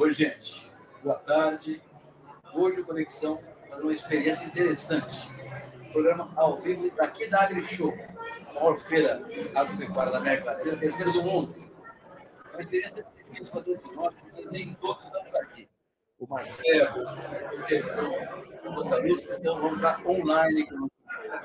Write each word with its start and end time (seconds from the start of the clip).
Oi, 0.00 0.12
gente. 0.12 0.70
Boa 1.02 1.16
tarde. 1.16 1.82
Hoje 2.54 2.80
o 2.82 2.86
Conexão 2.86 3.42
faz 3.68 3.82
uma 3.82 3.92
experiência 3.92 4.46
interessante. 4.46 5.28
Programa 5.90 6.32
ao 6.36 6.60
vivo 6.60 6.88
daqui 6.94 7.26
da 7.26 7.42
AgriShow, 7.42 7.92
a 8.48 8.52
maior 8.52 8.78
feira 8.78 9.20
agropecuária 9.56 10.12
da 10.12 10.18
América 10.18 10.52
Latina, 10.52 10.76
terceira 10.76 11.10
do 11.10 11.24
mundo. 11.24 11.52
Uma 12.52 12.60
experiência 12.60 13.04
difícil 13.16 13.50
para 13.50 13.62
todos 13.62 13.96
nós, 13.96 14.14
porque 14.14 14.48
nem 14.52 14.72
todos 14.74 15.02
estamos 15.02 15.34
aqui. 15.34 15.68
O 16.20 16.28
Marcelo, 16.28 17.02
o 17.58 17.62
Tevão, 17.66 18.12
o 18.66 19.18
Santa 19.18 19.36
então 19.40 19.60
vamos 19.60 19.80
para 19.80 20.00
online. 20.08 20.64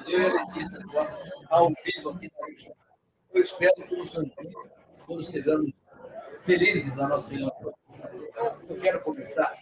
Eu 0.08 0.20
e 0.20 0.26
a 0.28 0.32
Letícia, 0.32 0.80
ao 1.50 1.74
vivo 1.84 2.10
aqui 2.12 2.30
da 2.30 2.44
AgriShow. 2.44 2.78
Eu 3.34 3.42
espero 3.42 3.74
que 3.74 3.96
todos 5.08 5.28
sejamos 5.28 5.72
felizes 6.42 6.96
na 6.96 7.08
nossa 7.08 7.30
reunião. 7.30 7.74
Eu 8.70 8.80
quero 8.80 9.02
começar 9.02 9.54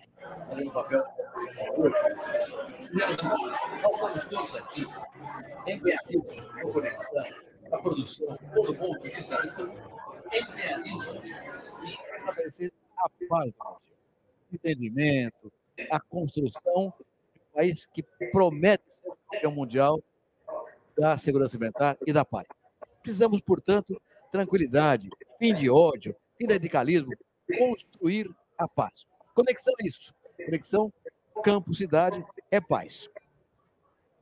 fazendo 0.48 0.70
o 0.70 0.72
papel 0.72 1.04
hoje. 1.78 1.96
Dizendo 2.90 3.14
o 3.14 3.82
nós 3.82 3.96
estamos 3.96 4.26
todos 4.26 4.56
aqui 4.56 4.86
empenhados 5.68 6.36
na 6.56 6.62
conexão, 6.62 7.26
na 7.70 7.78
produção, 7.80 8.38
todo 8.54 8.76
mundo 8.76 9.00
que 9.00 9.10
está 9.10 9.44
empenhadíssimos 10.34 11.24
em 11.24 12.18
estabelecer 12.18 12.74
a 12.98 13.10
paz, 13.28 13.54
entendimento, 14.52 15.52
a 15.90 16.00
construção 16.00 16.94
de 16.96 17.42
um 17.42 17.54
país 17.54 17.86
que 17.86 18.04
promete 18.32 18.92
ser 18.92 19.10
campeão 19.32 19.52
mundial 19.52 20.02
da 20.98 21.18
segurança 21.18 21.56
alimentar 21.56 21.98
e 22.06 22.14
da 22.14 22.24
paz. 22.24 22.48
Precisamos, 23.02 23.42
portanto, 23.42 24.00
tranquilidade, 24.32 25.10
fim 25.40 25.54
de 25.54 25.70
ódio, 25.70 26.16
fim 26.38 26.46
do 26.46 26.54
radicalismo, 26.54 27.12
construir 27.58 28.30
a 28.64 28.68
paz. 28.68 29.06
Conexão 29.34 29.74
é 29.82 29.88
isso. 29.88 30.14
Conexão 30.46 30.92
campo-cidade 31.44 32.24
é 32.50 32.62
paz. 32.62 33.10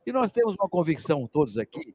E 0.06 0.12
nós 0.12 0.32
temos 0.32 0.54
uma 0.54 0.68
convicção, 0.68 1.26
todos 1.26 1.58
aqui, 1.58 1.94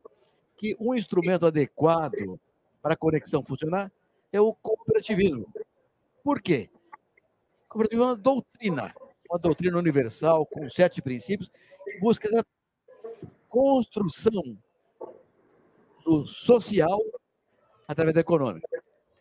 que 0.55 0.75
um 0.79 0.93
instrumento 0.93 1.45
adequado 1.45 2.39
para 2.81 2.93
a 2.93 2.97
conexão 2.97 3.43
funcionar 3.43 3.91
é 4.31 4.39
o 4.39 4.53
cooperativismo. 4.53 5.51
Por 6.23 6.41
quê? 6.41 6.69
O 7.65 7.69
cooperativismo 7.69 8.03
é 8.03 8.07
uma 8.09 8.15
doutrina, 8.15 8.95
uma 9.29 9.39
doutrina 9.39 9.77
universal 9.77 10.45
com 10.45 10.69
sete 10.69 11.01
princípios 11.01 11.51
que 11.83 11.99
busca 11.99 12.27
essa 12.27 12.45
construção 13.49 14.57
do 16.03 16.27
social 16.27 17.01
através 17.87 18.13
da 18.13 18.21
econômica. 18.21 18.67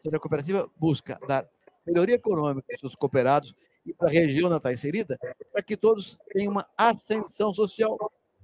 A 0.07 0.19
cooperativa 0.19 0.71
busca 0.77 1.19
dar 1.27 1.49
melhoria 1.87 2.15
econômica 2.17 2.67
aos 2.73 2.81
seus 2.81 2.95
cooperados 2.95 3.55
e 3.85 3.93
para 3.93 4.09
a 4.09 4.13
região 4.13 4.47
onde 4.47 4.57
está 4.57 4.73
inserida, 4.73 5.19
para 5.53 5.63
que 5.63 5.77
todos 5.77 6.19
tenham 6.33 6.53
uma 6.53 6.67
ascensão 6.77 7.53
social 7.53 7.99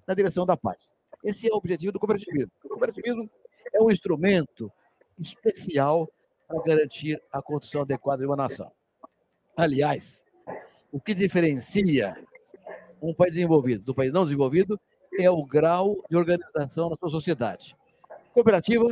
na 0.07 0.15
direção 0.15 0.45
da 0.45 0.57
paz. 0.57 0.95
Esse 1.25 1.49
é 1.49 1.53
o 1.53 1.57
objetivo 1.57 1.93
do 1.93 1.99
cooperativismo. 1.99 2.51
O 2.65 2.69
cooperativismo 2.69 3.31
é 3.73 3.81
um 3.81 3.91
instrumento 3.91 4.71
especial 5.19 6.09
para 6.47 6.63
garantir 6.63 7.21
a 7.33 7.41
construção 7.43 7.83
adequada 7.83 8.21
de 8.21 8.27
uma 8.27 8.37
nação. 8.37 8.71
Aliás, 9.57 10.25
o 10.91 11.01
que 11.01 11.15
diferencia 11.15 12.17
um 13.01 13.15
país 13.15 13.33
desenvolvido 13.33 13.83
do 13.85 13.95
país 13.95 14.13
não 14.13 14.25
desenvolvido 14.25 14.79
é 15.19 15.31
o 15.31 15.45
grau 15.45 16.03
de 16.09 16.17
organização 16.17 16.89
da 16.91 16.97
sua 16.97 17.11
sociedade. 17.11 17.77
Cooperativa 18.33 18.87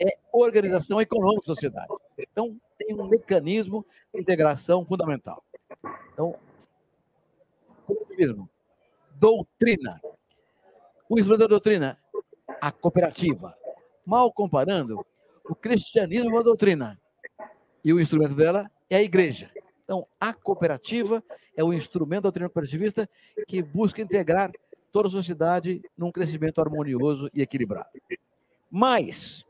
é 0.00 0.18
organização 0.32 1.00
econômica 1.00 1.40
da 1.40 1.54
sociedade. 1.54 1.88
Então, 2.18 2.58
tem 2.86 3.00
um 3.00 3.08
mecanismo 3.08 3.84
de 4.14 4.20
integração 4.20 4.84
fundamental. 4.84 5.44
Então, 6.12 6.36
cooperativismo, 7.84 8.48
doutrina. 9.16 10.00
O 11.08 11.18
instrumento 11.18 11.40
da 11.40 11.46
doutrina, 11.46 11.98
a 12.60 12.70
cooperativa. 12.70 13.56
Mal 14.04 14.32
comparando, 14.32 15.04
o 15.44 15.54
cristianismo 15.54 16.30
é 16.30 16.32
uma 16.32 16.42
doutrina 16.42 17.00
e 17.84 17.92
o 17.92 18.00
instrumento 18.00 18.34
dela 18.34 18.70
é 18.88 18.96
a 18.96 19.02
igreja. 19.02 19.50
Então, 19.84 20.06
a 20.20 20.32
cooperativa 20.32 21.22
é 21.56 21.62
o 21.62 21.72
instrumento 21.72 22.22
da 22.22 22.28
doutrina 22.28 22.48
cooperativista 22.48 23.08
que 23.46 23.62
busca 23.62 24.02
integrar 24.02 24.50
toda 24.90 25.08
a 25.08 25.10
sociedade 25.10 25.82
num 25.96 26.10
crescimento 26.10 26.60
harmonioso 26.60 27.30
e 27.34 27.42
equilibrado. 27.42 27.90
Mas, 28.70 29.44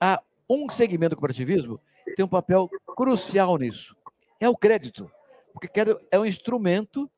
há 0.00 0.22
um 0.48 0.68
segmento 0.70 1.10
do 1.10 1.16
cooperativismo 1.16 1.80
tem 2.14 2.24
um 2.24 2.28
papel 2.28 2.68
crucial 2.96 3.56
nisso. 3.58 3.96
É 4.40 4.48
o 4.48 4.56
crédito. 4.56 5.10
Porque 5.52 5.70
é 6.10 6.18
um 6.18 6.26
instrumento 6.26 7.10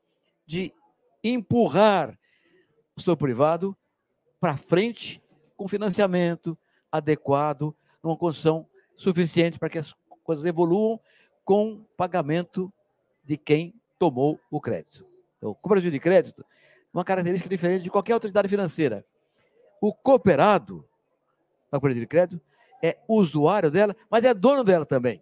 de 0.45 0.73
empurrar 1.23 2.17
o 2.95 2.99
setor 2.99 3.17
privado 3.17 3.75
para 4.39 4.55
frente 4.55 5.21
com 5.55 5.67
financiamento 5.67 6.57
adequado, 6.91 7.75
numa 8.01 8.17
condição 8.17 8.67
suficiente 8.95 9.59
para 9.59 9.69
que 9.69 9.77
as 9.77 9.93
coisas 10.23 10.45
evoluam 10.45 10.99
com 11.43 11.83
pagamento 11.97 12.71
de 13.23 13.37
quem 13.37 13.73
tomou 13.97 14.39
o 14.49 14.61
crédito. 14.61 15.05
Então, 15.37 15.51
o 15.51 15.55
cooperativo 15.55 15.91
de 15.91 15.99
crédito 15.99 16.41
é 16.41 16.97
uma 16.97 17.03
característica 17.03 17.49
diferente 17.49 17.83
de 17.83 17.89
qualquer 17.89 18.13
autoridade 18.13 18.47
financeira. 18.47 19.05
O 19.81 19.93
cooperado 19.93 20.87
da 21.71 21.77
cooperativa 21.77 22.05
de 22.05 22.07
crédito 22.07 22.41
é 22.83 22.97
usuário 23.07 23.69
dela, 23.69 23.95
mas 24.09 24.23
é 24.23 24.33
dono 24.33 24.63
dela 24.63 24.85
também. 24.85 25.21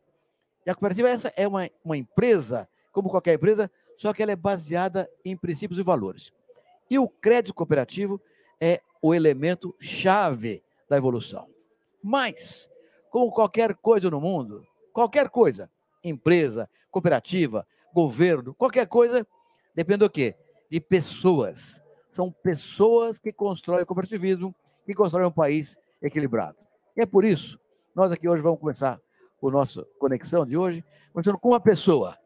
E 0.66 0.70
a 0.70 0.76
cooperativa 0.76 1.10
essa 1.10 1.34
é 1.36 1.48
uma, 1.48 1.70
uma 1.84 1.98
empresa, 1.98 2.68
como 2.92 3.10
qualquer 3.10 3.36
empresa, 3.36 3.72
só 3.98 4.14
que 4.14 4.22
ela 4.22 4.32
é 4.32 4.36
baseada 4.36 5.10
em 5.24 5.36
princípios 5.36 5.80
e 5.80 5.84
valores. 5.84 6.32
E 6.90 7.00
o 7.00 7.08
crédito 7.08 7.54
cooperativo 7.54 8.22
é 8.60 8.82
o 9.02 9.14
elemento 9.14 9.76
chave 9.80 10.64
da 10.90 10.98
evolução. 10.98 11.48
Mas, 12.04 12.70
como 13.10 13.32
qualquer 13.32 13.76
coisa 13.76 14.10
no 14.10 14.22
mundo, 14.22 14.66
qualquer 14.94 15.30
coisa, 15.30 15.70
empresa, 16.04 16.70
cooperativa, 16.92 17.66
governo, 17.94 18.54
qualquer 18.54 18.88
coisa, 18.88 19.26
depende 19.74 20.00
do 20.00 20.10
quê? 20.10 20.36
De 20.70 20.80
pessoas. 20.80 21.82
São 22.10 22.32
pessoas 22.32 23.20
que 23.20 23.32
constroem 23.32 23.84
o 23.84 23.86
cooperativismo, 23.86 24.56
que 24.86 24.94
constroem 24.94 25.28
um 25.28 25.32
país 25.32 25.78
equilibrado. 26.02 26.67
E 26.98 27.02
é 27.02 27.06
por 27.06 27.24
isso, 27.24 27.60
nós 27.96 28.12
aqui 28.12 28.28
hoje 28.28 28.42
vamos 28.42 28.60
começar 28.60 29.00
o 29.40 29.52
nosso 29.52 29.86
conexão 30.00 30.44
de 30.44 30.58
hoje, 30.58 30.84
começando 31.14 31.38
com 31.38 31.50
uma 31.50 31.60
pessoa, 31.60 32.18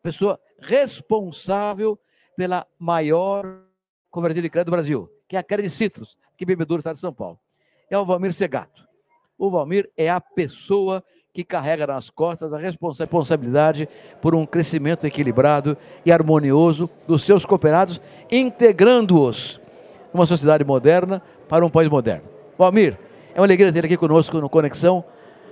pessoa 0.00 0.38
responsável 0.60 1.98
pela 2.36 2.64
maior 2.78 3.64
cooperativa 4.08 4.44
de 4.44 4.48
crédito 4.48 4.68
do 4.68 4.76
Brasil, 4.76 5.10
que 5.26 5.34
é 5.34 5.40
a 5.40 5.42
Crédito 5.42 5.72
Citrus, 5.72 6.16
que 6.36 6.46
bebedouro 6.46 6.78
do 6.78 6.82
estado 6.82 6.94
de 6.94 7.00
São 7.00 7.12
Paulo. 7.12 7.40
É 7.90 7.98
o 7.98 8.04
Valmir 8.04 8.32
Segato. 8.32 8.86
O 9.36 9.50
Valmir 9.50 9.90
é 9.96 10.08
a 10.08 10.20
pessoa 10.20 11.02
que 11.32 11.42
carrega 11.42 11.88
nas 11.88 12.08
costas 12.08 12.52
a 12.52 12.58
responsabilidade 12.58 13.88
por 14.22 14.32
um 14.32 14.46
crescimento 14.46 15.08
equilibrado 15.08 15.76
e 16.06 16.12
harmonioso 16.12 16.88
dos 17.04 17.24
seus 17.24 17.44
cooperados, 17.44 18.00
integrando-os 18.30 19.60
numa 20.14 20.26
sociedade 20.26 20.64
moderna 20.64 21.20
para 21.48 21.66
um 21.66 21.70
país 21.70 21.88
moderno. 21.88 22.28
Valmir, 22.56 22.96
é 23.34 23.40
uma 23.40 23.46
alegria 23.46 23.72
ter 23.72 23.84
aqui 23.84 23.96
conosco 23.96 24.40
no 24.40 24.48
Conexão. 24.48 25.04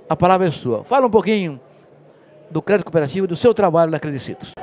A 0.09 0.15
palavra 0.15 0.47
é 0.47 0.51
sua. 0.51 0.83
Fala 0.83 1.07
um 1.07 1.09
pouquinho 1.09 1.59
do 2.49 2.61
crédito 2.61 2.85
cooperativo 2.85 3.25
e 3.25 3.27
do 3.27 3.35
seu 3.35 3.53
trabalho 3.53 3.91
na 3.91 3.99
Credicitos. 3.99 4.53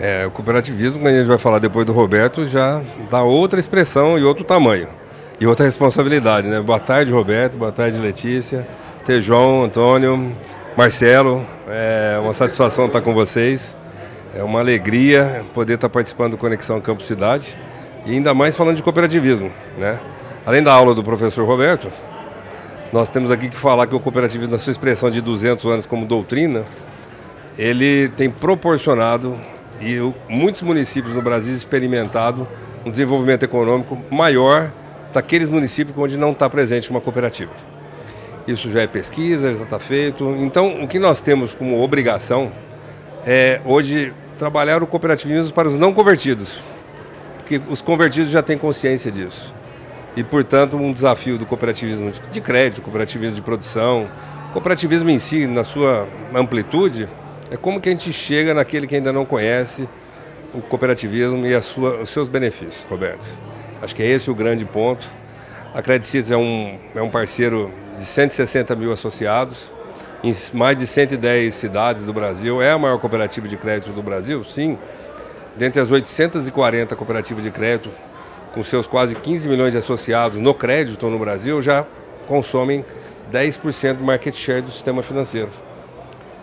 É, 0.00 0.26
o 0.26 0.30
cooperativismo, 0.30 1.02
que 1.02 1.08
a 1.08 1.18
gente 1.18 1.26
vai 1.26 1.38
falar 1.38 1.58
depois 1.58 1.86
do 1.86 1.92
Roberto, 1.92 2.46
já 2.46 2.82
dá 3.10 3.22
outra 3.22 3.60
expressão 3.60 4.18
e 4.18 4.24
outro 4.24 4.44
tamanho. 4.44 4.88
E 5.40 5.46
outra 5.46 5.64
responsabilidade, 5.64 6.48
né? 6.48 6.60
Boa 6.60 6.80
tarde, 6.80 7.10
Roberto. 7.12 7.56
Boa 7.56 7.72
tarde, 7.72 7.98
Letícia. 7.98 8.66
João, 9.20 9.64
Antônio, 9.64 10.36
Marcelo. 10.76 11.44
É 11.68 12.18
uma 12.20 12.32
satisfação 12.32 12.86
estar 12.86 13.00
com 13.02 13.12
vocês. 13.12 13.76
É 14.34 14.42
uma 14.42 14.60
alegria 14.60 15.44
poder 15.52 15.74
estar 15.74 15.88
participando 15.88 16.32
do 16.32 16.38
Conexão 16.38 16.80
Campo 16.80 17.02
Cidade. 17.02 17.56
E 18.06 18.12
ainda 18.12 18.32
mais 18.32 18.56
falando 18.56 18.76
de 18.76 18.82
cooperativismo, 18.82 19.50
né? 19.76 19.98
Além 20.46 20.62
da 20.62 20.72
aula 20.72 20.94
do 20.94 21.02
professor 21.02 21.46
Roberto, 21.46 21.90
nós 22.94 23.10
temos 23.10 23.32
aqui 23.32 23.48
que 23.48 23.56
falar 23.56 23.88
que 23.88 23.94
o 23.96 23.98
cooperativismo, 23.98 24.52
na 24.52 24.58
sua 24.58 24.70
expressão 24.70 25.10
de 25.10 25.20
200 25.20 25.64
anos 25.66 25.84
como 25.84 26.06
doutrina, 26.06 26.64
ele 27.58 28.08
tem 28.10 28.30
proporcionado 28.30 29.36
e 29.80 29.96
muitos 30.28 30.62
municípios 30.62 31.12
no 31.12 31.20
Brasil 31.20 31.52
experimentado 31.52 32.46
um 32.86 32.90
desenvolvimento 32.90 33.42
econômico 33.42 33.98
maior 34.12 34.70
daqueles 35.12 35.48
municípios 35.48 35.98
onde 35.98 36.16
não 36.16 36.30
está 36.30 36.48
presente 36.48 36.88
uma 36.88 37.00
cooperativa. 37.00 37.50
Isso 38.46 38.70
já 38.70 38.82
é 38.82 38.86
pesquisa, 38.86 39.52
já 39.52 39.64
está 39.64 39.80
feito. 39.80 40.30
Então, 40.38 40.84
o 40.84 40.86
que 40.86 41.00
nós 41.00 41.20
temos 41.20 41.52
como 41.52 41.82
obrigação 41.82 42.52
é 43.26 43.60
hoje 43.64 44.12
trabalhar 44.38 44.84
o 44.84 44.86
cooperativismo 44.86 45.52
para 45.52 45.68
os 45.68 45.76
não 45.76 45.92
convertidos, 45.92 46.60
porque 47.38 47.60
os 47.68 47.82
convertidos 47.82 48.30
já 48.30 48.40
têm 48.40 48.56
consciência 48.56 49.10
disso 49.10 49.52
e, 50.16 50.22
portanto, 50.22 50.76
um 50.76 50.92
desafio 50.92 51.36
do 51.36 51.44
cooperativismo 51.44 52.12
de 52.30 52.40
crédito, 52.40 52.82
cooperativismo 52.82 53.36
de 53.36 53.42
produção, 53.42 54.08
cooperativismo 54.52 55.10
em 55.10 55.18
si, 55.18 55.46
na 55.46 55.64
sua 55.64 56.08
amplitude, 56.34 57.08
É 57.50 57.56
como 57.56 57.80
que 57.80 57.88
a 57.88 57.92
gente 57.92 58.12
chega 58.12 58.54
naquele 58.54 58.86
que 58.86 58.96
ainda 58.96 59.12
não 59.12 59.24
conhece 59.24 59.86
o 60.54 60.62
cooperativismo 60.62 61.44
e 61.44 61.60
sua, 61.60 62.00
os 62.00 62.08
seus 62.08 62.26
benefícios, 62.26 62.86
Roberto. 62.88 63.26
Acho 63.82 63.94
que 63.94 64.02
é 64.02 64.06
esse 64.06 64.30
o 64.30 64.34
grande 64.34 64.64
ponto. 64.64 65.06
A 65.74 65.82
Credit 65.82 66.32
é 66.32 66.36
um, 66.36 66.78
é 66.94 67.02
um 67.02 67.10
parceiro 67.10 67.70
de 67.98 68.04
160 68.04 68.74
mil 68.76 68.92
associados, 68.92 69.72
em 70.22 70.34
mais 70.52 70.76
de 70.76 70.86
110 70.86 71.54
cidades 71.54 72.04
do 72.04 72.12
Brasil. 72.12 72.62
É 72.62 72.70
a 72.70 72.78
maior 72.78 72.98
cooperativa 72.98 73.46
de 73.46 73.56
crédito 73.56 73.92
do 73.92 74.02
Brasil? 74.02 74.42
Sim. 74.44 74.78
Dentre 75.56 75.80
as 75.80 75.90
840 75.90 76.96
cooperativas 76.96 77.44
de 77.44 77.50
crédito, 77.50 77.90
com 78.54 78.62
seus 78.62 78.86
quase 78.86 79.14
15 79.14 79.48
milhões 79.48 79.72
de 79.72 79.78
associados 79.78 80.38
no 80.38 80.54
crédito 80.54 81.10
no 81.10 81.18
Brasil, 81.18 81.60
já 81.60 81.84
consomem 82.26 82.84
10% 83.32 83.94
do 83.94 84.04
market 84.04 84.34
share 84.34 84.62
do 84.62 84.70
sistema 84.70 85.02
financeiro. 85.02 85.50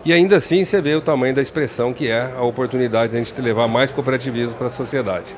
E 0.04 0.12
ainda 0.12 0.36
assim 0.36 0.64
você 0.64 0.80
vê 0.80 0.94
o 0.94 1.00
tamanho 1.00 1.34
da 1.34 1.40
expressão 1.40 1.92
que 1.92 2.08
é 2.08 2.32
a 2.36 2.42
oportunidade 2.42 3.12
de 3.12 3.16
a 3.16 3.22
gente 3.22 3.40
levar 3.40 3.66
mais 3.66 3.90
cooperativismo 3.90 4.56
para 4.56 4.66
a 4.66 4.70
sociedade 4.70 5.36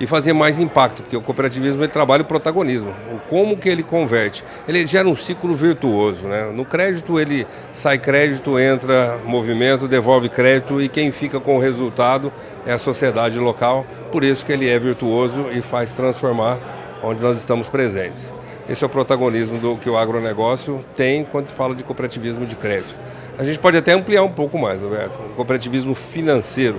e 0.00 0.06
fazer 0.06 0.32
mais 0.32 0.58
impacto, 0.58 1.02
porque 1.02 1.16
o 1.16 1.20
cooperativismo 1.20 1.82
ele 1.82 1.92
trabalha 1.92 2.22
o 2.22 2.24
protagonismo, 2.24 2.94
o 3.14 3.18
como 3.28 3.56
que 3.56 3.68
ele 3.68 3.82
converte. 3.82 4.42
Ele 4.66 4.86
gera 4.86 5.06
um 5.06 5.14
ciclo 5.14 5.54
virtuoso, 5.54 6.26
né? 6.26 6.50
No 6.52 6.64
crédito 6.64 7.20
ele 7.20 7.46
sai 7.70 7.98
crédito, 7.98 8.58
entra 8.58 9.18
movimento, 9.26 9.86
devolve 9.86 10.30
crédito 10.30 10.80
e 10.80 10.88
quem 10.88 11.12
fica 11.12 11.38
com 11.38 11.56
o 11.56 11.60
resultado 11.60 12.32
é 12.66 12.72
a 12.72 12.78
sociedade 12.78 13.38
local. 13.38 13.84
Por 14.10 14.24
isso 14.24 14.44
que 14.44 14.52
ele 14.52 14.68
é 14.68 14.78
virtuoso 14.78 15.48
e 15.52 15.60
faz 15.60 15.92
transformar 15.92 16.56
onde 17.02 17.20
nós 17.20 17.36
estamos 17.36 17.68
presentes. 17.68 18.32
Esse 18.68 18.82
é 18.84 18.86
o 18.86 18.90
protagonismo 18.90 19.58
do 19.58 19.76
que 19.76 19.90
o 19.90 19.98
agronegócio 19.98 20.82
tem 20.96 21.24
quando 21.24 21.48
fala 21.48 21.74
de 21.74 21.84
cooperativismo 21.84 22.46
de 22.46 22.56
crédito. 22.56 22.94
A 23.38 23.44
gente 23.44 23.58
pode 23.58 23.76
até 23.76 23.92
ampliar 23.92 24.22
um 24.22 24.30
pouco 24.30 24.58
mais, 24.58 24.80
Roberto. 24.80 25.18
O 25.18 25.34
cooperativismo 25.34 25.94
financeiro, 25.94 26.78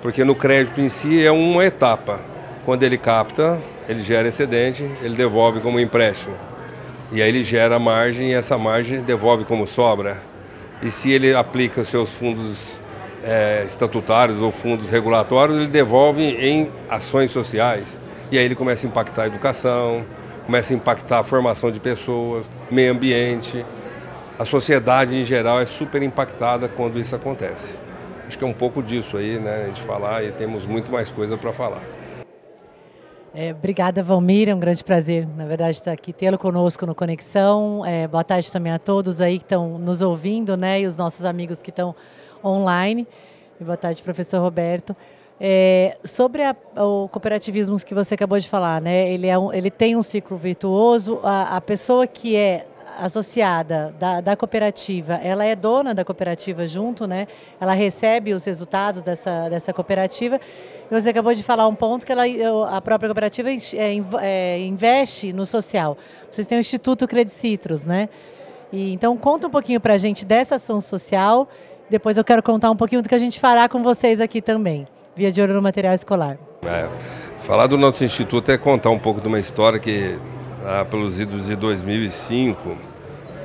porque 0.00 0.24
no 0.24 0.34
crédito 0.34 0.80
em 0.80 0.88
si 0.88 1.24
é 1.24 1.30
uma 1.30 1.64
etapa. 1.64 2.20
Quando 2.64 2.82
ele 2.82 2.98
capta, 2.98 3.58
ele 3.88 4.02
gera 4.02 4.28
excedente, 4.28 4.88
ele 5.02 5.16
devolve 5.16 5.60
como 5.60 5.80
empréstimo. 5.80 6.36
E 7.10 7.22
aí 7.22 7.28
ele 7.28 7.42
gera 7.42 7.78
margem 7.78 8.30
e 8.30 8.34
essa 8.34 8.58
margem 8.58 9.00
devolve 9.02 9.44
como 9.44 9.66
sobra. 9.66 10.18
E 10.82 10.90
se 10.90 11.10
ele 11.10 11.34
aplica 11.34 11.82
seus 11.82 12.16
fundos 12.16 12.78
é, 13.24 13.64
estatutários 13.66 14.38
ou 14.40 14.52
fundos 14.52 14.90
regulatórios, 14.90 15.58
ele 15.58 15.68
devolve 15.68 16.22
em 16.22 16.70
ações 16.88 17.30
sociais. 17.30 17.98
E 18.30 18.38
aí 18.38 18.44
ele 18.44 18.54
começa 18.54 18.86
a 18.86 18.90
impactar 18.90 19.22
a 19.22 19.26
educação, 19.26 20.04
começa 20.44 20.74
a 20.74 20.76
impactar 20.76 21.20
a 21.20 21.24
formação 21.24 21.70
de 21.70 21.80
pessoas, 21.80 22.48
meio 22.70 22.92
ambiente. 22.92 23.64
A 24.38 24.44
sociedade 24.44 25.16
em 25.16 25.24
geral 25.24 25.60
é 25.60 25.66
super 25.66 26.02
impactada 26.02 26.68
quando 26.68 27.00
isso 27.00 27.16
acontece. 27.16 27.87
Acho 28.28 28.36
que 28.36 28.44
é 28.44 28.46
um 28.46 28.52
pouco 28.52 28.82
disso 28.82 29.16
aí, 29.16 29.40
né? 29.40 29.62
A 29.62 29.66
gente 29.68 29.80
falar 29.80 30.22
e 30.22 30.30
temos 30.30 30.66
muito 30.66 30.92
mais 30.92 31.10
coisa 31.10 31.38
para 31.38 31.50
falar. 31.50 31.82
É, 33.34 33.52
obrigada, 33.52 34.02
Valmir. 34.02 34.50
É 34.50 34.54
um 34.54 34.60
grande 34.60 34.84
prazer, 34.84 35.26
na 35.34 35.46
verdade, 35.46 35.78
estar 35.78 35.92
aqui, 35.92 36.12
tê-lo 36.12 36.36
conosco 36.36 36.84
no 36.84 36.94
Conexão. 36.94 37.82
É, 37.86 38.06
boa 38.06 38.22
tarde 38.22 38.52
também 38.52 38.70
a 38.70 38.78
todos 38.78 39.22
aí 39.22 39.38
que 39.38 39.46
estão 39.46 39.78
nos 39.78 40.02
ouvindo, 40.02 40.58
né? 40.58 40.82
E 40.82 40.86
os 40.86 40.94
nossos 40.94 41.24
amigos 41.24 41.62
que 41.62 41.70
estão 41.70 41.94
online. 42.44 43.08
E 43.58 43.64
boa 43.64 43.78
tarde, 43.78 44.02
professor 44.02 44.40
Roberto. 44.40 44.94
É, 45.40 45.96
sobre 46.04 46.42
a, 46.42 46.54
o 46.76 47.08
cooperativismo 47.08 47.78
que 47.78 47.94
você 47.94 48.12
acabou 48.12 48.38
de 48.38 48.46
falar, 48.46 48.78
né? 48.78 49.10
Ele, 49.10 49.26
é 49.26 49.38
um, 49.38 49.50
ele 49.54 49.70
tem 49.70 49.96
um 49.96 50.02
ciclo 50.02 50.36
virtuoso. 50.36 51.18
A, 51.22 51.56
a 51.56 51.60
pessoa 51.62 52.06
que 52.06 52.36
é 52.36 52.66
associada 52.98 53.94
da, 53.98 54.20
da, 54.20 54.36
cooperativa, 54.36 55.14
ela 55.14 55.44
é 55.44 55.54
dona 55.54 55.94
da 55.94 56.04
cooperativa 56.04 56.66
junto, 56.66 57.06
né? 57.06 57.26
Ela 57.60 57.72
recebe 57.72 58.34
os 58.34 58.44
resultados 58.44 59.02
dessa, 59.02 59.48
dessa 59.48 59.72
cooperativa. 59.72 60.40
E 60.90 61.00
você 61.00 61.10
acabou 61.10 61.32
de 61.34 61.42
falar 61.42 61.66
um 61.68 61.74
ponto 61.74 62.04
que 62.04 62.12
ela, 62.12 62.24
a 62.70 62.80
própria 62.80 63.08
cooperativa 63.08 63.50
é, 63.50 63.56
é, 64.20 64.60
investe 64.60 65.32
no 65.32 65.46
social. 65.46 65.96
Vocês 66.30 66.46
têm 66.46 66.58
o 66.58 66.60
Instituto 66.60 67.06
Credicitrus, 67.06 67.84
né? 67.84 68.08
E, 68.72 68.92
então 68.92 69.16
conta 69.16 69.46
um 69.46 69.50
pouquinho 69.50 69.80
para 69.80 69.94
a 69.94 69.98
gente 69.98 70.24
dessa 70.24 70.56
ação 70.56 70.80
social. 70.80 71.48
Depois 71.88 72.16
eu 72.16 72.24
quero 72.24 72.42
contar 72.42 72.70
um 72.70 72.76
pouquinho 72.76 73.02
do 73.02 73.08
que 73.08 73.14
a 73.14 73.18
gente 73.18 73.38
fará 73.38 73.68
com 73.68 73.82
vocês 73.82 74.20
aqui 74.20 74.42
também, 74.42 74.86
via 75.16 75.30
de 75.32 75.40
olho 75.40 75.54
no 75.54 75.62
material 75.62 75.94
escolar. 75.94 76.36
É, 76.62 76.88
falar 77.44 77.66
do 77.66 77.78
nosso 77.78 78.04
instituto 78.04 78.50
é 78.50 78.58
contar 78.58 78.90
um 78.90 78.98
pouco 78.98 79.20
de 79.20 79.28
uma 79.28 79.38
história 79.38 79.78
que, 79.78 80.18
lá 80.62 80.84
pelos 80.84 81.18
idos 81.20 81.46
de 81.46 81.56
2005, 81.56 82.87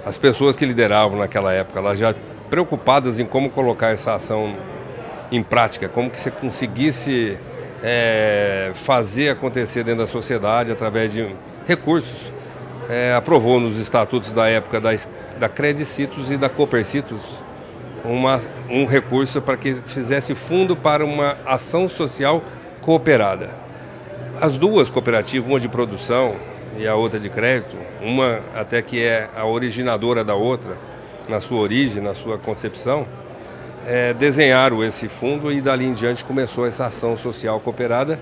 as 0.05 0.17
pessoas 0.17 0.55
que 0.55 0.65
lideravam 0.65 1.17
naquela 1.17 1.53
época, 1.53 1.79
elas 1.79 1.97
já 1.97 2.13
preocupadas 2.49 3.19
em 3.19 3.25
como 3.25 3.49
colocar 3.49 3.89
essa 3.89 4.13
ação 4.13 4.55
em 5.31 5.41
prática, 5.41 5.89
como 5.89 6.09
que 6.09 6.19
você 6.19 6.29
conseguisse 6.29 7.37
é, 7.81 8.71
fazer 8.75 9.29
acontecer 9.29 9.83
dentro 9.83 10.01
da 10.01 10.07
sociedade 10.07 10.71
através 10.71 11.11
de 11.11 11.27
recursos. 11.67 12.31
É, 12.89 13.15
aprovou 13.15 13.59
nos 13.59 13.79
estatutos 13.79 14.33
da 14.33 14.47
época 14.49 14.79
da, 14.79 14.89
da 15.39 15.47
Credicitos 15.47 16.31
e 16.31 16.37
da 16.37 16.49
Copercitos 16.49 17.41
uma, 18.03 18.39
um 18.69 18.85
recurso 18.85 19.41
para 19.41 19.55
que 19.55 19.75
fizesse 19.85 20.35
fundo 20.35 20.75
para 20.75 21.05
uma 21.05 21.37
ação 21.45 21.87
social 21.87 22.43
cooperada. 22.81 23.51
As 24.41 24.57
duas 24.57 24.89
cooperativas, 24.89 25.49
uma 25.49 25.59
de 25.59 25.69
produção 25.69 26.35
e 26.77 26.87
a 26.87 26.95
outra 26.95 27.19
de 27.19 27.29
crédito, 27.29 27.75
uma 28.01 28.39
até 28.55 28.81
que 28.81 29.01
é 29.01 29.29
a 29.35 29.45
originadora 29.45 30.23
da 30.23 30.35
outra, 30.35 30.77
na 31.27 31.39
sua 31.39 31.59
origem, 31.59 32.01
na 32.01 32.13
sua 32.13 32.37
concepção, 32.37 33.07
é, 33.85 34.13
desenharam 34.13 34.83
esse 34.83 35.07
fundo 35.09 35.51
e 35.51 35.61
dali 35.61 35.85
em 35.85 35.93
diante 35.93 36.23
começou 36.23 36.65
essa 36.65 36.87
ação 36.87 37.15
social 37.17 37.59
cooperada, 37.59 38.19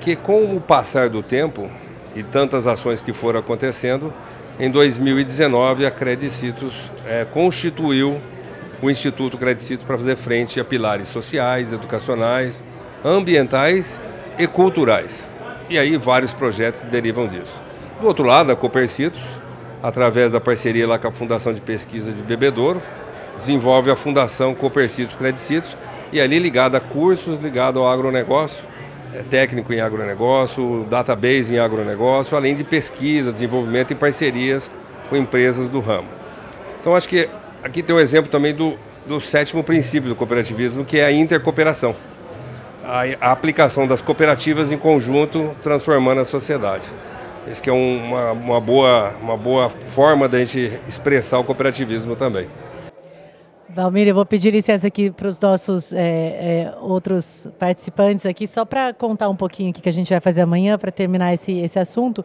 que 0.00 0.16
com 0.16 0.56
o 0.56 0.60
passar 0.60 1.08
do 1.08 1.22
tempo 1.22 1.70
e 2.14 2.22
tantas 2.22 2.66
ações 2.66 3.00
que 3.00 3.12
foram 3.12 3.40
acontecendo, 3.40 4.12
em 4.58 4.70
2019 4.70 5.86
a 5.86 5.90
Credicitos 5.90 6.90
é, 7.06 7.24
constituiu 7.24 8.20
o 8.82 8.90
Instituto 8.90 9.36
Credicitos 9.36 9.84
para 9.84 9.96
fazer 9.96 10.16
frente 10.16 10.58
a 10.58 10.64
pilares 10.64 11.08
sociais, 11.08 11.72
educacionais, 11.72 12.64
ambientais 13.04 14.00
e 14.38 14.46
culturais. 14.46 15.28
E 15.68 15.78
aí 15.78 15.96
vários 15.96 16.32
projetos 16.32 16.82
derivam 16.84 17.28
disso. 17.28 17.67
Do 18.00 18.06
outro 18.06 18.24
lado, 18.24 18.52
a 18.52 18.56
Copercitos, 18.56 19.20
através 19.82 20.30
da 20.30 20.40
parceria 20.40 20.86
lá 20.86 21.00
com 21.00 21.08
a 21.08 21.12
Fundação 21.12 21.52
de 21.52 21.60
Pesquisa 21.60 22.12
de 22.12 22.22
Bebedouro, 22.22 22.80
desenvolve 23.34 23.90
a 23.90 23.96
Fundação 23.96 24.54
Copercitos 24.54 25.16
Credicitos 25.16 25.76
e 26.12 26.20
ali 26.20 26.38
ligada 26.38 26.78
a 26.78 26.80
cursos 26.80 27.42
ligados 27.42 27.80
ao 27.80 27.88
agronegócio, 27.88 28.64
é, 29.12 29.24
técnico 29.24 29.72
em 29.72 29.80
agronegócio, 29.80 30.86
database 30.88 31.52
em 31.52 31.58
agronegócio, 31.58 32.36
além 32.36 32.54
de 32.54 32.62
pesquisa, 32.62 33.32
desenvolvimento 33.32 33.90
e 33.90 33.96
parcerias 33.96 34.70
com 35.08 35.16
empresas 35.16 35.68
do 35.68 35.80
ramo. 35.80 36.06
Então 36.80 36.94
acho 36.94 37.08
que 37.08 37.28
aqui 37.64 37.82
tem 37.82 37.96
um 37.96 38.00
exemplo 38.00 38.30
também 38.30 38.54
do, 38.54 38.78
do 39.08 39.20
sétimo 39.20 39.64
princípio 39.64 40.08
do 40.08 40.14
cooperativismo, 40.14 40.84
que 40.84 41.00
é 41.00 41.04
a 41.04 41.10
intercooperação. 41.10 41.96
A 43.20 43.32
aplicação 43.32 43.88
das 43.88 44.00
cooperativas 44.00 44.70
em 44.70 44.78
conjunto 44.78 45.50
transformando 45.64 46.20
a 46.20 46.24
sociedade. 46.24 46.86
Isso 47.50 47.62
que 47.62 47.70
é 47.70 47.72
uma, 47.72 48.32
uma, 48.32 48.60
boa, 48.60 49.14
uma 49.22 49.36
boa 49.36 49.70
forma 49.70 50.28
da 50.28 50.38
gente 50.44 50.80
expressar 50.86 51.38
o 51.38 51.44
cooperativismo 51.44 52.14
também. 52.14 52.48
Valmir, 53.70 54.08
eu 54.08 54.14
vou 54.14 54.26
pedir 54.26 54.50
licença 54.50 54.86
aqui 54.86 55.10
para 55.10 55.28
os 55.28 55.38
nossos 55.40 55.92
é, 55.92 55.98
é, 56.00 56.74
outros 56.80 57.46
participantes 57.58 58.26
aqui, 58.26 58.46
só 58.46 58.64
para 58.64 58.92
contar 58.92 59.28
um 59.28 59.36
pouquinho 59.36 59.70
o 59.70 59.72
que 59.72 59.88
a 59.88 59.92
gente 59.92 60.10
vai 60.10 60.20
fazer 60.20 60.40
amanhã 60.40 60.76
para 60.76 60.90
terminar 60.90 61.32
esse, 61.32 61.52
esse 61.58 61.78
assunto. 61.78 62.24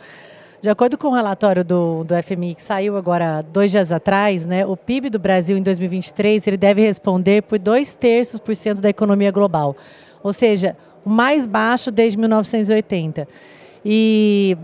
De 0.61 0.69
acordo 0.69 0.97
com 0.97 1.09
o 1.09 1.13
relatório 1.13 1.63
do, 1.63 2.05
do 2.05 2.15
FMI 2.23 2.55
que 2.55 2.63
saiu 2.63 2.95
agora 2.95 3.41
dois 3.41 3.69
dias 3.69 3.91
atrás, 3.91 4.45
né, 4.45 4.65
o 4.65 4.77
PIB 4.77 5.09
do 5.09 5.19
Brasil 5.19 5.57
em 5.57 5.61
2023 5.61 6.47
ele 6.47 6.57
deve 6.57 6.81
responder 6.81 7.43
por 7.43 7.59
dois 7.59 7.93
terços 7.93 8.39
por 8.39 8.55
cento 8.55 8.81
da 8.81 8.89
economia 8.89 9.29
global, 9.29 9.75
ou 10.23 10.31
seja, 10.31 10.75
o 11.03 11.09
mais 11.09 11.45
baixo 11.45 11.91
desde 11.91 12.17
1980. 12.17 13.27
E 13.85 14.57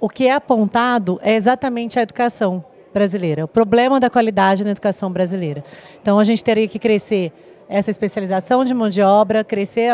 o 0.00 0.08
que 0.08 0.26
é 0.26 0.32
apontado 0.32 1.18
é 1.22 1.34
exatamente 1.34 1.98
a 1.98 2.02
educação 2.02 2.64
brasileira, 2.92 3.44
o 3.44 3.48
problema 3.48 4.00
da 4.00 4.08
qualidade 4.08 4.64
na 4.64 4.70
educação 4.70 5.10
brasileira. 5.10 5.64
Então, 6.00 6.18
a 6.18 6.24
gente 6.24 6.42
teria 6.42 6.66
que 6.66 6.78
crescer 6.78 7.32
essa 7.68 7.90
especialização 7.90 8.64
de 8.64 8.72
mão 8.72 8.88
de 8.88 9.02
obra, 9.02 9.44
crescer, 9.44 9.92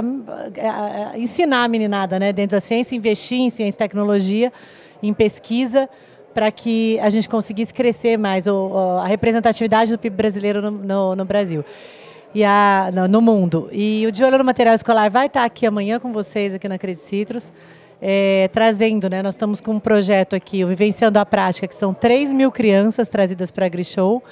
ensinar 1.17 1.65
a 1.65 1.69
meninada 1.69 2.19
né, 2.19 2.33
dentro 2.33 2.57
da 2.57 2.61
ciência, 2.61 2.95
investir 2.95 3.41
em 3.41 3.51
ciência 3.51 3.77
e 3.77 3.79
tecnologia, 3.79 4.53
em 5.03 5.13
pesquisa, 5.13 5.89
para 6.33 6.51
que 6.51 6.99
a 7.01 7.11
gente 7.11 7.29
conseguisse 7.29 7.75
crescer 7.75 8.17
mais 8.17 8.47
a 8.47 9.07
representatividade 9.07 9.91
do 9.91 9.99
PIB 9.99 10.17
brasileiro 10.17 10.63
no, 10.63 10.71
no, 10.71 11.17
no 11.17 11.25
Brasil. 11.25 11.65
E 12.35 12.45
a, 12.45 12.91
no, 12.93 13.07
no 13.07 13.21
mundo. 13.21 13.69
E 13.73 14.05
o 14.07 14.11
De 14.11 14.25
Olho 14.25 14.39
no 14.39 14.45
Material 14.45 14.75
Escolar 14.75 15.09
vai 15.09 15.27
estar 15.27 15.45
aqui 15.45 15.67
amanhã 15.67 16.01
com 16.01 16.13
vocês, 16.13 16.55
aqui 16.55 16.69
na 16.69 16.79
Credit 16.79 17.03
Citrus 17.03 17.53
é, 18.07 18.51
trazendo, 18.53 19.09
né? 19.09 19.23
Nós 19.23 19.35
estamos 19.35 19.63
com 19.63 19.73
um 19.73 19.81
projeto 19.81 20.37
aqui, 20.37 20.63
o 20.63 20.69
Vivenciando 20.69 21.19
a 21.19 21.25
Prática, 21.25 21.67
que 21.67 21.75
são 21.75 21.95
3 21.95 22.35
mil 22.35 22.53
crianças 22.53 23.09
trazidas 23.09 23.51
para 23.51 23.65
a 23.65 23.67
AgriShow. 23.67 24.23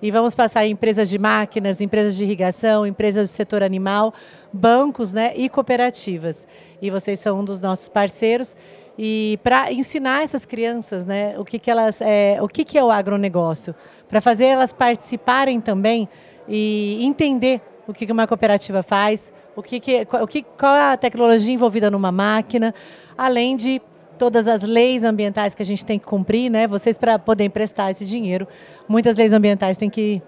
E 0.00 0.10
vamos 0.10 0.34
passar 0.34 0.64
em 0.64 0.70
empresas 0.70 1.10
de 1.10 1.18
máquinas, 1.18 1.82
empresas 1.82 2.16
de 2.16 2.24
irrigação, 2.24 2.86
empresas 2.86 3.28
do 3.28 3.32
setor 3.32 3.62
animal, 3.62 4.14
bancos 4.50 5.12
né, 5.12 5.34
e 5.36 5.46
cooperativas. 5.50 6.46
E 6.80 6.90
vocês 6.90 7.20
são 7.20 7.40
um 7.40 7.44
dos 7.44 7.60
nossos 7.60 7.86
parceiros. 7.86 8.56
E 8.98 9.38
para 9.42 9.70
ensinar 9.74 10.22
essas 10.22 10.46
crianças 10.46 11.04
né, 11.04 11.38
o, 11.38 11.44
que, 11.44 11.58
que, 11.58 11.70
elas, 11.70 12.00
é, 12.00 12.38
o 12.40 12.48
que, 12.48 12.64
que 12.64 12.78
é 12.78 12.82
o 12.82 12.90
agronegócio, 12.90 13.74
para 14.08 14.22
fazer 14.22 14.46
elas 14.46 14.72
participarem 14.72 15.60
também 15.60 16.08
e 16.48 16.98
entender 17.02 17.60
o 17.88 17.92
que, 17.94 18.04
uma 18.12 18.26
cooperativa 18.26 18.82
faz, 18.82 19.32
o 19.56 19.62
que, 19.62 19.80
que, 19.80 20.06
o 20.20 20.26
que, 20.26 20.42
qual 20.42 20.76
é 20.76 20.92
a 20.92 20.96
tecnologia 20.96 21.54
envolvida 21.54 21.90
numa 21.90 22.12
máquina, 22.12 22.74
além 23.16 23.56
de 23.56 23.80
todas 24.18 24.46
as 24.46 24.62
leis 24.62 25.02
ambientais 25.02 25.54
que 25.54 25.62
a 25.62 25.66
gente 25.66 25.86
tem 25.86 25.98
que 25.98 26.04
cumprir, 26.04 26.50
né? 26.50 26.66
Vocês 26.66 26.98
para 26.98 27.18
poder 27.18 27.44
emprestar 27.44 27.90
esse 27.90 28.04
dinheiro, 28.04 28.46
muitas 28.86 29.16
leis 29.16 29.32
ambientais 29.32 29.78
têm 29.78 29.88
que 29.88 30.22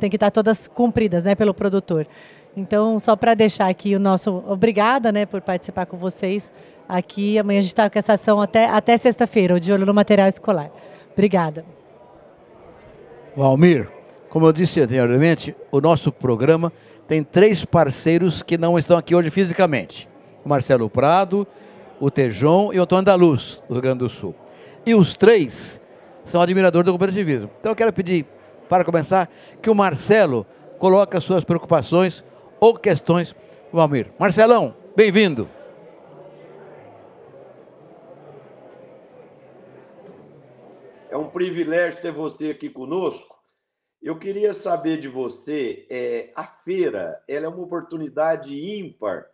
têm 0.00 0.10
que 0.10 0.16
estar 0.16 0.32
todas 0.32 0.66
cumpridas, 0.66 1.24
né, 1.24 1.36
pelo 1.36 1.54
produtor. 1.54 2.04
Então, 2.56 2.98
só 2.98 3.14
para 3.14 3.32
deixar 3.34 3.68
aqui 3.68 3.94
o 3.94 4.00
nosso 4.00 4.42
obrigada, 4.48 5.12
né, 5.12 5.24
por 5.24 5.40
participar 5.40 5.86
com 5.86 5.96
vocês 5.96 6.50
aqui. 6.88 7.38
Amanhã 7.38 7.60
a 7.60 7.62
gente 7.62 7.70
está 7.70 7.88
com 7.88 7.96
essa 7.96 8.14
ação 8.14 8.40
até 8.40 8.66
até 8.66 8.96
sexta-feira, 8.96 9.54
o 9.54 9.60
de 9.60 9.72
olho 9.72 9.86
no 9.86 9.94
material 9.94 10.26
escolar. 10.26 10.68
Obrigada. 11.12 11.64
Valmir, 13.36 13.88
como 14.28 14.46
eu 14.46 14.52
disse 14.52 14.80
anteriormente, 14.80 15.54
o 15.70 15.80
nosso 15.80 16.10
programa 16.10 16.72
tem 17.06 17.22
três 17.22 17.64
parceiros 17.64 18.42
que 18.42 18.56
não 18.56 18.78
estão 18.78 18.96
aqui 18.96 19.14
hoje 19.14 19.30
fisicamente: 19.30 20.08
o 20.44 20.48
Marcelo 20.48 20.88
Prado, 20.88 21.46
o 22.00 22.10
Tejon 22.10 22.72
e 22.72 22.78
o 22.78 22.82
Antônio 22.82 23.04
da 23.04 23.14
Luz, 23.14 23.62
do 23.68 23.74
Rio 23.74 23.82
Grande 23.82 23.98
do 23.98 24.08
Sul. 24.08 24.34
E 24.86 24.94
os 24.94 25.16
três 25.16 25.80
são 26.24 26.40
admiradores 26.40 26.86
do 26.86 26.92
cooperativismo. 26.92 27.50
Então 27.60 27.72
eu 27.72 27.76
quero 27.76 27.92
pedir, 27.92 28.26
para 28.68 28.84
começar, 28.84 29.30
que 29.60 29.70
o 29.70 29.74
Marcelo 29.74 30.46
coloque 30.78 31.16
as 31.16 31.24
suas 31.24 31.44
preocupações 31.44 32.24
ou 32.60 32.74
questões 32.74 33.34
o 33.72 33.80
Almir. 33.80 34.12
Marcelão, 34.18 34.74
bem-vindo. 34.94 35.48
É 41.10 41.16
um 41.16 41.28
privilégio 41.28 42.00
ter 42.00 42.12
você 42.12 42.50
aqui 42.50 42.68
conosco. 42.68 43.33
Eu 44.04 44.18
queria 44.18 44.52
saber 44.52 44.98
de 44.98 45.08
você, 45.08 45.86
é, 45.88 46.30
a 46.36 46.44
feira, 46.44 47.24
ela 47.26 47.46
é 47.46 47.48
uma 47.48 47.62
oportunidade 47.62 48.54
ímpar 48.54 49.24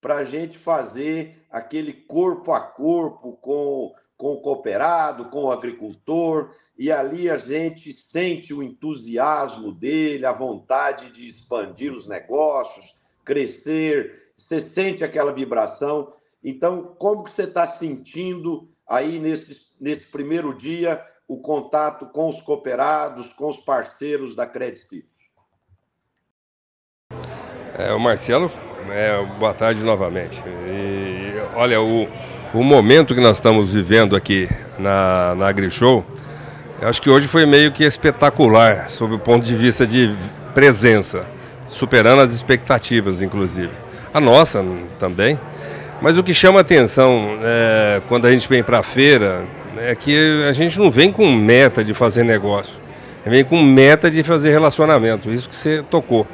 para 0.00 0.16
a 0.16 0.24
gente 0.24 0.58
fazer 0.58 1.46
aquele 1.48 1.92
corpo 1.92 2.50
a 2.50 2.60
corpo 2.60 3.34
com, 3.34 3.94
com 4.16 4.32
o 4.32 4.40
cooperado, 4.40 5.26
com 5.26 5.44
o 5.44 5.52
agricultor, 5.52 6.50
e 6.76 6.90
ali 6.90 7.30
a 7.30 7.36
gente 7.36 7.92
sente 7.92 8.52
o 8.52 8.64
entusiasmo 8.64 9.70
dele, 9.70 10.26
a 10.26 10.32
vontade 10.32 11.12
de 11.12 11.28
expandir 11.28 11.92
os 11.92 12.08
negócios, 12.08 12.96
crescer, 13.24 14.32
você 14.36 14.60
sente 14.60 15.04
aquela 15.04 15.32
vibração. 15.32 16.12
Então, 16.42 16.96
como 16.98 17.22
que 17.22 17.30
você 17.30 17.44
está 17.44 17.64
sentindo 17.64 18.68
aí 18.88 19.20
nesse, 19.20 19.56
nesse 19.80 20.06
primeiro 20.06 20.52
dia 20.52 21.00
o 21.28 21.38
contato 21.38 22.06
com 22.06 22.28
os 22.28 22.40
cooperados, 22.40 23.32
com 23.32 23.48
os 23.48 23.56
parceiros 23.56 24.34
da 24.34 24.46
Credit 24.46 25.04
É, 27.78 27.92
o 27.92 28.00
Marcelo 28.00 28.50
é, 28.90 29.24
boa 29.38 29.52
tarde 29.52 29.84
novamente. 29.84 30.42
E, 30.66 31.32
olha, 31.54 31.80
o, 31.80 32.08
o 32.54 32.62
momento 32.62 33.14
que 33.14 33.20
nós 33.20 33.36
estamos 33.38 33.72
vivendo 33.72 34.14
aqui 34.14 34.48
na, 34.78 35.34
na 35.34 35.48
AgriShow, 35.48 36.04
acho 36.82 37.00
que 37.02 37.10
hoje 37.10 37.26
foi 37.26 37.46
meio 37.46 37.72
que 37.72 37.84
espetacular, 37.84 38.88
sob 38.88 39.14
o 39.14 39.18
ponto 39.18 39.44
de 39.44 39.54
vista 39.56 39.86
de 39.86 40.14
presença, 40.54 41.26
superando 41.68 42.20
as 42.20 42.32
expectativas, 42.32 43.20
inclusive. 43.20 43.72
A 44.12 44.20
nossa 44.20 44.64
também. 44.98 45.38
Mas 46.00 46.16
o 46.18 46.22
que 46.22 46.34
chama 46.34 46.60
atenção 46.60 47.38
é, 47.42 48.02
quando 48.08 48.26
a 48.26 48.30
gente 48.30 48.48
vem 48.48 48.62
para 48.62 48.78
a 48.78 48.82
feira 48.82 49.46
é 49.78 49.94
que 49.94 50.44
a 50.48 50.52
gente 50.52 50.78
não 50.78 50.90
vem 50.90 51.12
com 51.12 51.30
meta 51.30 51.84
de 51.84 51.94
fazer 51.94 52.24
negócio, 52.24 52.74
vem 53.24 53.44
com 53.44 53.62
meta 53.62 54.10
de 54.10 54.22
fazer 54.22 54.50
relacionamento, 54.50 55.30
isso 55.30 55.48
que 55.48 55.56
você 55.56 55.82
tocou. 55.90 56.26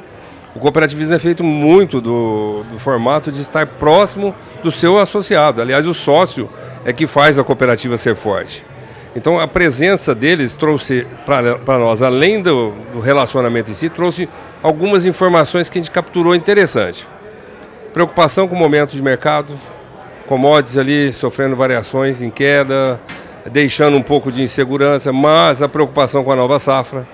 O 0.55 0.59
cooperativismo 0.59 1.13
é 1.15 1.19
feito 1.19 1.43
muito 1.43 1.99
do, 1.99 2.63
do, 2.71 2.77
formato 2.77 3.31
de 3.31 3.41
estar 3.41 3.65
próximo 3.65 4.35
do 4.61 4.71
seu 4.71 4.99
associado. 4.99 5.59
Aliás, 5.59 5.87
o 5.87 5.95
sócio 5.95 6.47
é 6.85 6.93
que 6.93 7.07
faz 7.07 7.39
a 7.39 7.43
cooperativa 7.43 7.97
ser 7.97 8.15
forte. 8.15 8.63
Então, 9.15 9.39
a 9.39 9.47
presença 9.47 10.13
deles 10.13 10.55
trouxe 10.55 11.07
para 11.25 11.79
nós, 11.79 12.03
além 12.03 12.41
do, 12.41 12.71
do, 12.91 12.99
relacionamento 12.99 13.71
em 13.71 13.73
si, 13.73 13.89
trouxe 13.89 14.29
algumas 14.61 15.05
informações 15.05 15.69
que 15.69 15.79
a 15.79 15.81
gente 15.81 15.91
capturou 15.91 16.35
interessante. 16.35 17.07
Preocupação 17.91 18.47
com 18.47 18.55
o 18.55 18.57
momento 18.57 18.95
de 18.95 19.01
mercado, 19.01 19.59
commodities 20.27 20.77
ali 20.77 21.13
sofrendo 21.13 21.55
variações 21.55 22.21
em 22.21 22.29
queda, 22.29 22.99
deixando 23.51 23.97
um 23.97 24.01
pouco 24.01 24.31
de 24.31 24.41
insegurança, 24.41 25.11
mas 25.11 25.61
a 25.61 25.69
preocupação 25.69 26.23
com 26.23 26.31
a 26.31 26.35
nova 26.35 26.59
safra, 26.59 27.07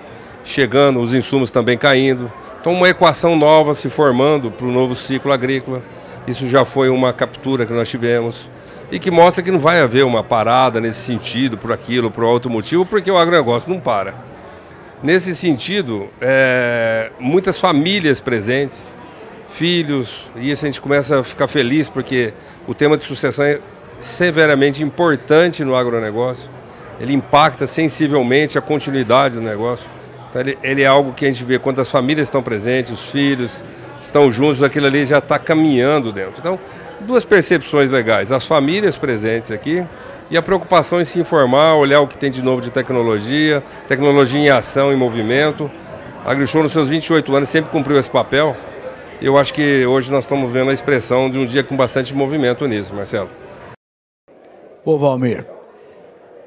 chegando, 0.44 1.00
os 1.00 1.12
insumos 1.12 1.50
também 1.50 1.76
caindo. 1.76 2.30
Então, 2.60 2.72
uma 2.72 2.88
equação 2.88 3.36
nova 3.36 3.74
se 3.74 3.88
formando 3.88 4.50
para 4.50 4.66
o 4.66 4.72
novo 4.72 4.94
ciclo 4.94 5.32
agrícola. 5.32 5.82
Isso 6.26 6.48
já 6.48 6.64
foi 6.64 6.88
uma 6.88 7.12
captura 7.12 7.64
que 7.64 7.72
nós 7.72 7.88
tivemos 7.88 8.48
e 8.90 8.98
que 8.98 9.10
mostra 9.10 9.42
que 9.42 9.50
não 9.50 9.58
vai 9.58 9.80
haver 9.80 10.04
uma 10.04 10.22
parada 10.22 10.80
nesse 10.80 11.00
sentido, 11.00 11.56
por 11.56 11.72
aquilo, 11.72 12.10
por 12.10 12.24
outro 12.24 12.50
motivo, 12.50 12.84
porque 12.84 13.10
o 13.10 13.16
agronegócio 13.16 13.70
não 13.70 13.80
para. 13.80 14.14
Nesse 15.02 15.34
sentido, 15.34 16.08
é, 16.20 17.10
muitas 17.18 17.58
famílias 17.58 18.20
presentes, 18.20 18.94
filhos, 19.48 20.28
e 20.36 20.50
isso 20.50 20.64
a 20.64 20.68
gente 20.68 20.80
começa 20.80 21.20
a 21.20 21.24
ficar 21.24 21.48
feliz 21.48 21.88
porque 21.88 22.34
o 22.66 22.74
tema 22.74 22.96
de 22.96 23.04
sucessão 23.04 23.44
é 23.44 23.60
severamente 24.00 24.82
importante 24.82 25.62
no 25.62 25.76
agronegócio. 25.76 26.50
Ele 26.98 27.12
impacta 27.14 27.66
sensivelmente 27.66 28.58
a 28.58 28.60
continuidade 28.60 29.36
do 29.36 29.40
negócio. 29.40 29.88
Então, 30.28 30.40
ele, 30.40 30.58
ele, 30.62 30.82
é 30.82 30.86
algo 30.86 31.12
que 31.12 31.24
a 31.24 31.28
gente 31.28 31.44
vê 31.44 31.58
quando 31.58 31.80
as 31.80 31.90
famílias 31.90 32.28
estão 32.28 32.42
presentes, 32.42 32.90
os 32.90 33.10
filhos 33.10 33.62
estão 34.00 34.30
juntos, 34.32 34.62
aquilo 34.62 34.86
ali 34.86 35.06
já 35.06 35.18
está 35.18 35.38
caminhando 35.38 36.12
dentro. 36.12 36.34
Então, 36.38 36.58
duas 37.00 37.24
percepções 37.24 37.90
legais: 37.90 38.32
as 38.32 38.46
famílias 38.46 38.96
presentes 38.96 39.50
aqui 39.50 39.84
e 40.30 40.36
a 40.36 40.42
preocupação 40.42 41.00
em 41.00 41.04
se 41.04 41.18
informar, 41.18 41.74
olhar 41.74 42.00
o 42.00 42.06
que 42.06 42.16
tem 42.16 42.30
de 42.30 42.42
novo 42.42 42.62
de 42.62 42.70
tecnologia, 42.70 43.62
tecnologia 43.88 44.38
em 44.38 44.48
ação, 44.48 44.92
em 44.92 44.96
movimento. 44.96 45.70
A 46.24 46.32
AgriShow, 46.32 46.62
nos 46.62 46.72
seus 46.72 46.86
28 46.86 47.34
anos, 47.34 47.48
sempre 47.48 47.70
cumpriu 47.70 47.98
esse 47.98 48.10
papel. 48.10 48.56
Eu 49.20 49.36
acho 49.36 49.52
que 49.52 49.84
hoje 49.86 50.10
nós 50.10 50.24
estamos 50.24 50.50
vendo 50.52 50.70
a 50.70 50.74
expressão 50.74 51.28
de 51.28 51.38
um 51.38 51.46
dia 51.46 51.64
com 51.64 51.76
bastante 51.76 52.14
movimento 52.14 52.66
nisso, 52.66 52.94
Marcelo. 52.94 53.39
Ô 54.84 54.96
Valmir, 54.96 55.46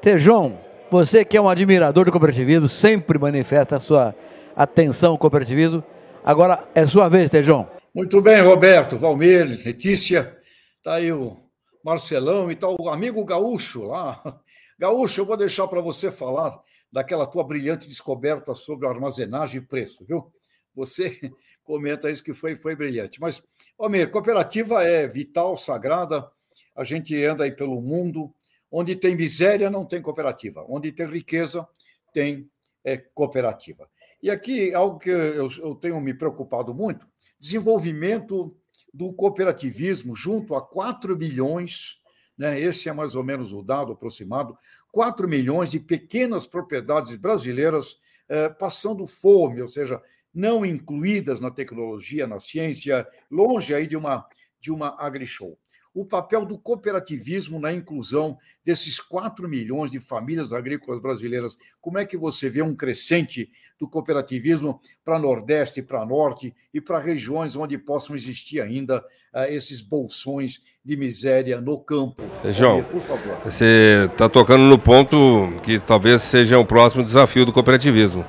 Tejão, 0.00 0.58
você 0.90 1.24
que 1.24 1.36
é 1.36 1.40
um 1.40 1.48
admirador 1.48 2.04
do 2.04 2.10
cooperativismo, 2.10 2.68
sempre 2.68 3.16
manifesta 3.16 3.76
a 3.76 3.80
sua 3.80 4.14
atenção 4.56 5.12
ao 5.12 5.18
cooperativismo. 5.18 5.84
Agora 6.24 6.66
é 6.74 6.84
sua 6.86 7.08
vez, 7.08 7.30
Tejão. 7.30 7.68
Muito 7.94 8.20
bem, 8.20 8.40
Roberto, 8.42 8.98
Valmir, 8.98 9.46
Letícia. 9.64 10.36
Está 10.78 10.94
aí 10.94 11.12
o 11.12 11.36
Marcelão 11.84 12.50
e 12.50 12.56
tal, 12.56 12.76
tá 12.76 12.82
o 12.82 12.88
amigo 12.88 13.24
Gaúcho 13.24 13.84
lá. 13.84 14.20
Gaúcho, 14.76 15.20
eu 15.20 15.26
vou 15.26 15.36
deixar 15.36 15.68
para 15.68 15.80
você 15.80 16.10
falar 16.10 16.58
daquela 16.90 17.26
tua 17.26 17.44
brilhante 17.44 17.88
descoberta 17.88 18.52
sobre 18.52 18.88
armazenagem 18.88 19.60
e 19.60 19.64
preço, 19.64 20.04
viu? 20.04 20.32
Você 20.74 21.20
comenta 21.62 22.10
isso 22.10 22.24
que 22.24 22.34
foi, 22.34 22.56
foi 22.56 22.74
brilhante. 22.74 23.20
Mas, 23.20 23.40
Valmir, 23.78 24.10
cooperativa 24.10 24.82
é 24.82 25.06
vital, 25.06 25.56
sagrada. 25.56 26.28
A 26.74 26.84
gente 26.84 27.22
anda 27.24 27.44
aí 27.44 27.52
pelo 27.52 27.80
mundo 27.80 28.34
Onde 28.76 28.96
tem 28.96 29.14
miséria, 29.14 29.70
não 29.70 29.84
tem 29.84 30.02
cooperativa. 30.02 30.66
Onde 30.68 30.90
tem 30.90 31.06
riqueza, 31.06 31.64
tem 32.12 32.50
é, 32.82 32.96
cooperativa. 32.96 33.88
E 34.20 34.28
aqui, 34.28 34.74
algo 34.74 34.98
que 34.98 35.10
eu, 35.10 35.48
eu 35.58 35.76
tenho 35.76 36.00
me 36.00 36.12
preocupado 36.12 36.74
muito: 36.74 37.06
desenvolvimento 37.38 38.52
do 38.92 39.12
cooperativismo 39.12 40.16
junto 40.16 40.56
a 40.56 40.60
4 40.60 41.16
milhões, 41.16 42.00
né, 42.36 42.60
esse 42.60 42.88
é 42.88 42.92
mais 42.92 43.14
ou 43.14 43.22
menos 43.22 43.52
o 43.52 43.62
dado 43.62 43.92
aproximado, 43.92 44.58
4 44.90 45.28
milhões 45.28 45.70
de 45.70 45.78
pequenas 45.78 46.44
propriedades 46.44 47.14
brasileiras 47.14 47.96
eh, 48.28 48.48
passando 48.48 49.06
fome, 49.06 49.62
ou 49.62 49.68
seja, 49.68 50.02
não 50.34 50.66
incluídas 50.66 51.38
na 51.38 51.50
tecnologia, 51.52 52.26
na 52.26 52.40
ciência, 52.40 53.06
longe 53.30 53.72
aí 53.72 53.86
de 53.86 53.96
uma, 53.96 54.26
de 54.60 54.72
uma 54.72 55.00
agrishow 55.00 55.56
o 55.94 56.04
papel 56.04 56.44
do 56.44 56.58
cooperativismo 56.58 57.60
na 57.60 57.72
inclusão 57.72 58.36
desses 58.64 58.98
4 58.98 59.48
milhões 59.48 59.92
de 59.92 60.00
famílias 60.00 60.52
agrícolas 60.52 61.00
brasileiras. 61.00 61.56
Como 61.80 61.98
é 61.98 62.04
que 62.04 62.16
você 62.16 62.50
vê 62.50 62.62
um 62.62 62.74
crescente 62.74 63.48
do 63.78 63.88
cooperativismo 63.88 64.80
para 65.04 65.20
Nordeste, 65.20 65.82
para 65.82 66.04
Norte 66.04 66.52
e 66.72 66.80
para 66.80 66.98
regiões 66.98 67.54
onde 67.54 67.78
possam 67.78 68.16
existir 68.16 68.60
ainda 68.60 68.98
uh, 69.32 69.44
esses 69.48 69.80
bolsões 69.80 70.60
de 70.84 70.96
miséria 70.96 71.60
no 71.60 71.78
campo? 71.78 72.20
João, 72.50 72.82
por 72.82 73.00
favor. 73.00 73.38
Você 73.44 74.08
está 74.10 74.28
tocando 74.28 74.64
no 74.64 74.78
ponto 74.78 75.16
que 75.62 75.78
talvez 75.78 76.22
seja 76.22 76.58
o 76.58 76.66
próximo 76.66 77.04
desafio 77.04 77.46
do 77.46 77.52
cooperativismo. 77.52 78.26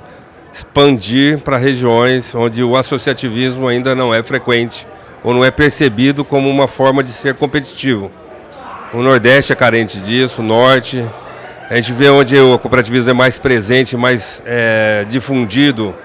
expandir 0.53 1.41
para 1.41 1.57
regiões 1.57 2.33
onde 2.35 2.63
o 2.63 2.77
associativismo 2.77 3.67
ainda 3.67 3.95
não 3.95 4.13
é 4.13 4.23
frequente 4.23 4.87
ou 5.25 5.33
não 5.33 5.43
é 5.43 5.49
percebido 5.49 6.23
como 6.23 6.47
uma 6.47 6.67
forma 6.67 7.03
de 7.03 7.11
ser 7.11 7.33
competitivo. 7.33 8.11
O 8.93 9.01
Nordeste 9.01 9.51
é 9.51 9.55
carente 9.55 9.99
disso, 9.99 10.41
o 10.41 10.45
Norte. 10.45 11.03
A 11.67 11.75
gente 11.75 11.91
vê 11.91 12.09
onde 12.09 12.39
o 12.39 12.59
cooperativismo 12.59 13.09
é 13.09 13.13
mais 13.13 13.39
presente, 13.39 13.97
mais 13.97 14.39
é, 14.45 15.03
difundido, 15.09 15.95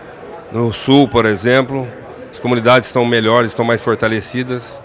no 0.51 0.73
Sul, 0.73 1.07
por 1.07 1.27
exemplo. 1.27 1.87
As 2.33 2.41
comunidades 2.41 2.89
estão 2.89 3.05
melhores, 3.05 3.51
estão 3.51 3.65
mais 3.65 3.83
fortalecidas. 3.83 4.81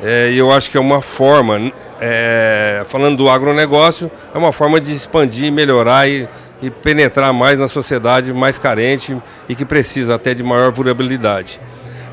É, 0.00 0.30
e 0.30 0.38
eu 0.38 0.52
acho 0.52 0.70
que 0.70 0.76
é 0.76 0.80
uma 0.80 1.02
forma, 1.02 1.72
é, 2.00 2.84
falando 2.86 3.16
do 3.16 3.28
agronegócio, 3.28 4.08
é 4.32 4.38
uma 4.38 4.52
forma 4.52 4.80
de 4.80 4.94
expandir, 4.94 5.50
melhorar 5.52 6.08
e 6.08 6.28
e 6.62 6.70
penetrar 6.70 7.32
mais 7.32 7.58
na 7.58 7.68
sociedade 7.68 8.32
mais 8.32 8.58
carente 8.58 9.16
e 9.48 9.54
que 9.54 9.64
precisa 9.64 10.14
até 10.14 10.34
de 10.34 10.42
maior 10.42 10.70
vulnerabilidade. 10.70 11.60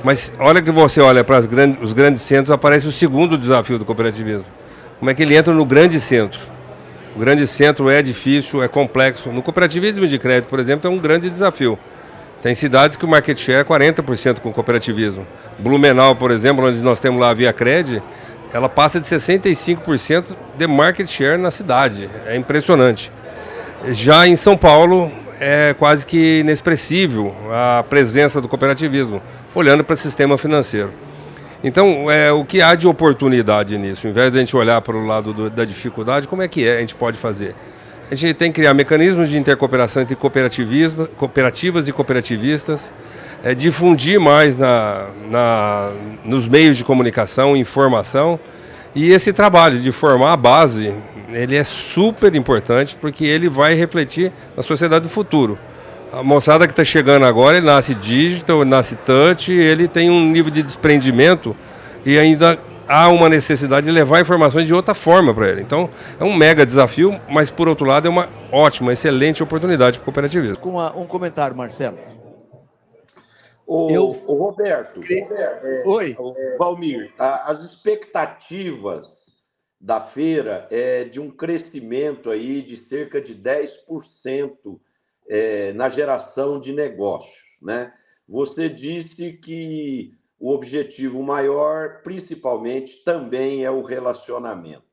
Mas 0.04 0.32
olha 0.40 0.62
que 0.62 0.72
você 0.72 1.02
olha 1.02 1.24
para 1.24 1.42
grandes, 1.42 1.82
os 1.82 1.94
grandes 1.94 2.22
centros, 2.22 2.52
aparece 2.52 2.88
o 2.88 2.92
segundo 2.92 3.38
desafio 3.38 3.78
do 3.78 3.86
cooperativismo. 3.86 4.46
Como 5.00 5.12
é 5.12 5.14
que 5.14 5.24
ele 5.24 5.36
entra 5.36 5.54
no 5.54 5.66
grande 5.66 6.00
centro? 6.00 6.40
O 7.16 7.20
grande 7.20 7.48
centro 7.48 7.90
é 7.90 8.02
difícil, 8.02 8.62
é 8.64 8.68
complexo. 8.68 9.30
No 9.32 9.42
cooperativismo 9.42 10.08
de 10.08 10.20
crédito, 10.20 10.50
por 10.50 10.60
exemplo, 10.60 10.90
é 10.90 10.94
um 10.94 11.00
grande 11.00 11.30
desafio. 11.30 11.78
Tem 12.44 12.54
cidades 12.54 12.96
que 12.96 13.06
o 13.06 13.08
market 13.08 13.38
share 13.38 13.62
é 13.62 13.64
40% 13.64 14.40
com 14.40 14.54
cooperativismo. 14.54 15.26
Blumenau, 15.58 16.16
por 16.16 16.30
exemplo, 16.30 16.66
onde 16.66 16.80
nós 16.80 17.00
temos 17.00 17.20
lá 17.20 17.32
a 17.32 17.34
Via 17.34 17.52
Cred, 17.52 18.02
ela 18.54 18.70
passa 18.70 19.00
de 19.00 19.08
65% 19.08 20.36
de 20.58 20.68
market 20.68 21.08
share 21.08 21.38
na 21.38 21.50
cidade. 21.50 22.10
É 22.26 22.36
impressionante. 22.36 23.12
Já 23.90 24.28
em 24.28 24.36
São 24.36 24.56
Paulo, 24.56 25.12
é 25.40 25.76
quase 25.78 26.06
que 26.06 26.40
inexpressível 26.40 27.34
a 27.52 27.84
presença 27.84 28.42
do 28.42 28.48
cooperativismo, 28.48 29.22
olhando 29.58 29.84
para 29.84 29.96
o 29.96 29.98
sistema 29.98 30.38
financeiro. 30.38 30.92
Então, 31.64 32.10
é, 32.12 32.32
o 32.32 32.46
que 32.46 32.62
há 32.62 32.76
de 32.76 32.88
oportunidade 32.88 33.76
nisso? 33.78 34.08
Em 34.08 34.12
vez 34.12 34.32
de 34.32 34.38
a 34.38 34.40
gente 34.40 34.56
olhar 34.56 34.80
para 34.82 34.96
o 34.96 35.04
lado 35.04 35.34
do, 35.34 35.50
da 35.50 35.66
dificuldade, 35.66 36.28
como 36.28 36.44
é 36.44 36.48
que 36.48 36.68
é, 36.68 36.78
a 36.78 36.80
gente 36.80 36.96
pode 36.96 37.18
fazer? 37.18 37.56
A 38.12 38.14
gente 38.14 38.36
tem 38.36 38.52
que 38.52 38.62
criar 38.62 38.74
mecanismos 38.76 39.30
de 39.30 39.38
intercooperação 39.38 40.04
entre 40.04 40.16
cooperativismo, 40.16 41.08
cooperativas 41.08 41.88
e 41.88 41.92
cooperativistas, 41.92 42.92
é, 43.44 43.56
difundir 43.56 44.20
mais 44.20 44.56
na, 44.56 45.08
na, 45.30 45.92
nos 46.24 46.48
meios 46.48 46.78
de 46.78 46.84
comunicação, 46.84 47.58
informação, 47.58 48.40
e 48.94 49.10
esse 49.10 49.34
trabalho 49.34 49.80
de 49.80 49.92
formar 49.92 50.34
a 50.34 50.38
base 50.38 50.94
ele 51.30 51.56
é 51.56 51.64
super 51.64 52.34
importante 52.36 52.96
porque 52.96 53.26
ele 53.26 53.50
vai 53.50 53.74
refletir 53.74 54.32
na 54.56 54.64
sociedade 54.64 55.04
do 55.04 55.10
futuro. 55.10 55.58
A 56.12 56.24
moçada 56.24 56.66
que 56.66 56.72
está 56.72 56.86
chegando 56.86 57.26
agora, 57.26 57.58
ele 57.58 57.66
nasce 57.66 57.94
digital, 57.94 58.62
ele 58.62 58.70
nasce 58.70 58.96
touch, 58.96 59.52
ele 59.52 59.88
tem 59.88 60.10
um 60.10 60.32
nível 60.32 60.52
de 60.52 60.64
desprendimento 60.64 61.56
e 62.06 62.18
ainda 62.18 62.58
há 62.88 63.10
uma 63.10 63.28
necessidade 63.28 63.86
de 63.86 63.92
levar 63.92 64.22
informações 64.22 64.66
de 64.66 64.74
outra 64.74 64.94
forma 64.94 65.34
para 65.34 65.50
ele. 65.50 65.62
Então, 65.62 65.90
é 66.20 66.24
um 66.24 66.34
mega 66.34 66.66
desafio, 66.66 67.20
mas 67.30 67.52
por 67.52 67.68
outro 67.68 67.86
lado 67.86 68.08
é 68.08 68.10
uma 68.10 68.30
ótima, 68.52 68.94
excelente 68.94 69.44
oportunidade 69.44 69.98
para 69.98 70.04
o 70.04 70.06
cooperativismo. 70.06 70.60
Com 70.60 70.70
uma, 70.72 70.96
um 70.96 71.06
comentário, 71.06 71.56
Marcelo. 71.56 71.98
O, 73.66 73.92
Eu... 73.92 74.10
o 74.28 74.36
Roberto, 74.36 75.02
é, 75.12 75.84
Oi. 75.86 76.16
Valmir, 76.58 77.12
as 77.20 77.60
expectativas 77.66 79.28
da 79.80 80.00
feira 80.00 80.66
é 80.72 81.04
de 81.04 81.20
um 81.20 81.30
crescimento 81.30 82.32
aí 82.32 82.62
de 82.62 82.78
cerca 82.78 83.20
de 83.20 83.36
10% 83.36 84.80
é, 85.28 85.74
na 85.74 85.90
geração 85.90 86.60
de 86.60 86.74
negócios. 86.74 87.38
Né? 87.62 87.94
Você 88.28 88.70
disse 88.70 89.34
que 89.34 90.14
o 90.40 90.52
objetivo 90.52 91.24
maior, 91.24 92.02
principalmente, 92.04 93.04
também 93.04 93.66
é 93.66 93.72
o 93.72 93.82
relacionamento. 93.82 94.86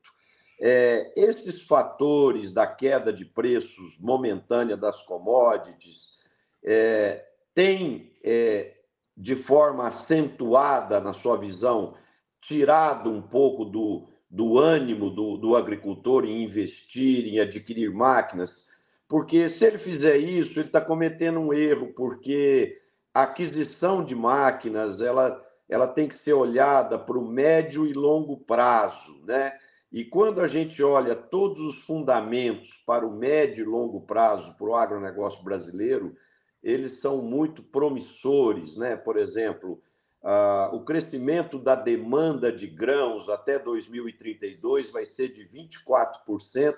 É, 0.59 1.11
esses 1.15 1.61
fatores 1.63 2.51
da 2.51 2.65
queda 2.65 3.11
de 3.11 3.25
preços 3.25 3.97
momentânea 3.99 4.77
das 4.77 5.01
commodities 5.05 6.17
é, 6.63 7.25
têm, 7.53 8.13
é, 8.23 8.73
de 9.15 9.35
forma 9.35 9.87
acentuada, 9.87 10.99
na 10.99 11.13
sua 11.13 11.37
visão, 11.37 11.95
tirado 12.41 13.11
um 13.11 13.21
pouco 13.21 13.65
do, 13.65 14.07
do 14.29 14.57
ânimo 14.57 15.09
do, 15.09 15.37
do 15.37 15.55
agricultor 15.55 16.25
em 16.25 16.43
investir, 16.43 17.27
em 17.27 17.39
adquirir 17.39 17.91
máquinas, 17.91 18.69
porque 19.15 19.47
se 19.47 19.63
ele 19.63 19.77
fizer 19.77 20.17
isso, 20.17 20.59
ele 20.59 20.67
está 20.67 20.81
cometendo 20.81 21.39
um 21.39 21.53
erro, 21.53 21.93
porque 21.95 22.81
a 23.13 23.23
aquisição 23.23 24.03
de 24.03 24.13
máquinas 24.13 25.01
ela, 25.01 25.41
ela 25.69 25.87
tem 25.87 26.05
que 26.05 26.15
ser 26.15 26.33
olhada 26.33 26.99
para 26.99 27.17
o 27.17 27.25
médio 27.25 27.87
e 27.87 27.93
longo 27.93 28.35
prazo, 28.35 29.17
né? 29.23 29.57
E 29.89 30.03
quando 30.03 30.41
a 30.41 30.47
gente 30.47 30.83
olha 30.83 31.15
todos 31.15 31.61
os 31.61 31.75
fundamentos 31.85 32.83
para 32.85 33.07
o 33.07 33.15
médio 33.15 33.63
e 33.63 33.65
longo 33.65 34.01
prazo 34.01 34.53
para 34.57 34.67
o 34.67 34.75
agronegócio 34.75 35.41
brasileiro, 35.41 36.13
eles 36.61 36.99
são 36.99 37.21
muito 37.21 37.63
promissores, 37.63 38.75
né? 38.75 38.97
Por 38.97 39.15
exemplo, 39.15 39.81
ah, 40.21 40.71
o 40.73 40.83
crescimento 40.83 41.57
da 41.57 41.75
demanda 41.75 42.51
de 42.51 42.67
grãos 42.67 43.29
até 43.29 43.57
2032 43.57 44.89
vai 44.89 45.05
ser 45.05 45.29
de 45.29 45.47
24%, 45.47 46.75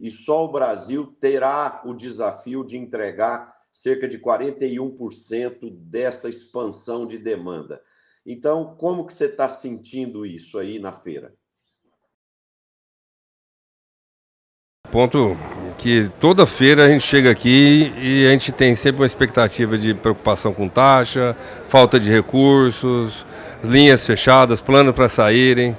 e 0.00 0.10
só 0.10 0.44
o 0.44 0.50
Brasil 0.50 1.14
terá 1.20 1.82
o 1.84 1.92
desafio 1.92 2.64
de 2.64 2.76
entregar 2.78 3.54
cerca 3.72 4.08
de 4.08 4.18
41% 4.18 5.70
dessa 5.72 6.28
expansão 6.28 7.06
de 7.06 7.18
demanda. 7.18 7.80
Então, 8.24 8.74
como 8.76 9.06
que 9.06 9.14
você 9.14 9.26
está 9.26 9.48
sentindo 9.48 10.26
isso 10.26 10.58
aí 10.58 10.78
na 10.78 10.92
feira? 10.92 11.32
Ponto 14.90 15.36
que 15.78 16.10
toda 16.18 16.44
feira 16.46 16.84
a 16.84 16.88
gente 16.88 17.02
chega 17.02 17.30
aqui 17.30 17.92
e 17.96 18.26
a 18.26 18.32
gente 18.32 18.50
tem 18.50 18.74
sempre 18.74 19.00
uma 19.00 19.06
expectativa 19.06 19.78
de 19.78 19.94
preocupação 19.94 20.52
com 20.52 20.68
taxa, 20.68 21.36
falta 21.68 21.98
de 22.00 22.10
recursos, 22.10 23.24
linhas 23.62 24.04
fechadas, 24.04 24.60
planos 24.60 24.92
para 24.92 25.08
saírem. 25.08 25.76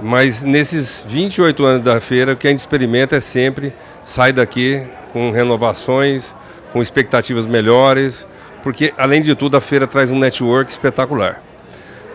Mas 0.00 0.42
nesses 0.42 1.04
28 1.08 1.64
anos 1.64 1.82
da 1.82 2.00
feira, 2.00 2.32
o 2.32 2.36
que 2.36 2.46
a 2.46 2.50
gente 2.50 2.60
experimenta 2.60 3.16
é 3.16 3.20
sempre 3.20 3.72
sair 4.04 4.32
daqui 4.32 4.82
com 5.12 5.30
renovações, 5.30 6.34
com 6.72 6.80
expectativas 6.80 7.46
melhores, 7.46 8.26
porque 8.62 8.92
além 8.96 9.20
de 9.20 9.34
tudo 9.34 9.56
a 9.56 9.60
feira 9.60 9.86
traz 9.86 10.10
um 10.10 10.18
network 10.18 10.70
espetacular. 10.70 11.42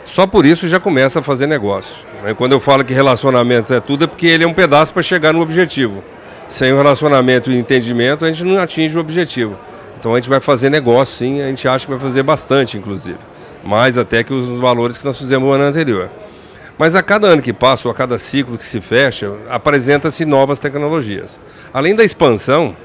Só 0.06 0.26
por 0.28 0.46
isso 0.46 0.68
já 0.68 0.80
começa 0.80 1.20
a 1.20 1.24
fazer 1.24 1.48
negócio. 1.48 1.96
Quando 2.38 2.54
eu 2.54 2.60
falo 2.60 2.86
que 2.86 2.94
relacionamento 2.94 3.74
é 3.74 3.80
tudo, 3.80 4.06
é 4.06 4.08
porque 4.08 4.28
ele 4.28 4.44
é 4.44 4.48
um 4.48 4.54
pedaço 4.54 4.94
para 4.94 5.04
chegar 5.04 5.34
no 5.34 5.42
objetivo 5.42 6.04
sem 6.48 6.72
o 6.72 6.78
relacionamento 6.78 7.52
e 7.52 7.58
entendimento, 7.58 8.24
a 8.26 8.32
gente 8.32 8.44
não 8.44 8.62
atinge 8.62 8.96
o 8.98 9.02
objetivo. 9.02 9.58
Então 9.98 10.14
a 10.14 10.18
gente 10.18 10.30
vai 10.30 10.40
fazer 10.40 10.70
negócio 10.70 11.16
sim, 11.16 11.42
a 11.42 11.48
gente 11.48 11.68
acha 11.68 11.86
que 11.86 11.92
vai 11.92 12.00
fazer 12.00 12.22
bastante, 12.22 12.78
inclusive. 12.78 13.18
Mais 13.64 13.98
até 13.98 14.24
que 14.24 14.34
os 14.34 14.48
valores 14.60 14.98
que 14.98 15.06
nós 15.06 15.18
fizemos 15.18 15.48
no 15.48 15.54
ano 15.54 15.64
anterior. 15.64 16.12
Mas 16.78 16.96
a 16.96 17.04
cada 17.04 17.28
ano 17.28 17.42
que 17.42 17.54
passa, 17.54 17.88
ou 17.88 17.92
a 17.92 17.96
cada 17.96 18.18
ciclo 18.18 18.58
que 18.58 18.66
se 18.66 18.82
fecha, 18.82 19.32
apresenta-se 19.50 20.26
novas 20.26 20.60
tecnologias. 20.60 21.40
Além 21.74 21.96
da 21.96 22.04
expansão, 22.04 22.76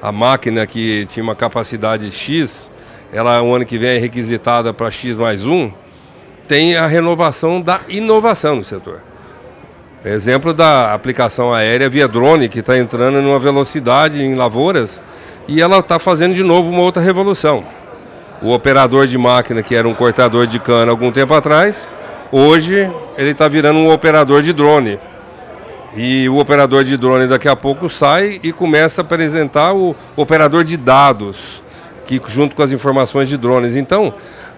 a 0.00 0.12
máquina 0.12 0.66
que 0.66 1.06
tinha 1.06 1.22
uma 1.22 1.34
capacidade 1.34 2.10
X, 2.10 2.70
ela 3.12 3.42
o 3.42 3.54
ano 3.54 3.64
que 3.64 3.78
vem 3.78 3.96
é 3.96 3.98
requisitada 3.98 4.72
para 4.72 4.90
X 4.90 5.16
mais 5.16 5.46
1, 5.46 5.72
tem 6.46 6.76
a 6.76 6.86
renovação 6.86 7.60
da 7.60 7.80
inovação 7.88 8.56
no 8.56 8.64
setor. 8.64 9.02
Exemplo 10.04 10.52
da 10.52 10.92
aplicação 10.92 11.54
aérea 11.54 11.88
via 11.88 12.06
drone, 12.06 12.48
que 12.48 12.60
está 12.60 12.76
entrando 12.76 13.22
numa 13.22 13.38
velocidade 13.38 14.22
em 14.22 14.34
lavouras 14.34 15.00
e 15.48 15.62
ela 15.62 15.78
está 15.78 15.98
fazendo 15.98 16.34
de 16.34 16.42
novo 16.42 16.68
uma 16.70 16.82
outra 16.82 17.02
revolução. 17.02 17.64
O 18.42 18.52
operador 18.52 19.06
de 19.06 19.16
máquina, 19.16 19.62
que 19.62 19.74
era 19.74 19.88
um 19.88 19.94
cortador 19.94 20.46
de 20.46 20.58
cana 20.58 20.90
algum 20.90 21.10
tempo 21.10 21.32
atrás, 21.32 21.88
hoje 22.34 22.90
ele 23.16 23.30
está 23.30 23.46
virando 23.46 23.78
um 23.78 23.92
operador 23.92 24.42
de 24.42 24.52
drone. 24.52 24.98
E 25.96 26.28
o 26.28 26.38
operador 26.38 26.82
de 26.82 26.96
drone 26.96 27.28
daqui 27.28 27.46
a 27.46 27.54
pouco 27.54 27.88
sai 27.88 28.40
e 28.42 28.52
começa 28.52 29.00
a 29.00 29.04
apresentar 29.04 29.72
o 29.72 29.94
operador 30.16 30.64
de 30.64 30.76
dados, 30.76 31.62
que 32.04 32.20
junto 32.26 32.56
com 32.56 32.62
as 32.62 32.72
informações 32.72 33.28
de 33.28 33.36
drones. 33.36 33.76
Então, 33.76 34.12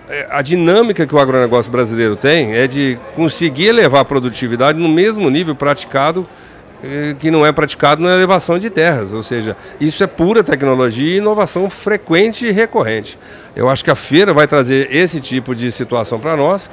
é, 0.08 0.26
a 0.30 0.40
dinâmica 0.40 1.06
que 1.06 1.14
o 1.14 1.18
agronegócio 1.18 1.70
brasileiro 1.70 2.16
tem 2.16 2.54
é 2.54 2.66
de 2.66 2.98
conseguir 3.14 3.66
elevar 3.66 4.00
a 4.00 4.04
produtividade 4.04 4.78
no 4.78 4.88
mesmo 4.88 5.28
nível 5.28 5.54
praticado 5.54 6.26
que 7.18 7.30
não 7.30 7.44
é 7.44 7.52
praticado 7.52 8.02
na 8.02 8.14
elevação 8.14 8.58
de 8.58 8.68
terras, 8.68 9.12
ou 9.12 9.22
seja, 9.22 9.56
isso 9.80 10.02
é 10.04 10.06
pura 10.06 10.44
tecnologia 10.44 11.14
e 11.14 11.18
inovação 11.18 11.68
frequente 11.70 12.46
e 12.46 12.50
recorrente. 12.50 13.18
Eu 13.54 13.68
acho 13.68 13.84
que 13.84 13.90
a 13.90 13.96
feira 13.96 14.34
vai 14.34 14.46
trazer 14.46 14.94
esse 14.94 15.20
tipo 15.20 15.54
de 15.54 15.72
situação 15.72 16.18
para 16.18 16.36
nós. 16.36 16.68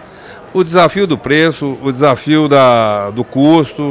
O 0.54 0.64
desafio 0.64 1.08
do 1.08 1.18
preço, 1.18 1.80
o 1.82 1.92
desafio 1.92 2.48
da, 2.48 3.10
do 3.10 3.24
custo, 3.24 3.82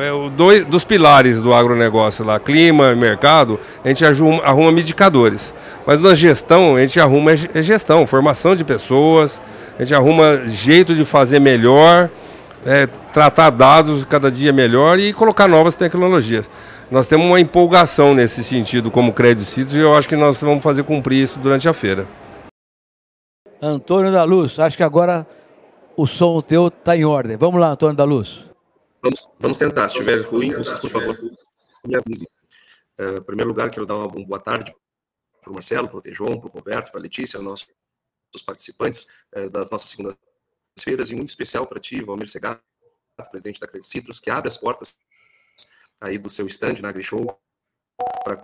é 0.00 0.30
dois, 0.30 0.66
dos 0.66 0.84
pilares 0.84 1.42
do 1.42 1.54
agronegócio 1.54 2.24
lá, 2.24 2.40
clima 2.40 2.90
e 2.90 2.96
mercado, 2.96 3.60
a 3.84 3.88
gente 3.88 4.04
arruma, 4.04 4.42
arruma 4.42 4.72
medicadores. 4.72 5.54
Mas 5.86 6.00
na 6.00 6.16
gestão, 6.16 6.74
a 6.74 6.80
gente 6.80 6.98
arruma 6.98 7.32
é 7.32 7.62
gestão, 7.62 8.04
formação 8.04 8.56
de 8.56 8.64
pessoas, 8.64 9.40
a 9.78 9.82
gente 9.82 9.94
arruma 9.94 10.42
jeito 10.46 10.92
de 10.92 11.04
fazer 11.04 11.38
melhor 11.38 12.10
é, 12.64 12.86
tratar 13.12 13.50
dados 13.50 14.04
cada 14.04 14.30
dia 14.30 14.52
melhor 14.52 14.98
e 14.98 15.12
colocar 15.12 15.48
novas 15.48 15.76
tecnologias. 15.76 16.48
Nós 16.90 17.06
temos 17.06 17.26
uma 17.26 17.40
empolgação 17.40 18.14
nesse 18.14 18.42
sentido 18.42 18.90
como 18.90 19.12
Crédito 19.12 19.44
Citos 19.44 19.74
e 19.74 19.78
eu 19.78 19.94
acho 19.94 20.08
que 20.08 20.16
nós 20.16 20.40
vamos 20.40 20.62
fazer 20.62 20.84
cumprir 20.84 21.22
isso 21.22 21.38
durante 21.38 21.68
a 21.68 21.72
feira. 21.72 22.08
Antônio 23.60 24.12
da 24.12 24.24
Luz, 24.24 24.58
acho 24.58 24.76
que 24.76 24.82
agora 24.82 25.26
o 25.96 26.06
som 26.06 26.40
teu 26.40 26.68
está 26.68 26.96
em 26.96 27.04
ordem. 27.04 27.36
Vamos 27.36 27.60
lá, 27.60 27.70
Antônio 27.70 27.96
da 27.96 28.04
Luz. 28.04 28.48
Vamos, 29.02 29.28
vamos 29.38 29.56
tentar. 29.56 29.88
Se 29.88 29.98
estiver 29.98 30.22
ruim, 30.26 30.52
você, 30.52 30.74
por 30.76 30.90
favor, 30.90 31.18
me 31.84 31.96
avise. 31.96 32.28
Uh, 32.98 33.18
em 33.18 33.22
primeiro 33.22 33.48
lugar, 33.48 33.70
quero 33.70 33.86
dar 33.86 33.96
uma 33.96 34.08
boa 34.08 34.40
tarde 34.40 34.74
para 35.40 35.50
o 35.50 35.54
Marcelo, 35.54 35.88
para 35.88 35.98
o 35.98 36.02
Tejon, 36.02 36.38
para 36.38 36.48
o 36.48 36.52
Roberto, 36.52 36.90
para 36.90 37.00
a 37.00 37.02
Letícia, 37.02 37.40
nossos 37.40 37.68
participantes 38.46 39.06
uh, 39.36 39.50
das 39.50 39.70
nossas 39.70 39.90
segundas 39.90 40.14
feiras, 40.82 41.10
e 41.10 41.14
muito 41.14 41.28
especial 41.28 41.66
para 41.66 41.80
ti, 41.80 42.02
Valmir 42.02 42.28
Segato, 42.28 42.62
presidente 43.30 43.60
da 43.60 43.66
Credit 43.66 43.88
Citrus, 43.88 44.20
que 44.20 44.30
abre 44.30 44.48
as 44.48 44.56
portas 44.56 44.98
aí 46.00 46.18
do 46.18 46.30
seu 46.30 46.46
stand 46.46 46.80
na 46.80 46.88
AgriShow 46.88 47.38
para 48.22 48.40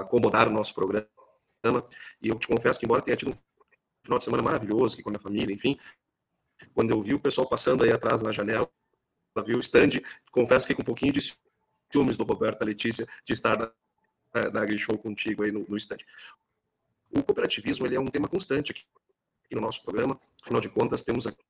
acomodar 0.00 0.48
o 0.48 0.50
nosso 0.50 0.74
programa. 0.74 1.06
E 2.20 2.28
eu 2.28 2.38
te 2.38 2.48
confesso 2.48 2.78
que, 2.78 2.84
embora 2.84 3.02
tenha 3.02 3.16
tido 3.16 3.30
um 3.30 3.36
final 4.04 4.18
de 4.18 4.24
semana 4.24 4.42
maravilhoso 4.42 4.94
aqui 4.94 5.02
com 5.02 5.10
a 5.10 5.12
minha 5.12 5.20
família, 5.20 5.54
enfim, 5.54 5.78
quando 6.74 6.90
eu 6.90 7.00
vi 7.00 7.14
o 7.14 7.20
pessoal 7.20 7.48
passando 7.48 7.84
aí 7.84 7.92
atrás 7.92 8.20
na 8.20 8.32
janela, 8.32 8.68
viu 9.44 9.56
o 9.56 9.60
stand, 9.60 10.02
confesso 10.30 10.66
que 10.66 10.74
com 10.74 10.82
um 10.82 10.84
pouquinho 10.84 11.12
de 11.12 11.20
ciúmes 11.90 12.16
do 12.16 12.24
Roberto 12.24 12.62
e 12.62 12.66
Letícia 12.66 13.06
de 13.24 13.32
estar 13.32 13.58
na, 13.58 14.50
na 14.50 14.62
AgriShow 14.62 14.98
contigo 14.98 15.44
aí 15.44 15.52
no, 15.52 15.64
no 15.68 15.76
stand. 15.76 15.98
O 17.10 17.22
cooperativismo 17.22 17.86
ele 17.86 17.94
é 17.94 18.00
um 18.00 18.06
tema 18.06 18.26
constante 18.26 18.72
aqui 18.72 18.84
no 19.54 19.60
nosso 19.60 19.82
programa. 19.82 20.18
Afinal 20.42 20.60
de 20.60 20.68
contas, 20.68 21.02
temos 21.02 21.26
aqui 21.26 21.44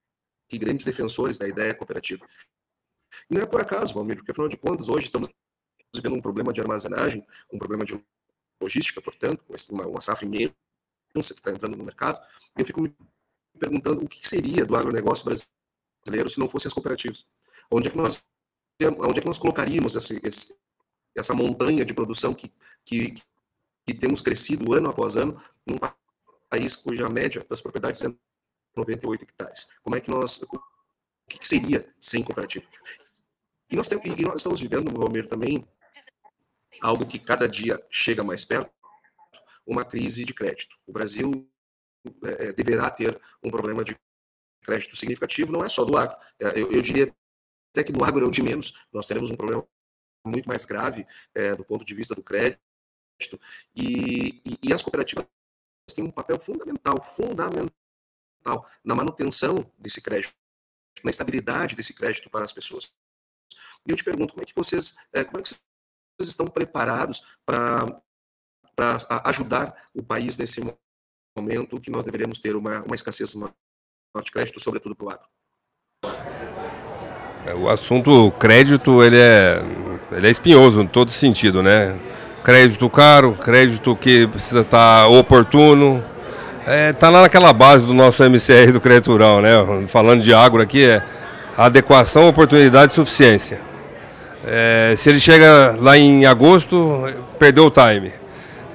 grandes 0.59 0.85
defensores 0.85 1.39
da 1.39 1.49
ideia 1.49 1.75
cooperativa. 1.75 2.27
E 3.31 3.35
não 3.35 3.43
é 3.43 3.47
por 3.47 3.61
acaso, 3.61 3.95
Valmir, 3.95 4.17
porque 4.17 4.31
afinal 4.31 4.49
de 4.49 4.57
contas, 4.57 4.89
hoje 4.89 5.07
estamos 5.07 5.29
vivendo 5.95 6.15
um 6.15 6.21
problema 6.21 6.53
de 6.53 6.61
armazenagem, 6.61 7.27
um 7.53 7.59
problema 7.59 7.85
de 7.85 8.03
logística, 8.61 9.01
portanto, 9.01 9.45
uma, 9.71 9.87
uma 9.87 10.01
safra 10.01 10.25
imensa 10.25 10.55
que 11.13 11.21
está 11.21 11.51
entrando 11.51 11.77
no 11.77 11.85
mercado. 11.85 12.21
Eu 12.57 12.65
fico 12.65 12.81
me 12.81 12.95
perguntando 13.59 14.05
o 14.05 14.09
que 14.09 14.27
seria 14.27 14.65
do 14.65 14.77
agronegócio 14.77 15.25
brasileiro 15.25 16.31
se 16.31 16.39
não 16.39 16.49
fossem 16.49 16.69
as 16.69 16.73
cooperativas. 16.73 17.27
Onde 17.71 17.89
é 17.89 17.91
que 17.91 17.97
nós, 17.97 18.25
onde 18.99 19.19
é 19.19 19.21
que 19.21 19.27
nós 19.27 19.39
colocaríamos 19.39 19.95
esse, 19.95 20.21
esse, 20.25 20.57
essa 21.15 21.35
montanha 21.35 21.85
de 21.85 21.93
produção 21.93 22.35
que, 22.35 22.51
que, 22.85 23.15
que 23.87 23.95
temos 23.95 24.21
crescido 24.21 24.73
ano 24.73 24.89
após 24.89 25.17
ano 25.17 25.41
num 25.67 25.79
país 26.49 26.77
cuja 26.77 27.09
média 27.09 27.45
das 27.49 27.61
propriedades 27.61 28.03
é 28.03 28.15
98 28.77 29.23
hectares. 29.23 29.69
Como 29.83 29.97
é 29.97 30.01
que 30.01 30.11
nós, 30.11 30.43
o 30.43 30.59
que 31.29 31.47
seria 31.47 31.87
sem 32.01 32.23
cooperativa? 32.23 32.67
E 33.71 33.77
nós, 33.77 33.89
temos, 33.89 34.05
e 34.05 34.23
nós 34.23 34.37
estamos 34.37 34.61
vivendo, 34.61 34.93
Valmir, 34.93 35.29
também 35.29 35.67
algo 36.81 37.07
que 37.07 37.19
cada 37.19 37.49
dia 37.49 37.83
chega 37.91 38.23
mais 38.23 38.45
perto, 38.45 38.73
uma 39.67 39.85
crise 39.85 40.25
de 40.25 40.35
crédito. 40.35 40.77
O 40.87 40.93
Brasil 40.93 41.49
é, 42.25 42.49
é, 42.49 42.53
deverá 42.53 42.91
ter 42.91 43.21
um 43.43 43.51
problema 43.51 43.85
de 43.85 43.97
crédito 44.63 44.97
significativo, 44.97 45.53
não 45.53 45.65
é 45.65 45.69
só 45.69 45.85
do 45.85 45.97
agro. 45.97 46.17
É, 46.39 46.61
eu, 46.61 46.71
eu, 46.71 46.83
diria 46.83 47.15
até 47.73 47.85
que 47.85 47.93
no 47.93 48.05
agro 48.05 48.25
é 48.25 48.29
o 48.29 48.31
de 48.31 48.43
menos. 48.43 48.75
Nós 48.93 49.07
teremos 49.07 49.31
um 49.31 49.37
problema 49.37 49.67
muito 50.27 50.49
mais 50.49 50.65
grave 50.65 51.07
é, 51.35 51.55
do 51.55 51.65
ponto 51.65 51.85
de 51.85 51.95
vista 51.95 52.15
do 52.15 52.23
crédito. 52.23 52.61
E, 53.75 54.43
e, 54.45 54.59
e 54.65 54.73
as 54.73 54.83
cooperativas 54.83 55.27
têm 55.95 56.05
um 56.05 56.11
papel 56.11 56.39
fundamental, 56.41 57.03
fundamental 57.03 57.82
na 58.85 58.95
manutenção 58.95 59.65
desse 59.79 60.01
crédito, 60.01 60.35
na 61.05 61.11
estabilidade 61.11 61.77
desse 61.77 61.93
crédito 61.93 62.31
para 62.31 62.45
as 62.45 62.53
pessoas. 62.53 62.93
E 63.87 63.91
eu 63.91 63.97
te 63.97 64.05
pergunto, 64.05 64.35
como 64.35 64.43
é 64.43 64.47
que 64.47 64.55
vocês, 64.55 64.97
é, 65.13 65.25
como 65.25 65.41
é 65.41 65.43
que 65.43 65.49
vocês 65.51 66.29
estão 66.29 66.47
preparados 66.47 67.23
para 67.45 68.03
ajudar 69.25 69.91
o 69.95 70.03
país 70.03 70.37
nesse 70.37 70.61
momento 71.37 71.81
que 71.81 71.91
nós 71.91 72.05
deveríamos 72.05 72.39
ter 72.39 72.55
uma, 72.55 72.83
uma 72.83 72.95
escassez 72.95 73.35
maior 73.35 73.53
de 74.23 74.31
crédito, 74.31 74.61
sobretudo 74.61 74.95
para 74.95 75.07
o 75.07 75.11
agro? 75.11 75.29
É, 77.47 77.55
o 77.55 77.69
assunto 77.69 78.31
crédito 78.33 79.03
ele 79.03 79.19
é, 79.19 79.61
ele 80.13 80.29
é 80.29 80.31
espinhoso 80.31 80.81
em 80.81 80.87
todo 80.87 81.11
sentido, 81.11 81.63
né? 81.63 81.99
crédito 82.43 82.91
caro, 82.91 83.35
crédito 83.35 83.97
que 83.97 84.27
precisa 84.27 84.61
estar 84.61 85.03
tá 85.03 85.09
oportuno. 85.09 86.05
Está 86.65 87.09
é, 87.09 87.11
lá 87.11 87.23
naquela 87.23 87.53
base 87.53 87.85
do 87.85 87.93
nosso 87.93 88.23
MCR 88.23 88.73
do 88.73 88.81
crédito 88.81 89.11
rural, 89.11 89.43
né? 89.43 89.51
Falando 89.89 90.23
de 90.23 90.33
agro 90.33 90.63
aqui, 90.63 90.85
é 90.85 91.03
adequação, 91.57 92.29
oportunidade 92.29 92.93
e 92.93 92.95
suficiência. 92.95 93.61
É, 94.47 94.95
se 94.97 95.09
ele 95.09 95.19
chega 95.19 95.77
lá 95.81 95.99
em 95.99 96.25
agosto, 96.25 97.05
perdeu 97.37 97.67
o 97.67 97.71
time. 97.71 98.13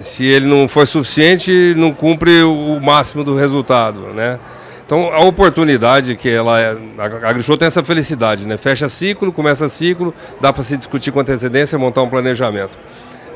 Se 0.02 0.26
ele 0.26 0.46
não 0.46 0.68
for 0.68 0.86
suficiente, 0.86 1.74
não 1.78 1.94
cumpre 1.94 2.44
o 2.44 2.78
máximo 2.82 3.24
do 3.24 3.36
resultado, 3.36 4.02
né? 4.14 4.38
Então, 4.86 5.12
a 5.14 5.20
oportunidade 5.22 6.16
que 6.16 6.30
ela 6.30 6.60
é, 6.60 6.78
a 6.98 7.30
AgriShow 7.30 7.58
tem 7.58 7.68
essa 7.68 7.84
felicidade, 7.84 8.46
né? 8.46 8.58
Fecha 8.58 8.90
ciclo, 8.90 9.32
começa 9.32 9.68
ciclo, 9.70 10.14
dá 10.42 10.52
para 10.52 10.64
se 10.64 10.76
discutir 10.76 11.12
com 11.12 11.22
antecedência, 11.22 11.78
montar 11.80 12.04
um 12.04 12.10
planejamento. 12.10 12.78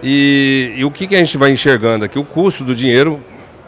E, 0.04 0.74
e, 0.78 0.86
o 0.86 0.92
que, 0.92 1.08
que 1.08 1.16
a 1.16 1.20
gente 1.20 1.38
vai 1.38 1.52
enxergando 1.52 2.04
aqui? 2.04 2.18
O 2.18 2.24
custo 2.24 2.64
do 2.64 2.74
dinheiro 2.74 3.22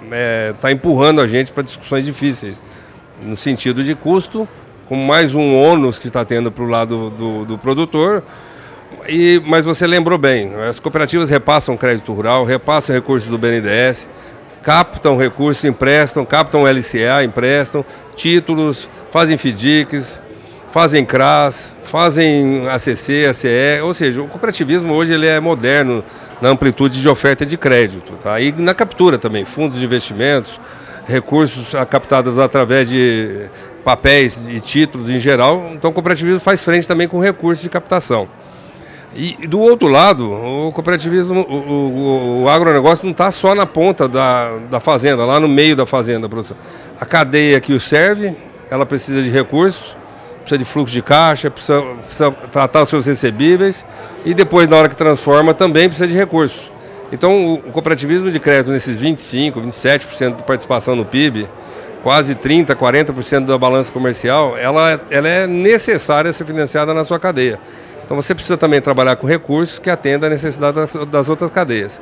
está 0.04 0.16
é, 0.16 0.54
tá 0.54 0.72
empurrando 0.72 1.22
a 1.22 1.28
gente 1.28 1.52
para 1.52 1.64
discussões 1.64 2.06
difíceis, 2.06 2.64
no 3.22 3.36
sentido 3.36 3.84
de 3.84 3.96
custo, 3.96 4.48
com 4.88 4.96
mais 4.96 5.34
um 5.34 5.56
ônus 5.56 5.98
que 5.98 6.08
está 6.08 6.26
tendo 6.26 6.52
para 6.52 6.64
o 6.64 6.68
lado 6.68 7.10
do, 7.12 7.46
do 7.46 7.58
produtor. 7.58 8.24
E, 9.08 9.42
mas 9.46 9.66
você 9.66 9.88
lembrou 9.88 10.18
bem, 10.18 10.54
as 10.70 10.80
cooperativas 10.80 11.30
repassam 11.30 11.76
crédito 11.76 12.14
rural, 12.14 12.46
repassam 12.46 12.96
recursos 12.96 13.30
do 13.30 13.38
BNDES, 13.38 14.08
captam 14.62 15.18
recursos, 15.18 15.64
emprestam, 15.66 16.26
captam 16.26 16.66
LCA, 16.66 17.24
emprestam, 17.24 17.86
títulos, 18.16 18.90
fazem 19.12 19.38
FDICs, 19.38 20.20
fazem 20.74 21.06
CRAS, 21.06 21.72
fazem 21.84 22.68
ACC, 22.68 23.28
ACE, 23.30 23.80
ou 23.84 23.94
seja, 23.94 24.24
o 24.24 24.28
cooperativismo 24.28 24.92
hoje 24.92 25.14
ele 25.14 25.28
é 25.28 25.40
moderno 25.40 26.04
na 26.42 26.50
amplitude 26.50 27.00
de 27.00 27.08
oferta 27.08 27.46
de 27.46 27.56
crédito, 27.58 28.14
tá? 28.14 28.42
E 28.42 28.52
na 28.54 28.74
captura 28.74 29.20
também, 29.20 29.46
fundos 29.46 29.78
de 29.78 29.86
investimentos, 29.86 30.60
recursos 31.06 31.68
captados 31.92 32.40
através 32.40 32.90
de 32.90 33.52
papéis 33.86 34.40
e 34.50 34.60
títulos 34.60 35.12
em 35.12 35.20
geral. 35.20 35.70
Então 35.74 35.92
o 35.92 35.94
cooperativismo 35.94 36.40
faz 36.40 36.64
frente 36.64 36.88
também 36.88 37.08
com 37.08 37.20
recursos 37.20 37.62
de 37.62 37.70
captação. 37.70 38.28
E 39.16 39.46
do 39.46 39.60
outro 39.60 39.88
lado, 39.88 40.32
o 40.32 40.72
cooperativismo, 40.72 41.42
o, 41.42 41.54
o, 41.54 42.42
o 42.46 42.50
agronegócio 42.50 43.06
não 43.06 43.12
está 43.12 43.30
só 43.30 43.54
na 43.54 43.68
ponta 43.68 44.08
da, 44.08 44.58
da 44.72 44.80
fazenda, 44.80 45.24
lá 45.24 45.40
no 45.40 45.48
meio 45.48 45.76
da 45.76 45.86
fazenda. 45.86 46.28
A 47.00 47.06
cadeia 47.06 47.62
que 47.62 47.74
o 47.74 47.80
serve, 47.80 48.36
ela 48.72 48.88
precisa 48.88 49.22
de 49.22 49.30
recursos, 49.30 49.96
precisa 50.44 50.58
de 50.58 50.66
fluxo 50.66 50.94
de 50.94 51.02
caixa, 51.02 51.50
precisa, 51.50 51.82
precisa 51.82 52.32
tratar 52.32 52.84
os 52.84 52.90
seus 52.90 53.06
recebíveis 53.06 53.86
e 54.24 54.34
depois, 54.34 54.68
na 54.68 54.78
hora 54.78 54.90
que 54.90 54.96
transforma, 54.96 55.54
também 55.54 55.88
precisa 55.88 56.08
de 56.08 56.14
recursos. 56.14 56.72
Então, 57.12 57.56
o 57.56 57.72
cooperativismo 57.72 58.32
de 58.32 58.40
crédito 58.40 58.72
nesses 58.72 59.00
25%, 59.00 59.54
27% 59.54 60.38
de 60.38 60.44
participação 60.44 60.96
no 60.96 61.06
PIB, 61.06 61.48
quase 62.02 62.36
30%, 62.36 62.76
40% 62.76 63.46
da 63.46 63.58
balança 63.58 63.92
comercial, 63.92 64.58
ela, 64.58 65.00
ela 65.10 65.28
é 65.28 65.48
necessária 65.48 66.34
ser 66.34 66.46
financiada 66.46 66.94
na 66.94 67.04
sua 67.04 67.20
cadeia. 67.20 67.60
Então, 68.04 68.18
você 68.18 68.36
precisa 68.36 68.58
também 68.58 68.82
trabalhar 68.82 69.16
com 69.16 69.26
recursos 69.26 69.80
que 69.80 69.90
atendam 69.90 70.28
a 70.28 70.32
necessidade 70.32 70.76
das, 70.76 70.94
das 71.06 71.30
outras 71.30 71.50
cadeias. 71.50 72.02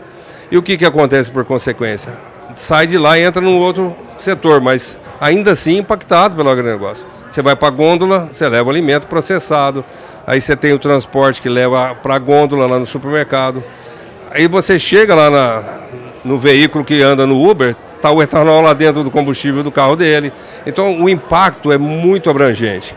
E 0.50 0.58
o 0.58 0.64
que, 0.64 0.78
que 0.78 0.86
acontece 0.86 1.32
por 1.32 1.46
consequência? 1.46 2.12
Sai 2.56 2.88
de 2.88 2.98
lá 2.98 3.18
e 3.18 3.24
entra 3.24 3.42
num 3.42 3.58
outro 3.58 3.96
setor, 4.18 4.60
mas 4.60 5.00
ainda 5.20 5.52
assim 5.52 5.78
impactado 5.78 6.36
pelo 6.36 6.50
agronegócio. 6.50 7.06
Você 7.32 7.42
vai 7.42 7.56
para 7.56 7.70
a 7.70 7.72
gôndola, 7.72 8.30
você 8.30 8.48
leva 8.50 8.68
o 8.68 8.70
alimento 8.70 9.08
processado, 9.08 9.86
aí 10.28 10.42
você 10.42 10.54
tem 10.54 10.74
o 10.74 10.80
transporte 10.80 11.42
que 11.42 11.48
leva 11.48 11.96
para 11.96 12.16
a 12.16 12.20
gôndola 12.20 12.68
lá 12.68 12.78
no 12.78 12.86
supermercado. 12.86 13.64
Aí 14.32 14.50
você 14.50 14.78
chega 14.78 15.16
lá 15.16 15.30
na, 15.30 15.64
no 16.26 16.38
veículo 16.38 16.84
que 16.84 17.02
anda 17.02 17.26
no 17.26 17.42
Uber, 17.50 17.74
está 17.96 18.12
o 18.12 18.22
etanol 18.22 18.62
lá 18.62 18.74
dentro 18.74 19.02
do 19.02 19.10
combustível 19.10 19.64
do 19.64 19.72
carro 19.72 19.96
dele. 19.96 20.34
Então 20.66 21.02
o 21.02 21.10
impacto 21.10 21.72
é 21.72 21.78
muito 21.78 22.30
abrangente. 22.30 22.94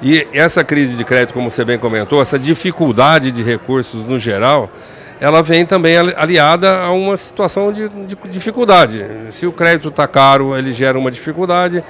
E 0.00 0.26
essa 0.32 0.64
crise 0.64 0.96
de 0.96 1.04
crédito, 1.04 1.34
como 1.34 1.50
você 1.50 1.62
bem 1.62 1.78
comentou, 1.78 2.22
essa 2.22 2.38
dificuldade 2.38 3.30
de 3.30 3.42
recursos 3.42 4.06
no 4.06 4.18
geral, 4.18 4.70
ela 5.20 5.42
vem 5.42 5.64
também 5.64 5.96
aliada 5.96 6.80
a 6.80 6.90
uma 6.90 7.16
situação 7.16 7.70
de, 7.70 7.88
de 7.88 8.16
dificuldade. 8.28 9.04
Se 9.30 9.46
o 9.46 9.52
crédito 9.52 9.88
está 9.88 10.06
caro, 10.06 10.56
ele 10.56 10.72
gera 10.72 10.98
uma 10.98 11.10
dificuldade. 11.10 11.84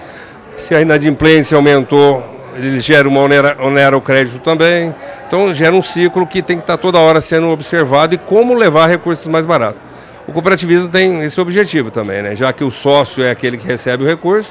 Se 0.56 0.74
a 0.74 0.80
inadimplência 0.80 1.56
aumentou, 1.56 2.22
ele 2.56 2.80
gera 2.80 3.08
uma 3.08 3.20
onera, 3.20 3.56
onera 3.60 3.96
o 3.96 4.00
crédito 4.00 4.38
também. 4.38 4.94
Então 5.26 5.52
gera 5.52 5.74
um 5.74 5.82
ciclo 5.82 6.26
que 6.26 6.42
tem 6.42 6.56
que 6.56 6.62
estar 6.62 6.76
toda 6.76 6.98
hora 6.98 7.20
sendo 7.20 7.48
observado 7.48 8.14
e 8.14 8.18
como 8.18 8.54
levar 8.54 8.86
recursos 8.86 9.26
mais 9.26 9.44
baratos. 9.44 9.80
O 10.26 10.32
cooperativismo 10.32 10.88
tem 10.88 11.22
esse 11.22 11.38
objetivo 11.40 11.90
também, 11.90 12.22
né? 12.22 12.34
já 12.34 12.52
que 12.52 12.64
o 12.64 12.70
sócio 12.70 13.22
é 13.22 13.30
aquele 13.30 13.58
que 13.58 13.66
recebe 13.66 14.04
o 14.04 14.06
recurso, 14.06 14.50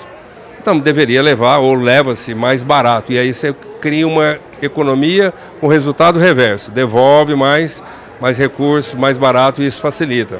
então 0.61 0.77
deveria 0.77 1.21
levar 1.21 1.57
ou 1.57 1.73
leva-se 1.73 2.35
mais 2.35 2.61
barato. 2.61 3.11
E 3.11 3.17
aí 3.17 3.33
você 3.33 3.55
cria 3.81 4.07
uma 4.07 4.37
economia 4.61 5.33
com 5.59 5.67
resultado 5.67 6.19
reverso, 6.19 6.69
devolve 6.69 7.35
mais, 7.35 7.81
mais 8.21 8.37
recursos, 8.37 8.93
mais 8.93 9.17
barato 9.17 9.61
e 9.61 9.67
isso 9.67 9.81
facilita. 9.81 10.39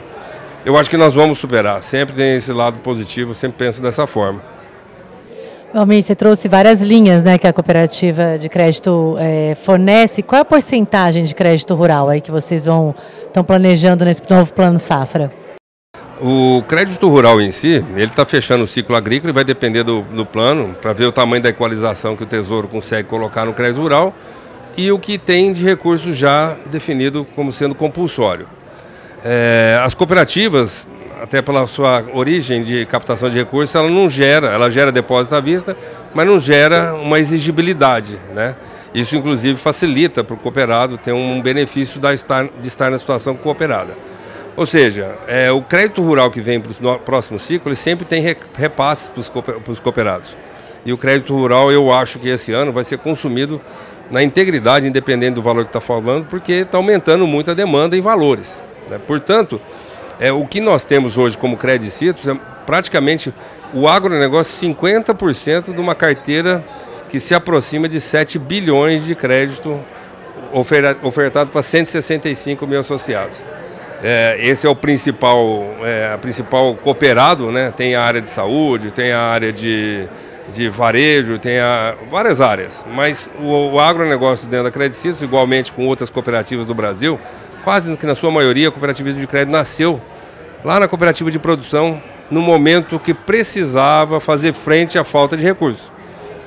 Eu 0.64 0.78
acho 0.78 0.90
que 0.90 0.98
nós 0.98 1.14
vamos 1.14 1.40
superar, 1.40 1.82
sempre 1.84 2.16
tem 2.16 2.38
esse 2.38 2.54
lado 2.54 2.78
positivo, 2.80 3.34
sempre 3.34 3.66
penso 3.66 3.82
dessa 3.82 4.06
forma. 4.06 4.53
Almir, 5.74 6.04
você 6.04 6.14
trouxe 6.14 6.48
várias 6.48 6.82
linhas 6.82 7.24
né, 7.24 7.36
que 7.40 7.48
a 7.48 7.52
cooperativa 7.52 8.38
de 8.38 8.48
crédito 8.48 9.16
é, 9.18 9.58
fornece. 9.60 10.22
Qual 10.22 10.38
é 10.38 10.42
a 10.44 10.46
porcentagem 10.46 11.26
de 11.26 11.34
crédito 11.34 11.74
rural 11.74 12.10
aí 12.10 12.22
que 12.22 12.30
vocês 12.30 12.66
vão 12.66 12.94
estão 13.26 13.44
planejando 13.44 14.06
nesse 14.06 14.22
novo 14.30 14.54
plano 14.54 14.78
safra? 14.78 15.32
O 16.22 16.62
crédito 16.68 17.10
rural 17.10 17.42
em 17.42 17.52
si, 17.52 17.84
ele 17.96 18.06
está 18.06 18.24
fechando 18.24 18.66
o 18.66 18.68
ciclo 18.68 18.96
agrícola 18.96 19.32
e 19.32 19.34
vai 19.34 19.44
depender 19.44 19.84
do, 19.84 20.04
do 20.04 20.24
plano 20.24 20.76
para 20.80 20.94
ver 20.94 21.06
o 21.06 21.12
tamanho 21.12 21.42
da 21.42 21.50
equalização 21.50 22.16
que 22.16 22.22
o 22.22 22.28
Tesouro 22.28 22.68
consegue 22.68 23.10
colocar 23.10 23.44
no 23.44 23.54
crédito 23.54 23.82
rural 23.82 24.14
e 24.78 24.92
o 24.92 25.00
que 25.00 25.18
tem 25.18 25.52
de 25.52 25.64
recurso 25.64 26.14
já 26.14 26.56
definido 26.68 27.26
como 27.36 27.52
sendo 27.52 27.74
compulsório. 27.74 28.48
É, 29.26 29.82
as 29.84 29.96
cooperativas, 29.96 30.86
até 31.24 31.42
pela 31.42 31.66
sua 31.68 32.06
origem 32.12 32.64
de 32.64 32.86
captação 32.86 33.30
de 33.30 33.38
recursos, 33.38 33.74
ela 33.74 33.90
não 33.90 34.10
gera, 34.10 34.48
ela 34.48 34.70
gera 34.70 34.92
depósito 34.92 35.34
à 35.34 35.40
vista, 35.40 35.74
mas 36.14 36.28
não 36.28 36.38
gera 36.38 36.94
uma 36.96 37.18
exigibilidade, 37.18 38.20
né? 38.36 38.58
Isso, 38.94 39.16
inclusive, 39.16 39.58
facilita 39.58 40.22
para 40.22 40.34
o 40.34 40.38
cooperado 40.38 40.98
ter 40.98 41.14
um 41.14 41.42
benefício 41.42 41.98
de 41.98 42.14
estar, 42.14 42.92
na 42.92 43.00
situação 43.00 43.38
cooperada. 43.38 43.96
Ou 44.58 44.66
seja, 44.66 45.16
é, 45.26 45.50
o 45.50 45.62
crédito 45.62 46.02
rural 46.02 46.30
que 46.30 46.42
vem 46.42 46.60
para 46.60 46.92
o 46.92 47.00
próximo 47.00 47.40
ciclo, 47.40 47.70
ele 47.70 47.78
sempre 47.78 48.06
tem 48.06 48.22
repasses 48.54 49.08
para 49.08 49.72
os 49.72 49.80
cooperados. 49.80 50.36
E 50.86 50.92
o 50.92 50.98
crédito 50.98 51.34
rural, 51.34 51.72
eu 51.72 51.90
acho 51.94 52.20
que 52.20 52.28
esse 52.28 52.52
ano 52.52 52.74
vai 52.74 52.84
ser 52.84 52.98
consumido 52.98 53.62
na 54.12 54.22
integridade, 54.22 54.86
independente 54.86 55.36
do 55.36 55.42
valor 55.42 55.64
que 55.64 55.70
está 55.70 55.80
falando, 55.80 56.26
porque 56.26 56.52
está 56.52 56.78
aumentando 56.78 57.26
muito 57.26 57.50
a 57.50 57.54
demanda 57.54 57.96
em 57.96 58.02
valores. 58.02 58.62
Né? 58.90 59.00
Portanto, 59.00 59.62
é, 60.24 60.32
o 60.32 60.48
que 60.48 60.62
nós 60.62 60.86
temos 60.86 61.18
hoje 61.18 61.38
como 61.38 61.58
créditos 61.58 62.26
é 62.26 62.34
praticamente 62.66 63.34
o 63.74 63.90
agronegócio 63.90 64.70
50% 64.70 65.74
de 65.74 65.82
uma 65.82 65.94
carteira 65.94 66.64
que 67.10 67.20
se 67.20 67.36
aproxima 67.36 67.90
de 67.90 68.00
7 68.00 68.40
bilhões 68.40 69.06
de 69.06 69.16
crédito 69.16 69.78
ofertado 71.02 71.50
para 71.50 71.62
165 71.62 72.66
mil 72.66 72.80
associados. 72.80 73.44
É, 74.02 74.38
esse 74.40 74.66
é 74.66 74.70
o 74.70 74.76
principal, 74.76 75.62
é, 75.84 76.16
principal 76.16 76.74
cooperado, 76.76 77.52
né? 77.52 77.74
Tem 77.76 77.94
a 77.94 78.02
área 78.02 78.22
de 78.22 78.30
saúde, 78.30 78.92
tem 78.92 79.12
a 79.12 79.20
área 79.20 79.52
de, 79.52 80.08
de 80.54 80.70
varejo, 80.70 81.38
tem 81.38 81.60
a, 81.60 81.96
várias 82.10 82.40
áreas. 82.40 82.86
Mas 82.90 83.30
o, 83.42 83.74
o 83.74 83.80
agronegócio 83.80 84.48
dentro 84.48 84.66
da 84.66 84.72
Credicitos, 84.72 85.22
igualmente 85.22 85.74
com 85.74 85.86
outras 85.86 86.10
cooperativas 86.10 86.66
do 86.66 86.74
Brasil, 86.74 87.20
quase 87.62 87.98
que 87.98 88.06
na 88.06 88.16
sua 88.16 88.32
maioria, 88.32 88.70
o 88.70 88.72
cooperativismo 88.72 89.20
de 89.20 89.28
crédito 89.28 89.52
nasceu 89.52 90.00
lá 90.64 90.80
na 90.80 90.88
cooperativa 90.88 91.30
de 91.30 91.38
produção, 91.38 92.02
no 92.32 92.42
momento 92.42 93.00
que 93.00 93.14
precisava 93.14 94.20
fazer 94.20 94.54
frente 94.54 94.98
à 94.98 95.04
falta 95.04 95.36
de 95.36 95.44
recursos. 95.44 95.92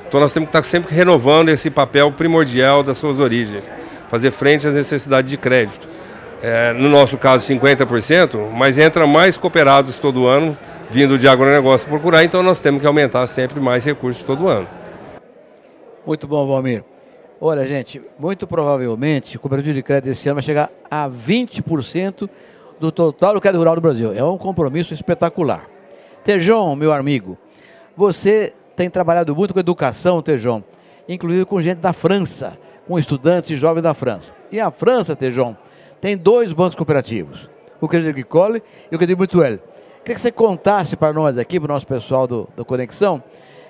Então 0.07 0.19
nós 0.19 0.33
temos 0.33 0.49
que 0.49 0.57
estar 0.57 0.67
sempre 0.67 0.95
renovando 0.95 1.49
esse 1.49 1.69
papel 1.69 2.11
primordial 2.11 2.81
das 2.81 2.97
suas 2.97 3.19
origens, 3.19 3.71
fazer 4.09 4.31
frente 4.31 4.65
às 4.65 4.73
necessidades 4.73 5.29
de 5.29 5.37
crédito. 5.37 5.87
É, 6.41 6.71
no 6.73 6.87
nosso 6.87 7.17
caso, 7.17 7.47
50%, 7.47 8.51
mas 8.51 8.77
entra 8.77 9.07
mais 9.07 9.37
cooperados 9.37 9.97
todo 9.97 10.27
ano, 10.27 10.57
vindo 10.89 11.17
de 11.17 11.27
agronegócio 11.27 11.89
procurar, 11.89 12.23
então 12.23 12.43
nós 12.43 12.59
temos 12.59 12.79
que 12.79 12.87
aumentar 12.87 13.25
sempre 13.27 13.59
mais 13.59 13.83
recursos 13.83 14.21
todo 14.21 14.47
ano. 14.47 14.67
Muito 16.05 16.27
bom, 16.27 16.47
Valmir. 16.47 16.83
Olha, 17.41 17.65
gente, 17.65 18.01
muito 18.17 18.47
provavelmente 18.47 19.35
o 19.35 19.39
cooperativo 19.39 19.75
de 19.75 19.83
crédito 19.83 20.11
esse 20.11 20.27
ano 20.29 20.35
vai 20.35 20.43
chegar 20.43 20.69
a 20.89 21.09
20% 21.09 22.29
do 22.79 22.91
total 22.91 23.33
do 23.33 23.41
crédito 23.41 23.59
rural 23.59 23.75
do 23.75 23.81
Brasil. 23.81 24.13
É 24.13 24.23
um 24.23 24.37
compromisso 24.37 24.93
espetacular. 24.93 25.67
Tejon, 26.23 26.75
meu 26.75 26.91
amigo, 26.93 27.37
você 27.95 28.53
tem 28.75 28.89
trabalhado 28.89 29.35
muito 29.35 29.53
com 29.53 29.59
educação, 29.59 30.21
Tejon, 30.21 30.61
inclusive 31.07 31.45
com 31.45 31.61
gente 31.61 31.79
da 31.79 31.93
França, 31.93 32.57
com 32.87 32.99
estudantes 32.99 33.49
e 33.49 33.55
jovens 33.55 33.81
da 33.81 33.93
França. 33.93 34.31
E 34.51 34.59
a 34.59 34.69
França, 34.69 35.15
Tejon, 35.15 35.55
tem 35.99 36.15
dois 36.15 36.53
bancos 36.53 36.75
cooperativos, 36.75 37.49
o 37.81 37.87
Crédito 37.87 38.09
Agricole 38.09 38.61
e 38.91 38.95
o 38.95 38.99
Crédito 38.99 39.17
Mutuel. 39.17 39.57
Queria 40.03 40.15
que 40.15 40.21
você 40.21 40.31
contasse 40.31 40.95
para 40.95 41.11
nós 41.11 41.37
aqui, 41.37 41.59
para 41.59 41.71
o 41.71 41.73
nosso 41.73 41.87
pessoal 41.87 42.27
do, 42.27 42.47
do 42.55 42.63
Conexão, 42.63 43.23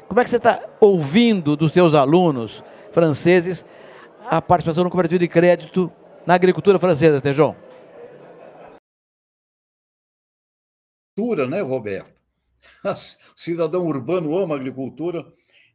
como 0.08 0.20
é 0.20 0.24
que 0.24 0.30
você 0.30 0.38
está 0.38 0.62
ouvindo 0.80 1.56
dos 1.56 1.72
seus 1.72 1.94
alunos 1.94 2.64
franceses 2.92 3.66
a 4.30 4.42
participação 4.42 4.84
no 4.84 4.90
cooperativo 4.90 5.20
de 5.20 5.28
crédito 5.28 5.92
na 6.26 6.34
agricultura 6.34 6.80
francesa, 6.80 7.22
Tejon? 7.22 7.56
Agricultura, 11.18 11.48
né, 11.48 11.62
Roberto? 11.62 12.22
O 12.86 13.40
cidadão 13.40 13.88
urbano 13.88 14.38
ama 14.38 14.56
agricultura 14.56 15.26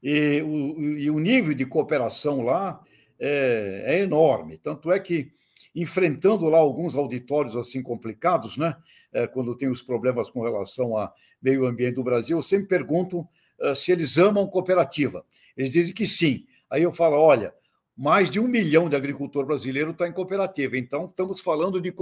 e 0.02 0.40
o, 0.40 0.80
e 0.80 1.10
o 1.10 1.18
nível 1.18 1.52
de 1.52 1.66
cooperação 1.66 2.42
lá 2.42 2.80
é, 3.18 3.84
é, 3.86 3.98
enorme. 4.00 4.56
Tanto 4.56 4.90
é 4.92 5.00
que, 5.00 5.32
enfrentando 5.74 6.48
lá 6.48 6.58
alguns 6.58 6.94
auditórios 6.94 7.56
assim 7.56 7.82
complicados, 7.82 8.56
né, 8.56 8.76
é, 9.12 9.26
quando 9.26 9.56
tem 9.56 9.68
os 9.68 9.82
problemas 9.82 10.30
com 10.30 10.42
relação 10.42 10.96
a 10.96 11.12
meio 11.42 11.66
ambiente 11.66 11.96
do 11.96 12.04
Brasil, 12.04 12.38
eu 12.38 12.42
sempre 12.42 12.68
pergunto 12.68 13.26
uh, 13.60 13.74
se 13.74 13.90
eles 13.90 14.18
amam 14.18 14.46
cooperativa. 14.46 15.24
Eles 15.56 15.72
dizem 15.72 15.92
que 15.92 16.06
sim. 16.06 16.46
Aí 16.70 16.82
eu 16.84 16.92
falo: 16.92 17.16
olha, 17.16 17.52
mais 17.96 18.30
de 18.30 18.40
um 18.40 18.46
milhão 18.46 18.88
de 18.88 18.96
agricultor 18.96 19.44
brasileiro 19.44 19.90
está 19.90 20.06
em 20.06 20.12
cooperativa. 20.12 20.76
Então, 20.76 21.06
estamos 21.06 21.40
falando 21.40 21.80
de, 21.80 21.92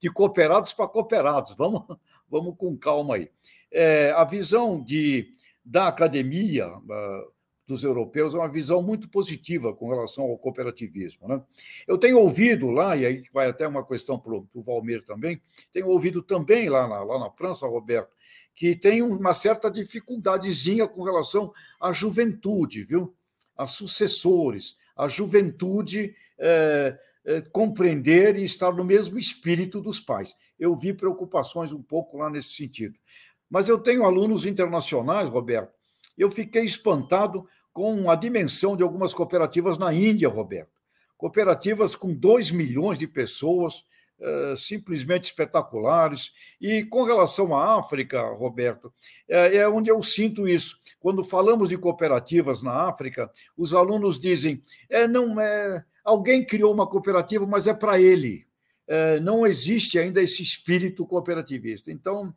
de 0.00 0.10
cooperados 0.10 0.72
para 0.72 0.88
cooperados. 0.88 1.54
Vamos, 1.56 1.82
vamos 2.30 2.56
com 2.56 2.76
calma 2.76 3.16
aí. 3.16 3.30
É, 3.70 4.12
a 4.12 4.24
visão 4.24 4.82
de, 4.82 5.34
da 5.64 5.88
academia 5.88 6.68
uh, 6.68 7.32
dos 7.66 7.82
europeus 7.82 8.34
é 8.34 8.38
uma 8.38 8.48
visão 8.48 8.82
muito 8.82 9.08
positiva 9.08 9.74
com 9.74 9.88
relação 9.88 10.24
ao 10.24 10.38
cooperativismo. 10.38 11.26
Né? 11.28 11.42
Eu 11.86 11.98
tenho 11.98 12.18
ouvido 12.18 12.70
lá, 12.70 12.96
e 12.96 13.04
aí 13.04 13.24
vai 13.32 13.48
até 13.48 13.66
uma 13.66 13.84
questão 13.84 14.18
para 14.18 14.32
o 14.32 14.62
Valmir 14.62 15.04
também, 15.04 15.40
tenho 15.72 15.88
ouvido 15.88 16.22
também 16.22 16.68
lá 16.68 16.86
na, 16.86 17.02
lá 17.02 17.18
na 17.18 17.30
França, 17.30 17.66
Roberto, 17.66 18.10
que 18.54 18.76
tem 18.76 19.02
uma 19.02 19.34
certa 19.34 19.70
dificuldadezinha 19.70 20.86
com 20.86 21.02
relação 21.02 21.52
à 21.80 21.92
juventude, 21.92 22.84
viu? 22.84 23.14
a 23.56 23.66
sucessores, 23.66 24.76
a 24.96 25.08
juventude 25.08 26.14
é, 26.38 26.96
compreender 27.52 28.36
e 28.36 28.44
estar 28.44 28.72
no 28.72 28.84
mesmo 28.84 29.18
espírito 29.18 29.80
dos 29.80 29.98
pais. 29.98 30.34
Eu 30.58 30.74
vi 30.76 30.92
preocupações 30.92 31.72
um 31.72 31.82
pouco 31.82 32.18
lá 32.18 32.30
nesse 32.30 32.50
sentido. 32.50 32.98
Mas 33.48 33.68
eu 33.68 33.78
tenho 33.78 34.04
alunos 34.04 34.46
internacionais, 34.46 35.28
Roberto. 35.28 35.72
Eu 36.16 36.30
fiquei 36.30 36.64
espantado 36.64 37.46
com 37.72 38.10
a 38.10 38.14
dimensão 38.14 38.76
de 38.76 38.82
algumas 38.82 39.12
cooperativas 39.12 39.76
na 39.76 39.92
Índia, 39.92 40.28
Roberto. 40.28 40.70
Cooperativas 41.16 41.94
com 41.94 42.14
2 42.14 42.50
milhões 42.50 42.98
de 42.98 43.06
pessoas, 43.06 43.84
eh, 44.18 44.54
simplesmente 44.56 45.24
espetaculares. 45.24 46.32
E 46.58 46.84
com 46.84 47.04
relação 47.04 47.54
à 47.54 47.78
África, 47.78 48.22
Roberto, 48.22 48.92
é, 49.28 49.56
é 49.58 49.68
onde 49.68 49.90
eu 49.90 50.02
sinto 50.02 50.48
isso. 50.48 50.78
Quando 50.98 51.22
falamos 51.22 51.68
de 51.68 51.76
cooperativas 51.76 52.62
na 52.62 52.88
África, 52.88 53.30
os 53.56 53.74
alunos 53.74 54.18
dizem: 54.18 54.62
é, 54.88 55.06
não 55.06 55.38
é, 55.38 55.84
alguém 56.06 56.44
criou 56.44 56.72
uma 56.72 56.86
cooperativa, 56.86 57.44
mas 57.46 57.66
é 57.66 57.74
para 57.74 58.00
ele. 58.00 58.46
É, 58.86 59.18
não 59.18 59.44
existe 59.44 59.98
ainda 59.98 60.22
esse 60.22 60.42
espírito 60.42 61.04
cooperativista. 61.04 61.90
Então, 61.90 62.32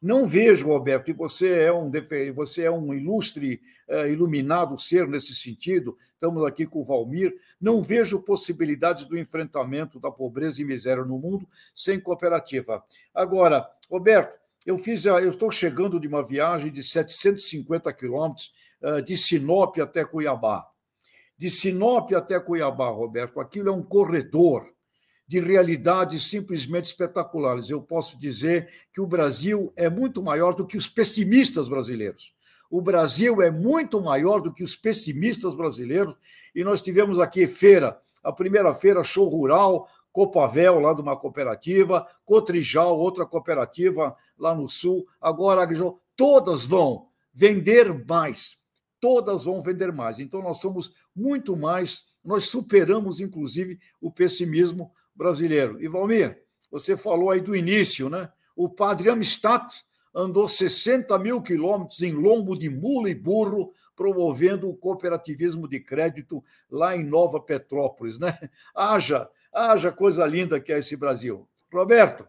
não 0.00 0.26
vejo, 0.26 0.66
Roberto, 0.68 1.10
e 1.10 1.12
você 1.12 1.60
é 1.60 1.72
um, 1.72 1.92
você 2.34 2.62
é 2.62 2.70
um 2.70 2.94
ilustre, 2.94 3.60
uh, 3.86 4.06
iluminado 4.06 4.80
ser 4.80 5.06
nesse 5.06 5.34
sentido, 5.34 5.94
estamos 6.14 6.42
aqui 6.46 6.64
com 6.64 6.80
o 6.80 6.84
Valmir, 6.84 7.36
não 7.60 7.82
vejo 7.82 8.18
possibilidades 8.18 9.04
do 9.04 9.18
enfrentamento 9.18 10.00
da 10.00 10.10
pobreza 10.10 10.62
e 10.62 10.64
miséria 10.64 11.04
no 11.04 11.18
mundo 11.18 11.46
sem 11.74 12.00
cooperativa. 12.00 12.82
Agora, 13.14 13.68
Roberto, 13.90 14.38
eu 14.64 14.78
fiz, 14.78 15.04
eu 15.04 15.28
estou 15.28 15.50
chegando 15.50 16.00
de 16.00 16.08
uma 16.08 16.22
viagem 16.22 16.72
de 16.72 16.82
750 16.82 17.92
quilômetros 17.92 18.54
uh, 18.80 19.02
de 19.02 19.18
Sinop 19.18 19.76
até 19.78 20.02
Cuiabá. 20.02 20.66
De 21.40 21.50
Sinop 21.50 22.12
até 22.12 22.38
Cuiabá, 22.38 22.90
Roberto, 22.90 23.40
aquilo 23.40 23.70
é 23.70 23.72
um 23.72 23.82
corredor 23.82 24.70
de 25.26 25.40
realidades 25.40 26.28
simplesmente 26.28 26.84
espetaculares. 26.84 27.70
Eu 27.70 27.80
posso 27.80 28.18
dizer 28.18 28.68
que 28.92 29.00
o 29.00 29.06
Brasil 29.06 29.72
é 29.74 29.88
muito 29.88 30.22
maior 30.22 30.54
do 30.54 30.66
que 30.66 30.76
os 30.76 30.86
pessimistas 30.86 31.66
brasileiros. 31.66 32.34
O 32.70 32.82
Brasil 32.82 33.40
é 33.40 33.50
muito 33.50 34.02
maior 34.02 34.42
do 34.42 34.52
que 34.52 34.62
os 34.62 34.76
pessimistas 34.76 35.54
brasileiros. 35.54 36.14
E 36.54 36.62
nós 36.62 36.82
tivemos 36.82 37.18
aqui 37.18 37.46
feira, 37.46 37.98
a 38.22 38.30
primeira 38.30 38.74
feira, 38.74 39.02
show 39.02 39.26
rural, 39.26 39.88
Copavel, 40.12 40.78
lá 40.78 40.92
de 40.92 41.00
uma 41.00 41.16
cooperativa, 41.16 42.06
Cotrijal, 42.22 42.98
outra 42.98 43.24
cooperativa 43.24 44.14
lá 44.38 44.54
no 44.54 44.68
sul, 44.68 45.06
agora 45.18 45.66
todas 46.14 46.66
vão 46.66 47.06
vender 47.32 48.06
mais. 48.06 48.59
Todas 49.00 49.44
vão 49.44 49.62
vender 49.62 49.92
mais. 49.92 50.18
Então, 50.18 50.42
nós 50.42 50.60
somos 50.60 50.92
muito 51.14 51.56
mais, 51.56 52.04
nós 52.24 52.44
superamos, 52.44 53.18
inclusive, 53.18 53.78
o 54.00 54.10
pessimismo 54.10 54.92
brasileiro. 55.14 55.82
E, 55.82 55.88
Valmir, 55.88 56.42
você 56.70 56.96
falou 56.96 57.30
aí 57.30 57.40
do 57.40 57.56
início, 57.56 58.08
né? 58.08 58.30
O 58.54 58.68
padre 58.68 59.10
Amistad 59.10 59.66
andou 60.14 60.48
60 60.48 61.16
mil 61.18 61.40
quilômetros 61.40 62.02
em 62.02 62.12
lombo 62.12 62.58
de 62.58 62.68
mula 62.68 63.08
e 63.08 63.14
burro, 63.14 63.72
promovendo 63.96 64.68
o 64.68 64.76
cooperativismo 64.76 65.68
de 65.68 65.80
crédito 65.80 66.42
lá 66.70 66.96
em 66.96 67.04
Nova 67.04 67.40
Petrópolis, 67.40 68.18
né? 68.18 68.38
Haja, 68.74 69.28
haja 69.52 69.92
coisa 69.92 70.26
linda 70.26 70.60
que 70.60 70.72
é 70.72 70.78
esse 70.78 70.96
Brasil. 70.96 71.48
Roberto, 71.72 72.26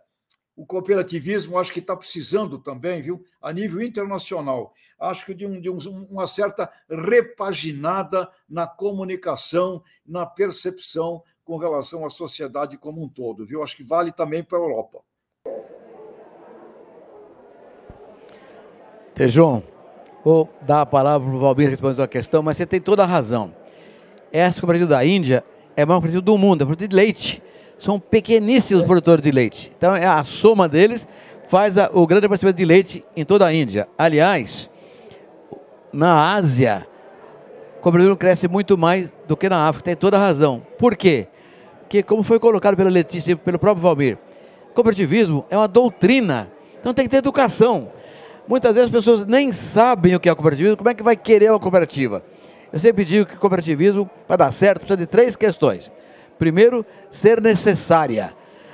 o 0.62 0.66
cooperativismo 0.66 1.58
acho 1.58 1.74
que 1.74 1.80
está 1.80 1.96
precisando 1.96 2.60
também, 2.60 3.02
viu, 3.02 3.26
a 3.42 3.52
nível 3.52 3.82
internacional, 3.82 4.76
acho 5.00 5.26
que 5.26 5.34
de, 5.34 5.44
um, 5.44 5.60
de 5.60 5.72
um, 5.72 6.06
uma 6.08 6.28
certa 6.28 6.72
repaginada 6.88 8.30
na 8.48 8.68
comunicação, 8.68 9.82
na 10.06 10.24
percepção 10.24 11.24
com 11.44 11.58
relação 11.58 12.06
à 12.06 12.12
sociedade 12.12 12.78
como 12.78 13.04
um 13.04 13.10
todo, 13.10 13.44
viu? 13.44 13.64
Acho 13.64 13.76
que 13.76 13.84
vale 13.84 14.12
também 14.12 14.44
para 14.44 14.60
a 14.60 14.62
Europa. 14.62 15.00
Tejon, 19.16 19.64
vou 20.24 20.48
dar 20.62 20.82
a 20.82 20.86
palavra 20.86 21.28
para 21.28 21.36
o 21.36 21.40
Valmir 21.40 21.72
responder 21.72 22.04
a 22.04 22.08
questão, 22.08 22.44
mas 22.44 22.58
você 22.58 22.68
tem 22.68 22.80
toda 22.80 23.02
a 23.02 23.08
razão. 23.08 23.52
Essa 24.32 24.62
cooperativa 24.62 24.92
da 24.92 25.04
Índia 25.04 25.44
é 25.76 25.82
a 25.82 25.86
maior 25.88 25.98
cooperativa 25.98 26.22
do 26.22 26.38
mundo, 26.38 26.62
é 26.62 26.66
produto 26.66 26.88
de 26.88 26.96
leite. 26.96 27.42
São 27.82 28.00
pequeníssimos 28.00 28.84
produtores 28.84 29.24
de 29.24 29.32
leite. 29.32 29.74
Então, 29.76 29.96
é 29.96 30.06
a 30.06 30.24
soma 30.24 30.70
deles 30.70 31.08
faz 31.48 31.80
a, 31.80 31.90
o 31.92 32.06
grande 32.06 32.28
abastecimento 32.28 32.58
de 32.58 32.64
leite 32.64 33.04
em 33.18 33.26
toda 33.26 33.44
a 33.44 33.52
Índia. 33.52 33.88
Aliás, 33.98 34.70
na 35.92 36.36
Ásia, 36.36 36.86
o 37.80 37.82
cooperativismo 37.82 38.18
cresce 38.18 38.48
muito 38.48 38.78
mais 38.78 39.12
do 39.28 39.36
que 39.36 39.50
na 39.50 39.68
África, 39.68 39.86
tem 39.86 39.96
toda 39.96 40.16
a 40.16 40.20
razão. 40.20 40.62
Por 40.78 40.96
quê? 40.96 41.28
Porque, 41.80 42.04
como 42.04 42.22
foi 42.22 42.40
colocado 42.40 42.78
pela 42.78 42.88
Letícia 42.88 43.32
e 43.32 43.36
pelo 43.36 43.58
próprio 43.58 43.82
Valmir, 43.82 44.20
cooperativismo 44.76 45.44
é 45.50 45.58
uma 45.58 45.68
doutrina. 45.68 46.52
Então 46.80 46.94
tem 46.94 47.06
que 47.06 47.10
ter 47.10 47.18
educação. 47.18 47.92
Muitas 48.48 48.76
vezes 48.76 48.90
as 48.90 48.96
pessoas 48.96 49.26
nem 49.26 49.52
sabem 49.52 50.14
o 50.14 50.20
que 50.20 50.30
é 50.30 50.36
cooperativismo, 50.36 50.78
como 50.78 50.90
é 50.90 50.94
que 50.94 51.02
vai 51.02 51.16
querer 51.16 51.50
uma 51.50 51.60
cooperativa? 51.60 52.24
Eu 52.72 52.78
sempre 52.78 53.04
digo 53.04 53.26
que 53.26 53.38
cooperativismo, 53.38 54.08
para 54.28 54.36
dar 54.36 54.52
certo, 54.52 54.82
precisa 54.82 54.98
de 54.98 55.08
três 55.08 55.36
questões. 55.36 55.92
Primeiro, 56.42 56.84
ser 57.12 57.40
necessária. 57.40 58.34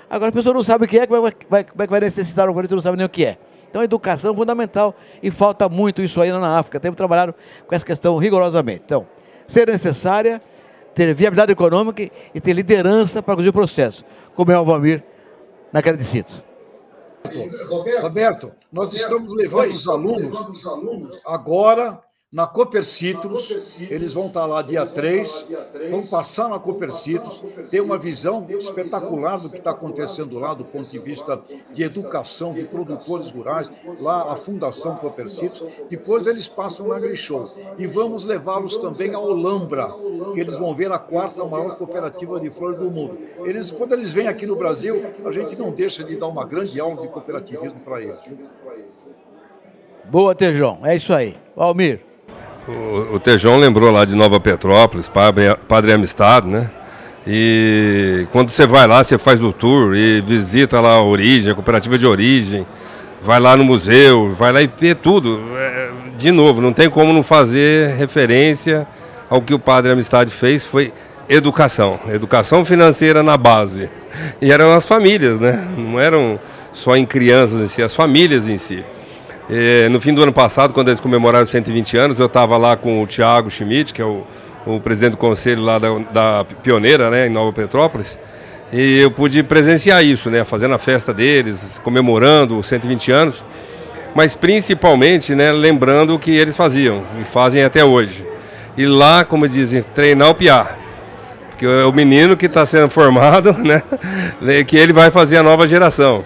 Agora, 0.10 0.30
a 0.30 0.32
pessoa 0.32 0.54
não 0.54 0.64
sabe 0.64 0.86
o 0.86 0.88
que 0.88 0.98
é, 0.98 1.06
como 1.06 1.28
é, 1.28 1.32
que 1.32 1.46
vai, 1.50 1.66
como 1.66 1.84
é 1.84 1.86
que 1.86 1.92
vai 1.92 2.00
necessitar 2.00 2.46
uma 2.46 2.54
cooperativa, 2.54 2.78
não 2.78 2.82
sabe 2.82 2.96
nem 2.96 3.06
o 3.06 3.10
que 3.10 3.26
é. 3.26 3.38
Então, 3.70 3.82
a 3.82 3.84
educação 3.84 4.32
é 4.32 4.36
fundamental 4.38 4.96
e 5.22 5.30
falta 5.30 5.68
muito 5.68 6.02
isso 6.02 6.22
aí 6.22 6.32
na 6.32 6.58
África. 6.58 6.80
Temos 6.80 6.96
trabalhado 6.96 7.36
com 7.68 7.76
essa 7.76 7.86
questão 7.86 8.16
rigorosamente. 8.16 8.84
Então, 8.86 9.06
ser 9.46 9.68
necessária, 9.68 10.42
ter 10.96 11.14
viabilidade 11.14 11.52
econômica 11.52 12.10
e 12.34 12.40
ter 12.40 12.54
liderança 12.54 13.22
para 13.22 13.34
conduzir 13.34 13.50
o 13.50 13.54
processo, 13.54 14.06
como 14.34 14.50
é 14.50 14.58
o 14.58 14.64
Valmir 14.64 15.04
na 15.74 15.82
queda 15.82 15.98
de 15.98 16.06
Cito. 16.06 16.42
Roberto, 18.02 18.54
nós 18.72 18.94
estamos 18.94 19.36
levando 19.36 19.72
os 19.72 19.86
alunos 19.86 21.22
agora 21.26 22.02
na 22.30 22.46
Cooper 22.46 22.84
Citrus, 22.84 23.80
eles 23.90 24.12
vão 24.12 24.28
estar 24.28 24.46
lá 24.46 24.62
dia 24.62 24.86
3, 24.86 25.46
vão 25.90 26.06
passar 26.06 26.50
na 26.50 26.60
Cooper 26.60 26.92
Citrus, 26.92 27.42
ter 27.72 27.80
uma 27.80 27.98
visão 27.98 28.46
espetacular 28.50 29.40
do 29.40 29.50
que 29.50 29.60
está 29.60 29.72
acontecendo 29.72 30.38
lá, 30.38 30.54
do 30.54 30.66
ponto 30.66 30.86
de 30.90 31.00
vista 31.00 31.42
de 31.74 31.84
educação, 31.84 32.52
de 32.52 32.64
produtores 32.64 33.32
rurais, 33.32 33.72
lá 34.02 34.34
a 34.34 34.36
Fundação 34.36 34.98
Cooper 34.98 35.30
Citrus. 35.30 35.64
Depois 35.90 36.28
eles 36.28 36.50
passam 36.50 36.90
na 36.90 37.00
Grishow. 37.00 37.46
E 37.78 37.88
vamos 37.88 38.26
levá-los 38.26 38.78
também 38.78 39.14
a 39.14 39.20
Olambra, 39.20 39.90
que 40.34 40.42
eles 40.42 40.56
vão 40.56 40.76
ver 40.76 40.92
a 40.92 41.00
quarta 41.00 41.46
maior 41.46 41.78
cooperativa 41.78 42.42
de 42.42 42.50
flores 42.50 42.78
do 42.78 42.92
mundo. 42.92 43.18
Eles, 43.46 43.72
quando 43.72 43.94
eles 43.94 44.12
vêm 44.12 44.28
aqui 44.28 44.46
no 44.46 44.58
Brasil, 44.58 45.02
a 45.24 45.32
gente 45.32 45.56
não 45.56 45.72
deixa 45.72 46.04
de 46.04 46.18
dar 46.18 46.28
uma 46.28 46.46
grande 46.46 46.78
aula 46.78 47.02
de 47.02 47.08
cooperativismo 47.08 47.80
para 47.80 48.02
eles. 48.02 48.20
Boa, 50.04 50.36
Tejão. 50.36 50.80
É 50.84 50.94
isso 50.94 51.14
aí. 51.14 51.38
Almir. 51.56 52.07
O, 52.68 53.18
Tejão 53.18 53.58
lembrou 53.58 53.92
lá 53.92 54.04
de 54.04 54.14
Nova 54.14 54.40
Petrópolis, 54.42 55.08
Padre, 55.08 55.56
Padre 55.68 55.94
Amistad, 55.94 56.46
né? 56.46 56.70
E 57.26 58.28
quando 58.32 58.50
você 58.50 58.68
vai 58.68 58.86
lá, 58.86 59.04
você 59.04 59.18
faz 59.18 59.42
o 59.42 59.54
tour 59.54 59.96
e 59.96 60.20
visita 60.22 60.82
lá 60.82 60.96
a 60.96 61.02
origem, 61.02 61.52
a 61.52 61.56
cooperativa 61.56 61.98
de 61.98 62.06
origem, 62.06 62.68
vai 63.22 63.40
lá 63.40 63.56
no 63.56 63.64
museu, 63.64 64.34
vai 64.34 64.52
lá 64.52 64.62
e 64.62 64.70
vê 64.80 64.94
tudo. 64.94 65.42
É, 65.56 65.90
de 66.18 66.32
novo, 66.32 66.62
não 66.62 66.74
tem 66.74 66.90
como 66.90 67.14
não 67.14 67.24
fazer 67.24 67.96
referência 67.96 68.86
ao 69.30 69.42
que 69.42 69.54
o 69.54 69.60
Padre 69.60 69.94
Amistad 69.94 70.30
fez, 70.30 70.66
foi 70.66 70.94
educação, 71.30 72.00
educação 72.10 72.66
financeira 72.66 73.24
na 73.24 73.38
base. 73.38 73.90
E 74.42 74.52
eram 74.52 74.74
as 74.74 74.86
famílias, 74.86 75.40
né? 75.40 75.68
Não 75.78 76.00
eram 76.00 76.40
só 76.74 76.98
em 76.98 77.06
crianças 77.06 77.62
em 77.62 77.68
si, 77.68 77.82
as 77.82 77.96
famílias 77.96 78.48
em 78.50 78.58
si. 78.58 78.84
E, 79.50 79.88
no 79.90 80.00
fim 80.02 80.14
do 80.14 80.22
ano 80.22 80.34
passado, 80.34 80.74
quando 80.74 80.90
eles 80.90 81.00
comemoraram 81.00 81.46
120 81.46 81.98
anos, 81.98 82.20
eu 82.20 82.26
estava 82.26 82.58
lá 82.58 82.76
com 82.76 83.02
o 83.02 83.08
Tiago 83.08 83.50
Schmidt, 83.50 83.94
que 83.94 84.02
é 84.02 84.06
o, 84.06 84.24
o, 84.66 84.80
presidente 84.82 85.12
do 85.12 85.18
conselho 85.18 85.62
lá 85.62 85.80
da, 85.80 85.98
da, 86.12 86.46
Pioneira, 86.62 87.10
né, 87.10 87.28
em 87.28 87.30
Nova 87.30 87.54
Petrópolis, 87.54 88.20
e 88.74 89.00
eu 89.00 89.10
pude 89.10 89.42
presenciar 89.44 90.04
isso, 90.04 90.30
né, 90.30 90.44
fazendo 90.44 90.74
a 90.74 90.78
festa 90.78 91.14
deles, 91.14 91.80
comemorando 91.82 92.58
os 92.58 92.68
120 92.68 93.12
anos, 93.12 93.46
mas 94.14 94.36
principalmente, 94.36 95.34
né, 95.34 95.52
lembrando 95.52 96.16
o 96.16 96.20
que 96.20 96.32
eles 96.32 96.58
faziam 96.58 97.04
e 97.22 97.24
fazem 97.24 97.64
até 97.64 97.86
hoje. 97.86 98.26
E 98.76 98.86
lá, 98.86 99.24
como 99.24 99.48
dizem, 99.48 99.82
treinar 99.82 100.30
o 100.30 100.36
piá, 100.36 100.68
porque 101.50 101.66
é 101.66 101.86
o 101.86 101.94
menino 101.94 102.36
que 102.36 102.48
está 102.48 102.66
sendo 102.66 102.90
formado, 102.90 103.54
né, 103.64 103.82
que 104.66 104.76
ele 104.76 104.92
vai 104.92 105.10
fazer 105.10 105.38
a 105.38 105.44
nova 105.44 105.66
geração. 105.68 106.26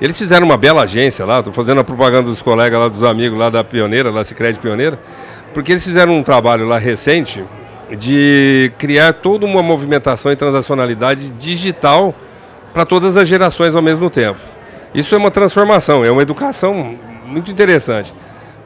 Eles 0.00 0.16
fizeram 0.16 0.46
uma 0.46 0.56
bela 0.56 0.82
agência 0.82 1.24
lá, 1.24 1.40
estou 1.40 1.52
fazendo 1.52 1.80
a 1.80 1.84
propaganda 1.84 2.30
dos 2.30 2.40
colegas 2.40 2.78
lá, 2.78 2.88
dos 2.88 3.02
amigos 3.02 3.36
lá 3.36 3.50
da 3.50 3.64
Pioneira, 3.64 4.12
da 4.12 4.24
Cicred 4.24 4.58
Pioneira, 4.58 4.98
porque 5.52 5.72
eles 5.72 5.84
fizeram 5.84 6.16
um 6.16 6.22
trabalho 6.22 6.66
lá 6.66 6.78
recente 6.78 7.44
de 7.96 8.72
criar 8.78 9.14
toda 9.14 9.44
uma 9.44 9.62
movimentação 9.62 10.30
e 10.30 10.36
transacionalidade 10.36 11.30
digital 11.30 12.14
para 12.72 12.84
todas 12.84 13.16
as 13.16 13.26
gerações 13.26 13.74
ao 13.74 13.82
mesmo 13.82 14.08
tempo. 14.08 14.38
Isso 14.94 15.14
é 15.14 15.18
uma 15.18 15.30
transformação, 15.30 16.04
é 16.04 16.10
uma 16.10 16.22
educação 16.22 16.96
muito 17.26 17.50
interessante. 17.50 18.14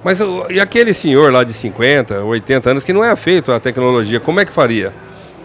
Mas 0.05 0.21
e 0.51 0.61
aquele 0.61 0.92
senhor 0.92 1.33
lá 1.33 1.45
de 1.45 1.53
50, 1.53 2.25
80 2.25 2.71
anos 2.71 2.85
que 2.85 2.92
não 2.92 3.05
é 3.05 3.11
afeito 3.11 3.53
à 3.53 3.61
tecnologia, 3.61 4.21
como 4.21 4.40
é 4.40 4.45
que 4.45 4.53
faria? 4.53 4.92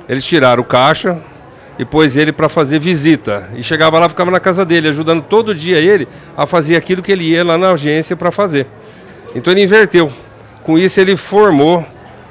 Eles 0.09 0.25
tiraram 0.25 0.63
o 0.63 0.65
caixa, 0.65 1.21
e 1.79 1.85
pôs 1.85 2.15
ele 2.15 2.31
para 2.31 2.49
fazer 2.49 2.79
visita. 2.79 3.49
E 3.55 3.63
chegava 3.63 3.99
lá, 3.99 4.09
ficava 4.09 4.31
na 4.31 4.39
casa 4.39 4.65
dele, 4.65 4.87
ajudando 4.89 5.21
todo 5.21 5.53
dia 5.53 5.77
ele 5.77 6.07
a 6.35 6.47
fazer 6.47 6.75
aquilo 6.75 7.01
que 7.01 7.11
ele 7.11 7.23
ia 7.23 7.43
lá 7.43 7.57
na 7.57 7.71
agência 7.71 8.15
para 8.15 8.31
fazer. 8.31 8.67
Então 9.35 9.53
ele 9.53 9.63
inverteu. 9.63 10.11
Com 10.63 10.77
isso 10.77 10.99
ele 10.99 11.15
formou 11.15 11.85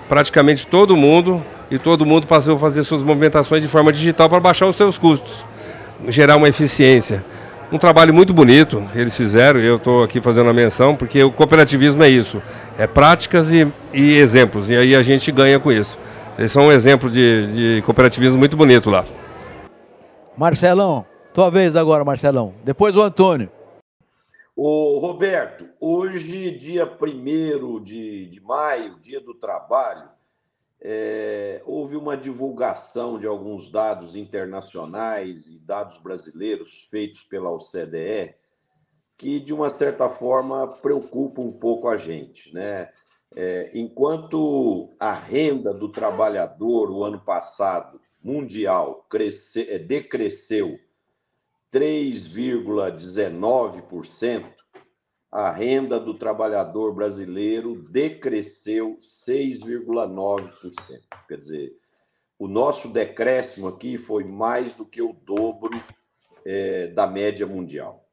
praticamente 0.09 0.67
todo 0.67 0.97
mundo 0.97 1.43
e 1.71 1.79
todo 1.79 2.05
mundo 2.05 2.27
passou 2.27 2.57
a 2.57 2.59
fazer 2.59 2.83
suas 2.85 3.03
movimentações 3.03 3.63
de 3.63 3.69
forma 3.69 3.93
digital 3.93 4.29
para 4.29 4.41
baixar 4.41 4.67
os 4.67 4.77
seus 4.77 4.99
custos, 4.99 5.45
gerar 6.09 6.37
uma 6.37 6.49
eficiência. 6.49 7.25
Um 7.71 7.79
trabalho 7.79 8.15
muito 8.15 8.33
bonito 8.33 8.87
que 8.93 8.99
eles 8.99 9.17
fizeram, 9.17 9.59
eu 9.59 9.75
estou 9.75 10.05
aqui 10.05 10.21
fazendo 10.21 10.49
a 10.49 10.53
menção, 10.53 10.95
porque 10.95 11.23
o 11.25 11.33
cooperativismo 11.33 12.01
é 12.05 12.09
isso, 12.09 12.41
é 12.79 12.87
práticas 12.87 13.51
e, 13.53 13.67
e 13.93 14.17
exemplos, 14.17 14.71
e 14.71 14.77
aí 14.77 14.95
a 14.95 15.03
gente 15.03 15.33
ganha 15.33 15.59
com 15.59 15.73
isso. 15.73 15.99
Eles 16.39 16.53
são 16.53 16.67
um 16.67 16.73
exemplo 16.73 17.11
de, 17.11 17.77
de 17.79 17.83
cooperativismo 17.83 18.39
muito 18.39 18.57
bonito 18.57 18.89
lá. 18.89 19.05
Marcelão, 20.37 21.07
tua 21.33 21.51
vez 21.51 21.75
agora, 21.75 22.05
Marcelão. 22.05 22.55
Depois 22.63 22.95
o 22.95 23.01
Antônio. 23.01 23.51
O 24.55 24.99
Roberto, 24.99 25.67
hoje, 25.81 26.51
dia 26.51 26.85
1 26.85 27.83
de, 27.83 28.27
de 28.27 28.41
maio, 28.41 28.99
dia 29.01 29.19
do 29.19 29.33
trabalho, 29.35 30.09
é, 30.79 31.63
houve 31.65 31.97
uma 31.97 32.19
divulgação 32.19 33.19
de 33.19 33.27
alguns 33.27 33.71
dados 33.71 34.15
internacionais 34.15 35.47
e 35.47 35.59
dados 35.59 35.99
brasileiros 35.99 36.87
feitos 36.91 37.23
pela 37.23 37.51
OCDE 37.51 38.35
que, 39.17 39.41
de 39.41 39.55
uma 39.55 39.71
certa 39.71 40.07
forma, 40.11 40.69
preocupam 40.69 41.43
um 41.43 41.53
pouco 41.53 41.89
a 41.89 41.97
gente. 41.97 42.53
Né? 42.53 42.91
É, 43.35 43.71
enquanto 43.75 44.95
a 45.01 45.13
renda 45.13 45.73
do 45.73 45.89
trabalhador, 45.89 46.91
o 46.91 47.03
ano 47.05 47.21
passado, 47.21 47.99
mundial, 48.27 49.07
cresce, 49.09 49.71
é, 49.71 49.79
decresceu 49.79 50.79
3,19%, 51.73 54.45
a 55.31 55.49
renda 55.51 56.01
do 56.01 56.15
trabalhador 56.15 56.93
brasileiro 56.93 57.77
decresceu 57.89 58.99
6,9%. 59.01 60.51
Quer 61.29 61.39
dizer, 61.39 61.79
o 62.37 62.49
nosso 62.49 62.89
decréscimo 62.89 63.69
aqui 63.69 63.97
foi 63.97 64.25
mais 64.25 64.73
do 64.73 64.85
que 64.85 65.01
o 65.01 65.13
dobro 65.13 65.81
é, 66.45 66.89
da 66.89 67.07
média 67.07 67.47
mundial. 67.47 68.05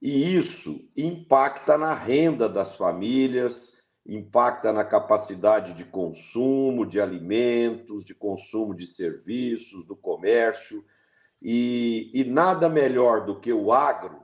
E 0.00 0.36
isso 0.36 0.88
impacta 0.96 1.76
na 1.76 1.92
renda 1.92 2.48
das 2.48 2.76
famílias, 2.76 3.79
impacta 4.06 4.72
na 4.72 4.84
capacidade 4.84 5.74
de 5.74 5.84
consumo 5.84 6.86
de 6.86 7.00
alimentos, 7.00 8.04
de 8.04 8.14
consumo 8.14 8.74
de 8.74 8.86
serviços, 8.86 9.84
do 9.84 9.94
comércio. 9.94 10.84
E, 11.42 12.10
e 12.12 12.24
nada 12.24 12.68
melhor 12.68 13.24
do 13.24 13.40
que 13.40 13.52
o 13.52 13.72
agro 13.72 14.20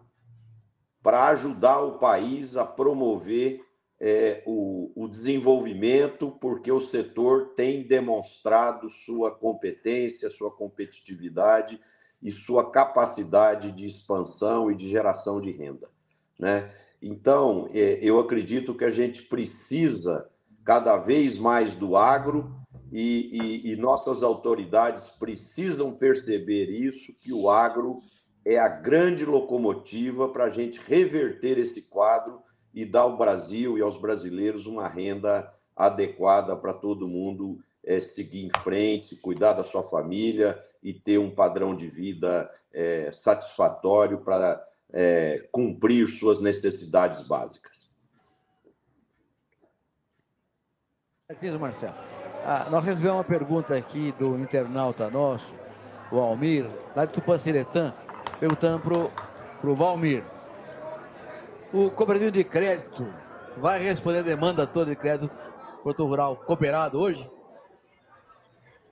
para 1.02 1.28
ajudar 1.28 1.80
o 1.80 1.98
país 1.98 2.56
a 2.56 2.64
promover 2.64 3.64
é, 3.98 4.42
o, 4.44 4.92
o 4.94 5.08
desenvolvimento, 5.08 6.30
porque 6.40 6.70
o 6.70 6.80
setor 6.80 7.54
tem 7.56 7.86
demonstrado 7.86 8.90
sua 8.90 9.30
competência, 9.30 10.30
sua 10.30 10.50
competitividade 10.50 11.80
e 12.22 12.32
sua 12.32 12.70
capacidade 12.70 13.72
de 13.72 13.86
expansão 13.86 14.70
e 14.70 14.74
de 14.74 14.88
geração 14.88 15.40
de 15.40 15.50
renda. 15.50 15.88
Né? 16.38 16.74
Então, 17.00 17.68
é, 17.72 17.98
eu 18.02 18.18
acredito 18.18 18.74
que 18.74 18.84
a 18.84 18.90
gente 18.90 19.22
precisa 19.22 20.28
cada 20.64 20.96
vez 20.96 21.38
mais 21.38 21.74
do 21.74 21.96
agro 21.96 22.54
e, 22.92 23.30
e, 23.32 23.72
e 23.72 23.76
nossas 23.76 24.22
autoridades 24.22 25.02
precisam 25.18 25.94
perceber 25.94 26.70
isso, 26.70 27.12
que 27.20 27.32
o 27.32 27.48
agro 27.50 28.00
é 28.44 28.58
a 28.58 28.68
grande 28.68 29.24
locomotiva 29.24 30.28
para 30.28 30.44
a 30.44 30.50
gente 30.50 30.80
reverter 30.80 31.58
esse 31.58 31.88
quadro 31.90 32.40
e 32.72 32.84
dar 32.84 33.00
ao 33.00 33.16
Brasil 33.16 33.76
e 33.76 33.82
aos 33.82 33.98
brasileiros 33.98 34.66
uma 34.66 34.86
renda 34.86 35.52
adequada 35.74 36.56
para 36.56 36.72
todo 36.72 37.08
mundo 37.08 37.58
é, 37.84 38.00
seguir 38.00 38.44
em 38.44 38.60
frente, 38.62 39.16
cuidar 39.16 39.52
da 39.52 39.64
sua 39.64 39.82
família 39.82 40.58
e 40.82 40.92
ter 40.92 41.18
um 41.18 41.30
padrão 41.30 41.76
de 41.76 41.88
vida 41.88 42.50
é, 42.72 43.10
satisfatório 43.12 44.18
para 44.18 44.62
é, 44.92 45.46
cumprir 45.50 46.08
suas 46.08 46.40
necessidades 46.40 47.26
básicas. 47.26 47.94
Certíssimo, 51.26 51.60
Marcelo. 51.60 51.94
Ah, 52.44 52.68
nós 52.70 52.84
recebemos 52.84 53.16
uma 53.16 53.24
pergunta 53.24 53.76
aqui 53.76 54.12
do 54.12 54.38
internauta 54.38 55.10
nosso, 55.10 55.54
o 56.12 56.18
Almir, 56.20 56.70
lá 56.94 57.04
de 57.04 57.12
Tupanciretã, 57.12 57.92
perguntando 58.38 58.80
para 58.80 59.70
o 59.70 59.74
Valmir. 59.74 60.22
O 61.72 61.90
cooperativo 61.90 62.30
de 62.30 62.44
crédito 62.44 63.12
vai 63.56 63.82
responder 63.82 64.20
a 64.20 64.22
demanda 64.22 64.66
toda 64.66 64.92
de 64.92 64.96
crédito 64.96 65.30
Porto 65.82 66.04
Rural 66.04 66.36
cooperado 66.36 67.00
hoje? 67.00 67.30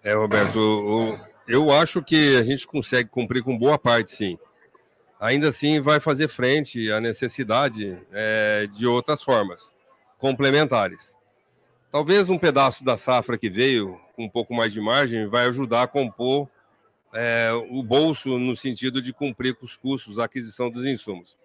É, 0.03 0.15
Roberto, 0.15 0.59
o, 0.59 1.17
eu 1.49 1.73
acho 1.73 2.03
que 2.03 2.37
a 2.37 2.45
gente 2.45 2.67
consegue 2.67 3.09
cumprir 3.09 3.43
com 3.43 3.59
boa 3.59 3.79
parte, 3.79 4.11
sim. 4.11 4.39
Ainda 5.25 5.49
assim, 5.49 5.81
vai 5.81 6.01
fazer 6.01 6.29
frente 6.29 6.93
à 6.93 7.01
necessidade 7.01 7.99
é, 8.13 8.67
de 8.67 8.87
outras 8.87 9.23
formas, 9.23 9.73
complementares. 10.19 11.17
Talvez 11.91 12.29
um 12.29 12.37
pedaço 12.37 12.85
da 12.85 12.99
safra 12.99 13.39
que 13.39 13.49
veio, 13.49 13.99
com 14.15 14.27
um 14.27 14.29
pouco 14.29 14.53
mais 14.53 14.71
de 14.71 14.83
margem, 14.83 15.27
vai 15.27 15.47
ajudar 15.47 15.85
a 15.85 15.87
compor 15.87 16.47
é, 17.15 17.51
o 17.71 17.83
bolso 17.83 18.39
no 18.39 18.55
sentido 18.55 19.01
de 19.01 19.15
cumprir 19.15 19.55
com 19.55 19.65
os 19.65 19.79
custos, 19.79 20.19
a 20.19 20.25
aquisição 20.25 20.69
dos 20.69 20.85
insumos. 20.85 21.39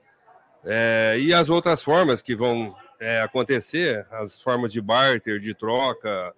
É, 0.65 1.15
e 1.17 1.33
as 1.33 1.47
outras 1.47 1.81
formas 1.81 2.21
que 2.21 2.35
vão 2.35 2.75
é, 2.99 3.21
acontecer, 3.21 4.05
as 4.11 4.41
formas 4.41 4.73
de 4.73 4.81
barter, 4.81 5.39
de 5.39 5.53
troca, 5.53 6.35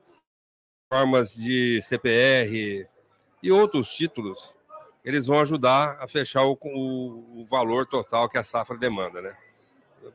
formas 0.93 1.33
de 1.33 1.81
CPR 1.81 2.87
e 3.41 3.51
outros 3.51 3.89
títulos, 3.89 4.53
eles 5.03 5.27
vão 5.27 5.39
ajudar 5.39 5.97
a 5.99 6.07
fechar 6.07 6.43
o, 6.43 6.57
o, 6.63 7.45
valor 7.49 7.85
total 7.85 8.29
que 8.29 8.37
a 8.37 8.43
safra 8.43 8.77
demanda, 8.77 9.21
né? 9.21 9.35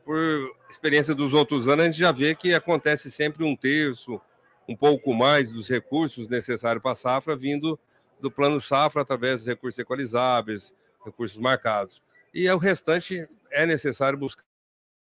Por 0.03 0.55
experiência 0.69 1.13
dos 1.13 1.33
outros 1.33 1.67
anos, 1.67 1.85
a 1.85 1.89
gente 1.89 1.99
já 1.99 2.11
vê 2.11 2.33
que 2.33 2.53
acontece 2.53 3.11
sempre 3.11 3.43
um 3.43 3.55
terço, 3.55 4.19
um 4.67 4.75
pouco 4.75 5.13
mais 5.13 5.51
dos 5.51 5.67
recursos 5.67 6.27
necessários 6.27 6.81
para 6.81 6.91
a 6.91 6.95
safra 6.95 7.35
vindo 7.35 7.79
do 8.19 8.31
plano 8.31 8.59
safra 8.59 9.01
através 9.01 9.41
dos 9.41 9.47
recursos 9.47 9.79
equalizáveis, 9.79 10.73
recursos 11.05 11.37
marcados. 11.37 12.01
E 12.33 12.49
o 12.49 12.57
restante 12.57 13.27
é 13.51 13.65
necessário 13.65 14.17
buscar 14.17 14.43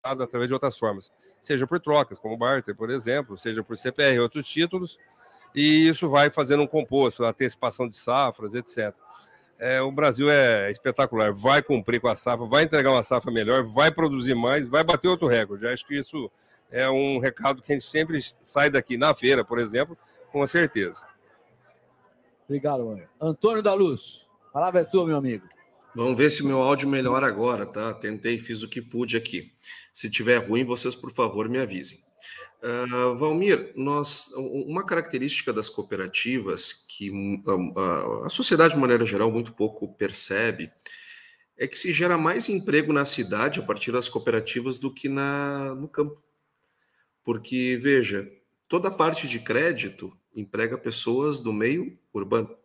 através 0.03 0.47
de 0.47 0.53
outras 0.53 0.77
formas, 0.77 1.11
seja 1.41 1.65
por 1.65 1.79
trocas, 1.79 2.19
como 2.19 2.37
barter, 2.37 2.75
por 2.75 2.91
exemplo, 2.91 3.37
seja 3.37 3.63
por 3.63 3.75
CPR, 3.75 4.19
outros 4.19 4.47
títulos, 4.47 4.99
e 5.53 5.87
isso 5.87 6.09
vai 6.09 6.29
fazendo 6.29 6.61
um 6.61 6.67
composto, 6.67 7.23
antecipação 7.23 7.87
de 7.87 7.97
safras, 7.97 8.53
etc. 8.53 8.93
É, 9.57 9.81
o 9.81 9.91
Brasil 9.91 10.29
é 10.29 10.69
espetacular, 10.69 11.33
vai 11.33 11.61
cumprir 11.61 12.01
com 12.01 12.07
a 12.07 12.15
safra, 12.15 12.45
vai 12.45 12.63
entregar 12.63 12.91
uma 12.91 13.03
safra 13.03 13.31
melhor, 13.31 13.63
vai 13.63 13.89
produzir 13.89 14.35
mais, 14.35 14.67
vai 14.67 14.83
bater 14.83 15.07
outro 15.07 15.27
recorde. 15.27 15.67
Acho 15.67 15.85
que 15.87 15.97
isso 15.97 16.29
é 16.69 16.89
um 16.89 17.19
recado 17.19 17.61
que 17.61 17.71
a 17.71 17.75
gente 17.75 17.87
sempre 17.87 18.19
sai 18.43 18.69
daqui 18.69 18.97
na 18.97 19.15
feira, 19.15 19.45
por 19.45 19.59
exemplo, 19.59 19.97
com 20.31 20.45
certeza. 20.45 21.05
Obrigado, 22.47 22.85
mãe. 22.85 23.07
Antônio 23.19 23.63
da 23.63 23.73
Luz, 23.73 24.27
a 24.49 24.51
palavra 24.51 24.81
é 24.81 24.83
tua, 24.83 25.05
meu 25.05 25.15
amigo. 25.15 25.47
Vamos 25.95 26.17
ver 26.17 26.29
se 26.29 26.43
meu 26.43 26.61
áudio 26.61 26.89
melhora 26.89 27.25
agora, 27.25 27.65
tá? 27.65 27.93
Tentei, 27.93 28.37
fiz 28.37 28.61
o 28.61 28.67
que 28.67 28.81
pude 28.81 29.15
aqui. 29.15 29.53
Se 29.93 30.09
tiver 30.09 30.45
ruim, 30.45 30.65
vocês, 30.65 30.93
por 30.93 31.09
favor, 31.11 31.47
me 31.47 31.57
avisem. 31.57 31.99
Uh, 32.61 33.17
Valmir, 33.17 33.73
nós, 33.75 34.31
uma 34.35 34.85
característica 34.85 35.53
das 35.53 35.69
cooperativas 35.69 36.73
que 36.73 37.11
a, 37.75 38.25
a 38.25 38.29
sociedade, 38.29 38.73
de 38.73 38.79
maneira 38.79 39.05
geral, 39.05 39.31
muito 39.31 39.53
pouco 39.53 39.93
percebe 39.93 40.71
é 41.57 41.67
que 41.67 41.77
se 41.77 41.93
gera 41.93 42.17
mais 42.17 42.49
emprego 42.49 42.91
na 42.91 43.05
cidade 43.05 43.59
a 43.59 43.63
partir 43.63 43.91
das 43.91 44.09
cooperativas 44.09 44.77
do 44.77 44.91
que 44.91 45.07
na, 45.07 45.75
no 45.75 45.87
campo. 45.87 46.21
Porque, 47.23 47.79
veja, 47.81 48.29
toda 48.67 48.89
a 48.89 48.91
parte 48.91 49.27
de 49.27 49.39
crédito 49.39 50.15
emprega 50.35 50.77
pessoas 50.77 51.39
do 51.39 51.53
meio 51.53 51.97
urbano 52.13 52.55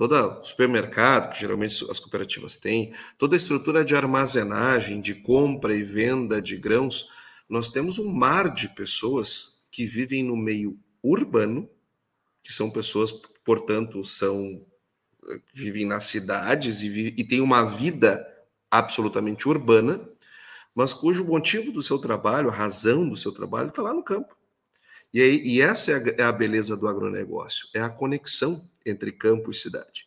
todo 0.00 0.42
supermercado, 0.42 1.30
que 1.30 1.40
geralmente 1.40 1.84
as 1.90 2.00
cooperativas 2.00 2.56
têm, 2.56 2.94
toda 3.18 3.36
a 3.36 3.38
estrutura 3.38 3.84
de 3.84 3.94
armazenagem, 3.94 4.98
de 4.98 5.14
compra 5.14 5.74
e 5.74 5.82
venda 5.82 6.40
de 6.40 6.56
grãos, 6.56 7.10
nós 7.50 7.68
temos 7.68 7.98
um 7.98 8.08
mar 8.08 8.54
de 8.54 8.68
pessoas 8.68 9.66
que 9.72 9.84
vivem 9.84 10.22
no 10.22 10.36
meio 10.36 10.78
urbano, 11.02 11.68
que 12.44 12.52
são 12.52 12.70
pessoas, 12.70 13.10
portanto, 13.44 14.04
são 14.04 14.64
vivem 15.52 15.84
nas 15.84 16.04
cidades 16.04 16.82
e, 16.82 17.14
e 17.16 17.24
têm 17.24 17.40
uma 17.40 17.64
vida 17.64 18.26
absolutamente 18.70 19.48
urbana, 19.48 20.08
mas 20.74 20.94
cujo 20.94 21.24
motivo 21.24 21.72
do 21.72 21.82
seu 21.82 21.98
trabalho, 21.98 22.48
a 22.48 22.54
razão 22.54 23.08
do 23.08 23.16
seu 23.16 23.32
trabalho, 23.32 23.68
está 23.68 23.82
lá 23.82 23.92
no 23.92 24.02
campo. 24.02 24.36
E, 25.12 25.20
aí, 25.20 25.42
e 25.44 25.60
essa 25.60 25.90
é 25.90 25.94
a, 25.94 26.14
é 26.18 26.22
a 26.22 26.32
beleza 26.32 26.76
do 26.76 26.86
agronegócio, 26.86 27.68
é 27.74 27.80
a 27.80 27.90
conexão 27.90 28.64
entre 28.86 29.10
campo 29.10 29.50
e 29.50 29.54
cidade. 29.54 30.06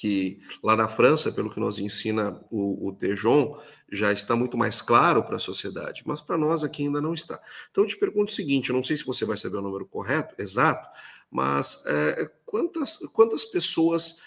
Que 0.00 0.38
lá 0.62 0.76
na 0.76 0.86
França, 0.86 1.32
pelo 1.32 1.50
que 1.50 1.58
nos 1.58 1.80
ensina 1.80 2.40
o, 2.52 2.88
o 2.88 2.92
Tejon, 2.92 3.60
já 3.90 4.12
está 4.12 4.36
muito 4.36 4.56
mais 4.56 4.80
claro 4.80 5.24
para 5.24 5.34
a 5.34 5.40
sociedade, 5.40 6.04
mas 6.06 6.22
para 6.22 6.38
nós 6.38 6.62
aqui 6.62 6.84
ainda 6.84 7.00
não 7.00 7.12
está. 7.12 7.40
Então 7.68 7.82
eu 7.82 7.88
te 7.88 7.96
pergunto 7.96 8.30
o 8.30 8.34
seguinte: 8.34 8.70
eu 8.70 8.76
não 8.76 8.82
sei 8.82 8.96
se 8.96 9.04
você 9.04 9.24
vai 9.24 9.36
saber 9.36 9.56
o 9.56 9.62
número 9.62 9.84
correto, 9.86 10.36
exato, 10.38 10.88
mas 11.28 11.82
é, 11.84 12.30
quantas, 12.46 12.98
quantas 13.12 13.44
pessoas 13.44 14.22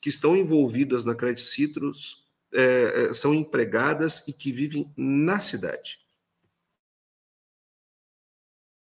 que 0.00 0.08
estão 0.08 0.36
envolvidas 0.36 1.04
na 1.04 1.14
Credit 1.14 1.40
Citrus 1.40 2.24
é, 2.52 3.06
é, 3.10 3.12
são 3.12 3.32
empregadas 3.32 4.26
e 4.26 4.32
que 4.32 4.50
vivem 4.50 4.92
na 4.96 5.38
cidade? 5.38 6.00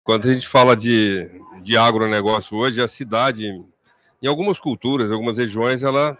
Quando 0.05 0.29
a 0.29 0.33
gente 0.33 0.47
fala 0.47 0.73
de, 0.73 1.29
de 1.63 1.75
agronegócio 1.75 2.55
hoje, 2.55 2.81
a 2.81 2.87
cidade 2.87 3.45
em 4.21 4.27
algumas 4.27 4.57
culturas, 4.57 5.11
algumas 5.11 5.37
regiões, 5.37 5.83
ela 5.83 6.17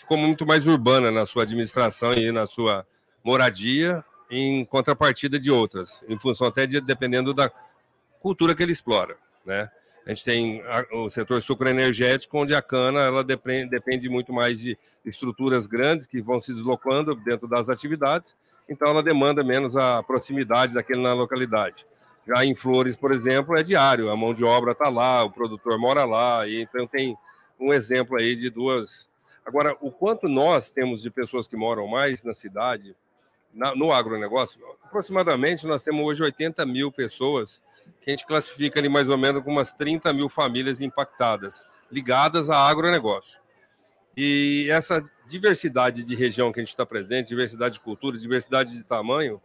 ficou 0.00 0.16
muito 0.16 0.46
mais 0.46 0.66
urbana 0.66 1.10
na 1.10 1.26
sua 1.26 1.42
administração 1.42 2.14
e 2.14 2.32
na 2.32 2.46
sua 2.46 2.86
moradia, 3.22 4.02
em 4.30 4.64
contrapartida 4.64 5.38
de 5.38 5.50
outras, 5.50 6.02
em 6.08 6.18
função 6.18 6.46
até 6.46 6.66
de 6.66 6.80
dependendo 6.80 7.34
da 7.34 7.50
cultura 8.18 8.54
que 8.54 8.62
ele 8.62 8.72
explora, 8.72 9.16
né? 9.44 9.70
A 10.06 10.08
gente 10.08 10.24
tem 10.24 10.62
o 10.92 11.10
setor 11.10 11.42
sucroenergético, 11.42 12.38
onde 12.38 12.54
a 12.54 12.62
cana 12.62 13.00
ela 13.00 13.22
depende, 13.22 13.68
depende 13.68 14.08
muito 14.08 14.32
mais 14.32 14.58
de 14.58 14.78
estruturas 15.04 15.66
grandes 15.66 16.06
que 16.06 16.22
vão 16.22 16.40
se 16.40 16.54
deslocando 16.54 17.14
dentro 17.14 17.46
das 17.46 17.68
atividades, 17.68 18.34
então 18.66 18.88
ela 18.88 19.02
demanda 19.02 19.44
menos 19.44 19.76
a 19.76 20.02
proximidade 20.02 20.72
daquele 20.72 21.02
na 21.02 21.12
localidade. 21.12 21.86
Já 22.26 22.44
em 22.44 22.54
Flores, 22.54 22.96
por 22.96 23.12
exemplo, 23.12 23.54
é 23.54 23.62
diário, 23.62 24.08
a 24.08 24.16
mão 24.16 24.32
de 24.32 24.44
obra 24.44 24.72
está 24.72 24.88
lá, 24.88 25.22
o 25.22 25.30
produtor 25.30 25.78
mora 25.78 26.06
lá, 26.06 26.48
e 26.48 26.62
então 26.62 26.86
tem 26.86 27.14
um 27.58 27.72
exemplo 27.72 28.16
aí 28.16 28.34
de 28.34 28.48
duas. 28.48 29.09
Agora, 29.50 29.76
o 29.80 29.90
quanto 29.90 30.28
nós 30.28 30.70
temos 30.70 31.02
de 31.02 31.10
pessoas 31.10 31.48
que 31.48 31.56
moram 31.56 31.84
mais 31.88 32.22
na 32.22 32.32
cidade, 32.32 32.94
na, 33.52 33.74
no 33.74 33.92
agronegócio, 33.92 34.60
aproximadamente 34.80 35.66
nós 35.66 35.82
temos 35.82 36.06
hoje 36.06 36.22
80 36.22 36.64
mil 36.64 36.92
pessoas 36.92 37.60
que 38.00 38.10
a 38.10 38.14
gente 38.14 38.24
classifica 38.24 38.78
ali 38.78 38.88
mais 38.88 39.08
ou 39.08 39.18
menos 39.18 39.42
com 39.42 39.50
umas 39.50 39.72
30 39.72 40.12
mil 40.12 40.28
famílias 40.28 40.80
impactadas, 40.80 41.64
ligadas 41.90 42.48
a 42.48 42.58
agronegócio. 42.58 43.40
E 44.16 44.68
essa 44.70 45.04
diversidade 45.26 46.04
de 46.04 46.14
região 46.14 46.52
que 46.52 46.60
a 46.60 46.62
gente 46.62 46.70
está 46.70 46.86
presente, 46.86 47.26
diversidade 47.26 47.74
de 47.74 47.80
cultura, 47.80 48.16
diversidade 48.16 48.70
de 48.70 48.84
tamanho, 48.84 49.42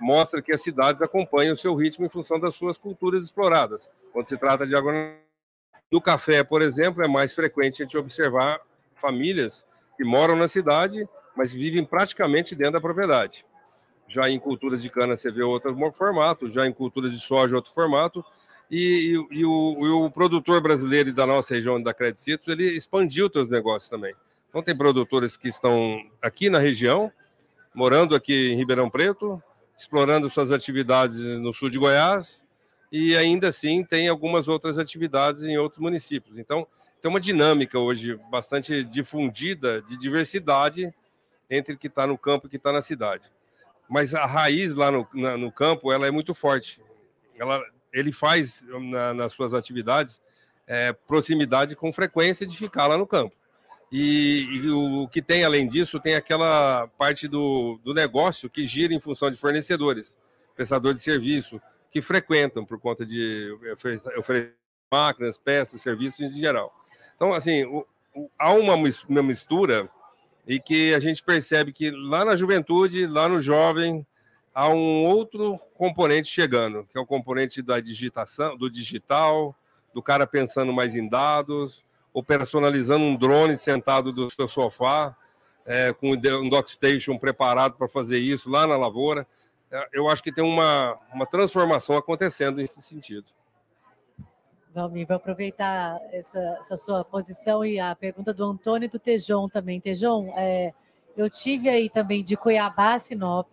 mostra 0.00 0.40
que 0.40 0.54
as 0.54 0.62
cidades 0.62 1.02
acompanham 1.02 1.56
o 1.56 1.58
seu 1.58 1.74
ritmo 1.74 2.06
em 2.06 2.08
função 2.08 2.38
das 2.38 2.54
suas 2.54 2.78
culturas 2.78 3.24
exploradas. 3.24 3.90
Quando 4.12 4.28
se 4.28 4.38
trata 4.38 4.64
de 4.64 4.76
agronegócio, 4.76 5.18
no 5.90 6.00
café, 6.00 6.44
por 6.44 6.62
exemplo, 6.62 7.02
é 7.02 7.08
mais 7.08 7.34
frequente 7.34 7.82
a 7.82 7.84
gente 7.84 7.98
observar 7.98 8.60
famílias 8.98 9.64
que 9.96 10.04
moram 10.04 10.36
na 10.36 10.48
cidade, 10.48 11.08
mas 11.36 11.52
vivem 11.52 11.84
praticamente 11.84 12.54
dentro 12.54 12.74
da 12.74 12.80
propriedade. 12.80 13.44
Já 14.08 14.30
em 14.30 14.38
culturas 14.38 14.82
de 14.82 14.88
cana 14.88 15.16
você 15.16 15.30
vê 15.30 15.42
outro 15.42 15.76
formato, 15.92 16.48
já 16.48 16.66
em 16.66 16.72
culturas 16.72 17.12
de 17.12 17.20
soja 17.20 17.56
outro 17.56 17.72
formato, 17.72 18.24
e, 18.70 19.16
e, 19.32 19.38
e, 19.38 19.44
o, 19.44 19.76
e, 19.80 19.88
o, 19.88 20.10
produtor 20.10 20.60
brasileiro 20.60 21.12
da 21.12 21.26
nossa 21.26 21.54
região 21.54 21.82
da 21.82 21.94
Credit 21.94 22.20
Citrus, 22.20 22.48
ele 22.48 22.76
expandiu 22.76 23.30
seus 23.32 23.50
negócios 23.50 23.88
também. 23.88 24.14
Então 24.48 24.62
tem 24.62 24.76
produtores 24.76 25.36
que 25.36 25.48
estão 25.48 26.00
aqui 26.20 26.50
na 26.50 26.58
região, 26.58 27.10
morando 27.74 28.14
aqui 28.14 28.52
em 28.52 28.56
Ribeirão 28.56 28.90
Preto, 28.90 29.42
explorando 29.76 30.28
suas 30.28 30.50
atividades 30.50 31.18
no 31.18 31.52
sul 31.52 31.70
de 31.70 31.78
Goiás, 31.78 32.44
e 32.90 33.16
ainda 33.16 33.48
assim 33.48 33.84
tem 33.84 34.08
algumas 34.08 34.48
outras 34.48 34.78
atividades 34.78 35.44
em 35.44 35.56
outros 35.58 35.80
municípios. 35.80 36.38
Então 36.38 36.66
tem 37.00 37.10
uma 37.10 37.20
dinâmica 37.20 37.78
hoje 37.78 38.18
bastante 38.30 38.84
difundida 38.84 39.80
de 39.82 39.96
diversidade 39.96 40.92
entre 41.48 41.76
que 41.76 41.86
está 41.86 42.06
no 42.06 42.18
campo 42.18 42.46
e 42.46 42.50
que 42.50 42.56
está 42.56 42.72
na 42.72 42.82
cidade. 42.82 43.30
Mas 43.88 44.14
a 44.14 44.26
raiz 44.26 44.74
lá 44.74 44.90
no, 44.90 45.08
na, 45.14 45.36
no 45.36 45.50
campo 45.50 45.92
ela 45.92 46.06
é 46.06 46.10
muito 46.10 46.34
forte. 46.34 46.82
Ela, 47.38 47.62
ele 47.92 48.12
faz 48.12 48.62
na, 48.66 49.14
nas 49.14 49.32
suas 49.32 49.54
atividades 49.54 50.20
é, 50.66 50.92
proximidade 50.92 51.74
com 51.74 51.92
frequência 51.92 52.46
de 52.46 52.56
ficar 52.56 52.86
lá 52.86 52.98
no 52.98 53.06
campo. 53.06 53.34
E, 53.90 54.46
e 54.52 54.70
o, 54.70 55.04
o, 55.04 55.08
que 55.08 55.22
tem 55.22 55.44
além 55.44 55.66
disso 55.66 55.98
tem 55.98 56.14
aquela 56.14 56.86
parte 56.98 57.26
do, 57.26 57.80
do 57.82 57.94
negócio 57.94 58.50
que 58.50 58.66
gira 58.66 58.92
em 58.92 59.00
função 59.00 59.30
de 59.30 59.38
fornecedores, 59.38 60.18
prestador 60.54 60.92
de 60.92 61.00
serviço, 61.00 61.60
que 61.90 62.02
frequentam 62.02 62.66
por 62.66 62.78
conta 62.78 63.06
de 63.06 63.50
oferecer 64.18 64.54
máquinas, 64.92 65.38
peças, 65.38 65.80
serviços 65.80 66.20
em 66.20 66.38
geral. 66.38 66.74
Então, 67.18 67.32
assim, 67.32 67.64
o, 67.64 67.84
o, 68.14 68.30
há 68.38 68.52
uma, 68.52 68.74
uma 69.08 69.22
mistura 69.24 69.90
e 70.46 70.60
que 70.60 70.94
a 70.94 71.00
gente 71.00 71.20
percebe 71.20 71.72
que 71.72 71.90
lá 71.90 72.24
na 72.24 72.36
juventude, 72.36 73.06
lá 73.06 73.28
no 73.28 73.40
jovem, 73.40 74.06
há 74.54 74.68
um 74.68 75.04
outro 75.04 75.58
componente 75.74 76.28
chegando, 76.28 76.84
que 76.84 76.96
é 76.96 77.00
o 77.00 77.04
componente 77.04 77.60
da 77.60 77.80
digitação, 77.80 78.56
do 78.56 78.70
digital, 78.70 79.52
do 79.92 80.00
cara 80.00 80.28
pensando 80.28 80.72
mais 80.72 80.94
em 80.94 81.08
dados, 81.08 81.84
operacionalizando 82.12 83.04
um 83.04 83.16
drone 83.16 83.56
sentado 83.56 84.12
do 84.12 84.30
seu 84.30 84.46
sofá, 84.46 85.16
é, 85.66 85.92
com 85.92 86.12
um 86.12 86.48
dockstation 86.48 87.18
preparado 87.18 87.74
para 87.74 87.88
fazer 87.88 88.20
isso 88.20 88.48
lá 88.48 88.64
na 88.64 88.76
lavoura. 88.76 89.26
É, 89.72 89.88
eu 89.92 90.08
acho 90.08 90.22
que 90.22 90.32
tem 90.32 90.44
uma, 90.44 90.96
uma 91.12 91.26
transformação 91.26 91.96
acontecendo 91.96 92.58
nesse 92.58 92.80
sentido. 92.80 93.26
Valmir, 94.78 95.06
vou 95.06 95.16
aproveitar 95.16 96.00
essa, 96.12 96.38
essa, 96.60 96.76
sua 96.76 97.04
posição 97.04 97.64
e 97.64 97.80
a 97.80 97.94
pergunta 97.94 98.32
do 98.32 98.44
Antônio 98.44 98.86
e 98.86 98.88
do 98.88 98.98
Tejon 98.98 99.48
também. 99.48 99.80
Tejon, 99.80 100.32
é, 100.36 100.72
eu 101.16 101.28
tive 101.28 101.68
aí 101.68 101.90
também 101.90 102.22
de 102.22 102.36
Cuiabá, 102.36 102.98
Sinop, 102.98 103.52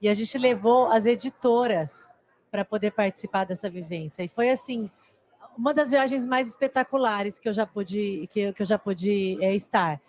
e 0.00 0.08
a 0.08 0.14
gente 0.14 0.38
levou 0.38 0.86
as 0.86 1.06
editoras 1.06 2.08
para 2.50 2.64
poder 2.64 2.92
participar 2.92 3.44
dessa 3.44 3.68
vivência. 3.68 4.22
E 4.22 4.28
foi 4.28 4.50
assim, 4.50 4.88
uma 5.58 5.74
das 5.74 5.90
viagens 5.90 6.24
mais 6.24 6.48
espetaculares 6.48 7.38
que 7.38 7.48
eu 7.48 7.52
já 7.52 7.66
pude, 7.66 8.28
que, 8.32 8.52
que 8.52 8.62
eu 8.62 8.66
já 8.66 8.78
pude 8.78 9.42
é, 9.44 9.54
estar. 9.54 10.00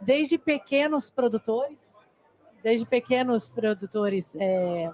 Desde 0.00 0.38
pequenos 0.38 1.10
produtores, 1.10 1.96
desde 2.62 2.86
pequenos 2.86 3.48
produtores, 3.48 4.34
é, 4.36 4.90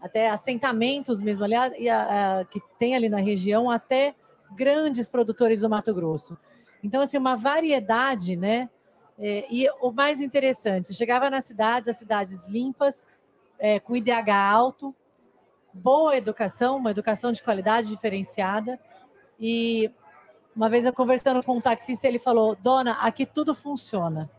até 0.00 0.30
assentamentos 0.30 1.20
mesmo, 1.20 1.44
aliás, 1.44 1.72
e 1.78 1.88
a, 1.88 2.40
a, 2.40 2.44
que 2.44 2.60
tem 2.78 2.94
ali 2.94 3.08
na 3.08 3.20
região, 3.20 3.70
até 3.70 4.14
grandes 4.54 5.08
produtores 5.08 5.60
do 5.60 5.70
Mato 5.70 5.94
Grosso. 5.94 6.36
Então, 6.82 7.02
assim, 7.02 7.18
uma 7.18 7.36
variedade, 7.36 8.36
né? 8.36 8.68
É, 9.18 9.46
e 9.50 9.68
o 9.80 9.90
mais 9.90 10.20
interessante, 10.20 10.94
chegava 10.94 11.28
nas 11.28 11.44
cidades, 11.44 11.88
as 11.88 11.96
cidades 11.96 12.46
limpas, 12.46 13.06
é, 13.58 13.80
com 13.80 13.96
IDH 13.96 14.30
alto, 14.30 14.94
boa 15.72 16.16
educação, 16.16 16.76
uma 16.76 16.92
educação 16.92 17.32
de 17.32 17.42
qualidade 17.42 17.88
diferenciada, 17.88 18.78
e 19.40 19.90
uma 20.54 20.68
vez 20.68 20.86
eu 20.86 20.92
conversando 20.92 21.42
com 21.42 21.56
um 21.56 21.60
taxista, 21.60 22.06
ele 22.06 22.18
falou: 22.18 22.56
Dona, 22.56 22.92
aqui 23.02 23.26
tudo 23.26 23.54
funciona. 23.54 24.30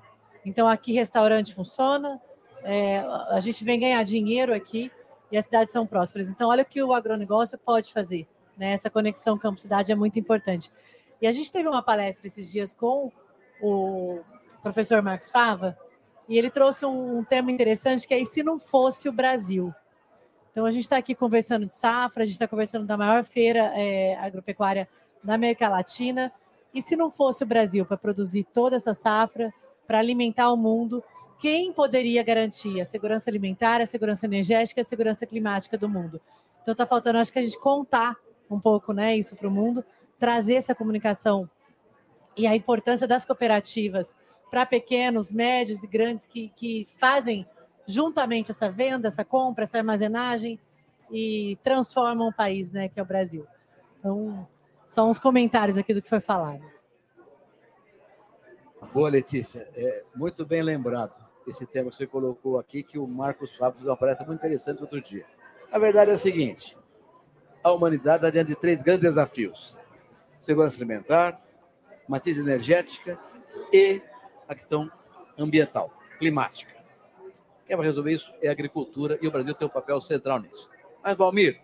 Então, 0.45 0.68
aqui 0.68 0.93
restaurante 0.93 1.53
funciona, 1.53 2.22
é, 2.64 2.99
a 3.30 3.39
gente 3.39 3.64
vem 3.64 3.80
ganhar 3.80 4.03
dinheiro 4.03 4.53
aqui 4.53 4.91
e 5.32 5.38
as 5.38 5.45
cidades 5.45 5.72
são 5.72 5.86
prósperas. 5.86 6.30
Então, 6.30 6.49
olha 6.49 6.64
o 6.64 6.66
que 6.66 6.82
o 6.82 6.93
agronegócio 6.93 7.57
pode 7.57 7.93
fazer. 7.93 8.28
Né? 8.60 8.74
Essa 8.74 8.89
conexão 8.89 9.38
campo-cidade 9.38 9.91
é 9.91 9.95
muito 9.95 10.20
importante. 10.20 10.70
E 11.22 11.26
a 11.26 11.32
gente 11.32 11.51
teve 11.51 11.68
uma 11.68 11.82
palestra 11.82 12.28
esses 12.28 12.51
dias 12.51 12.74
com 12.74 13.12
o 13.62 14.20
professor 14.62 15.01
Marcos 15.01 15.32
Fava, 15.32 15.78
e 16.28 16.38
ele 16.38 16.49
trouxe 16.51 16.86
um, 16.86 17.20
um 17.20 17.24
tema 17.24 17.51
interessante 17.51 18.07
que 18.07 18.14
é: 18.14 18.20
e 18.20 18.26
se 18.26 18.43
não 18.43 18.60
fosse 18.60 19.10
o 19.10 19.12
Brasil? 19.12 19.74
Então, 20.51 20.66
a 20.66 20.72
gente 20.72 20.84
está 20.84 20.97
aqui 20.97 21.16
conversando 21.16 21.66
de 21.66 21.74
safra, 21.74 22.24
a 22.24 22.26
gente 22.26 22.34
está 22.34 22.47
conversando 22.47 22.86
da 22.86 22.97
maior 22.97 23.24
feira 23.24 23.72
é, 23.76 24.16
agropecuária 24.18 24.88
na 25.24 25.36
América 25.36 25.70
Latina. 25.70 26.32
E 26.74 26.82
se 26.82 26.95
não 26.95 27.10
fosse 27.10 27.43
o 27.43 27.47
Brasil 27.47 27.86
para 27.86 27.97
produzir 27.97 28.43
toda 28.43 28.76
essa 28.76 28.93
safra, 28.93 29.51
para 29.88 29.99
alimentar 29.99 30.51
o 30.51 30.57
mundo, 30.57 31.03
quem 31.39 31.72
poderia 31.72 32.22
garantir 32.22 32.80
a 32.80 32.86
segurança 32.86 33.30
alimentar, 33.30 33.82
a 33.82 33.86
segurança 33.86 34.26
energética, 34.26 34.82
a 34.82 34.84
segurança 34.84 35.26
climática 35.26 35.78
do 35.78 35.89
mundo? 35.89 36.22
Então, 36.62 36.74
está 36.74 36.86
faltando, 36.86 37.20
acho 37.20 37.32
que 37.32 37.39
a 37.39 37.43
gente 37.43 37.57
contar 37.57 38.18
um 38.49 38.59
pouco 38.59 38.93
né, 38.93 39.15
isso 39.15 39.35
para 39.35 39.47
o 39.47 39.51
mundo, 39.51 39.83
trazer 40.17 40.55
essa 40.55 40.75
comunicação 40.75 41.49
e 42.35 42.47
a 42.47 42.55
importância 42.55 43.07
das 43.07 43.25
cooperativas 43.25 44.15
para 44.49 44.65
pequenos, 44.65 45.31
médios 45.31 45.83
e 45.83 45.87
grandes 45.87 46.25
que, 46.25 46.49
que 46.55 46.87
fazem 46.97 47.47
juntamente 47.85 48.51
essa 48.51 48.69
venda, 48.69 49.07
essa 49.07 49.23
compra, 49.23 49.63
essa 49.63 49.77
armazenagem 49.77 50.59
e 51.11 51.57
transformam 51.63 52.29
o 52.29 52.33
país, 52.33 52.71
né, 52.71 52.87
que 52.87 52.99
é 52.99 53.03
o 53.03 53.05
Brasil. 53.05 53.45
Então, 53.99 54.47
só 54.85 55.07
uns 55.07 55.19
comentários 55.19 55.77
aqui 55.77 55.93
do 55.93 56.01
que 56.01 56.09
foi 56.09 56.19
falado. 56.19 56.63
Boa, 58.93 59.09
Letícia. 59.09 59.67
É, 59.75 60.03
muito 60.15 60.45
bem 60.45 60.61
lembrado 60.61 61.13
esse 61.47 61.65
tema 61.65 61.89
que 61.89 61.95
você 61.95 62.07
colocou 62.07 62.57
aqui, 62.57 62.83
que 62.83 62.97
o 62.97 63.07
Marcos 63.07 63.55
Fábio 63.55 63.77
fez 63.77 63.87
uma 63.87 63.97
palestra 63.97 64.25
muito 64.25 64.39
interessante 64.39 64.81
outro 64.81 65.01
dia. 65.01 65.25
A 65.71 65.77
verdade 65.77 66.11
é 66.11 66.13
a 66.13 66.17
seguinte: 66.17 66.77
a 67.64 67.72
humanidade 67.72 68.18
está 68.18 68.30
diante 68.30 68.47
de 68.47 68.55
três 68.55 68.82
grandes 68.82 69.10
desafios: 69.10 69.78
segurança 70.39 70.78
alimentar, 70.78 71.41
matriz 72.07 72.38
energética 72.38 73.20
e 73.72 74.01
a 74.47 74.55
questão 74.55 74.91
ambiental, 75.38 75.91
climática. 76.18 76.80
Quem 77.66 77.78
vai 77.78 77.86
resolver 77.86 78.12
isso 78.12 78.34
é 78.41 78.49
a 78.49 78.51
agricultura 78.51 79.20
e 79.22 79.28
o 79.28 79.32
Brasil 79.32 79.53
tem 79.53 79.68
um 79.68 79.72
papel 79.72 80.01
central 80.01 80.39
nisso. 80.39 80.70
Mas, 81.03 81.16
Valmir, 81.16 81.62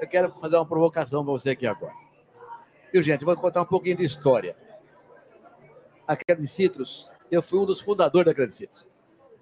eu 0.00 0.08
quero 0.08 0.32
fazer 0.32 0.56
uma 0.56 0.66
provocação 0.66 1.22
para 1.22 1.32
você 1.32 1.50
aqui 1.50 1.66
agora. 1.66 1.94
Viu, 2.92 3.02
gente? 3.02 3.24
Vou 3.24 3.36
contar 3.36 3.62
um 3.62 3.66
pouquinho 3.66 3.96
de 3.96 4.04
história. 4.04 4.56
A 6.06 6.16
Credit 6.16 6.48
Citrus, 6.48 7.12
eu 7.30 7.42
fui 7.42 7.58
um 7.58 7.64
dos 7.64 7.80
fundadores 7.80 8.26
da 8.26 8.34
Credit 8.34 8.54
Citrus. 8.54 8.88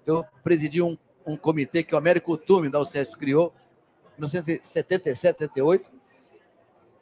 Eu 0.05 0.25
presidi 0.43 0.81
um, 0.81 0.97
um 1.25 1.35
comitê 1.35 1.83
que 1.83 1.95
o 1.95 1.97
Américo 1.97 2.37
Tume, 2.37 2.69
da 2.69 2.79
UCESP, 2.79 3.17
criou 3.17 3.53
em 4.17 4.21
1977, 4.21 5.39
78. 5.39 5.90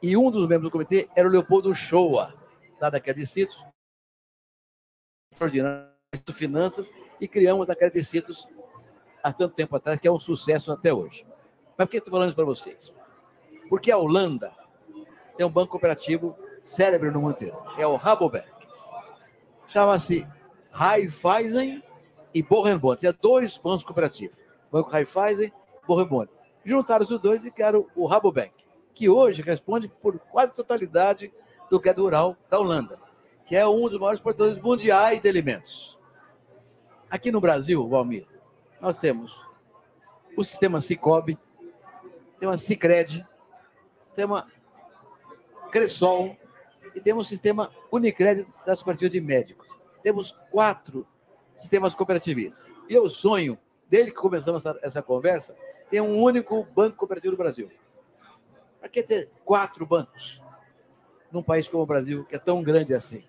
E 0.02 0.16
um 0.16 0.30
dos 0.30 0.46
membros 0.48 0.70
do 0.70 0.72
comitê 0.72 1.08
era 1.14 1.28
o 1.28 1.30
Leopoldo 1.30 1.74
Shoa, 1.74 2.34
lá 2.80 2.88
da 2.88 3.00
Citrus, 3.26 3.64
extraordinário 5.30 5.90
de 6.24 6.32
finanças, 6.32 6.90
e 7.20 7.28
criamos 7.28 7.68
a 7.68 7.76
Credit 7.76 8.04
Citrus 8.04 8.48
há 9.22 9.32
tanto 9.32 9.54
tempo 9.54 9.76
atrás, 9.76 10.00
que 10.00 10.08
é 10.08 10.12
um 10.12 10.18
sucesso 10.18 10.72
até 10.72 10.92
hoje. 10.92 11.26
Mas 11.76 11.86
por 11.86 11.90
que 11.90 11.98
estou 11.98 12.10
falando 12.10 12.28
isso 12.28 12.36
para 12.36 12.44
vocês? 12.44 12.92
Porque 13.68 13.90
a 13.90 13.98
Holanda 13.98 14.52
tem 15.36 15.46
um 15.46 15.50
banco 15.50 15.72
cooperativo 15.72 16.36
célebre 16.62 17.10
no 17.10 17.20
mundo 17.20 17.32
inteiro. 17.32 17.56
É 17.78 17.86
o 17.86 17.96
Rabobank. 17.96 18.48
Chama-se 19.66 20.26
Raiffeisen 20.70 21.82
e 22.34 22.42
Borrenbond. 22.42 23.06
É 23.06 23.12
dois 23.12 23.56
bancos 23.58 23.84
cooperativos. 23.84 24.36
Banco 24.70 24.90
Raiffeisen 24.90 25.48
e 25.48 25.86
Borrenbond. 25.86 26.30
Juntaram 26.64 27.04
os 27.04 27.20
dois 27.20 27.44
e 27.44 27.50
criaram 27.50 27.86
o 27.94 28.06
Rabobank. 28.06 28.52
Que 29.00 29.08
hoje 29.08 29.40
responde 29.40 29.88
por 29.88 30.18
quase 30.18 30.52
totalidade 30.52 31.32
do 31.70 31.80
gado 31.80 32.02
rural 32.02 32.36
da 32.50 32.58
Holanda, 32.58 33.00
que 33.46 33.56
é 33.56 33.66
um 33.66 33.88
dos 33.88 33.98
maiores 33.98 34.20
produtores 34.20 34.58
mundiais 34.58 35.20
de 35.20 35.26
alimentos. 35.26 35.98
Aqui 37.08 37.32
no 37.32 37.40
Brasil, 37.40 37.88
Valmir, 37.88 38.26
nós 38.78 38.94
temos 38.98 39.42
o 40.36 40.44
sistema 40.44 40.82
Cicobi, 40.82 41.38
tem 42.38 42.46
uma 42.46 42.58
Cicred, 42.58 43.26
tem 44.14 44.26
uma 44.26 44.46
Cressol 45.72 46.36
e 46.94 47.00
temos 47.00 47.26
o 47.26 47.30
sistema 47.30 47.70
Unicred 47.90 48.46
das 48.66 48.80
cooperativas 48.80 49.12
de 49.12 49.20
médicos. 49.22 49.74
Temos 50.02 50.32
quatro 50.50 51.06
sistemas 51.56 51.94
cooperativistas. 51.94 52.70
E 52.86 52.92
eu 52.92 53.08
sonho, 53.08 53.58
desde 53.88 54.10
que 54.12 54.18
começamos 54.18 54.62
essa, 54.82 55.00
conversa, 55.00 55.56
ter 55.88 56.02
um 56.02 56.20
único 56.20 56.64
banco 56.64 56.98
cooperativo 56.98 57.34
do 57.34 57.38
Brasil. 57.38 57.70
Para 58.80 58.88
que 58.88 59.02
ter 59.02 59.30
quatro 59.44 59.84
bancos 59.84 60.42
num 61.30 61.42
país 61.42 61.68
como 61.68 61.82
o 61.82 61.86
Brasil, 61.86 62.24
que 62.24 62.34
é 62.34 62.38
tão 62.38 62.62
grande 62.62 62.94
assim? 62.94 63.22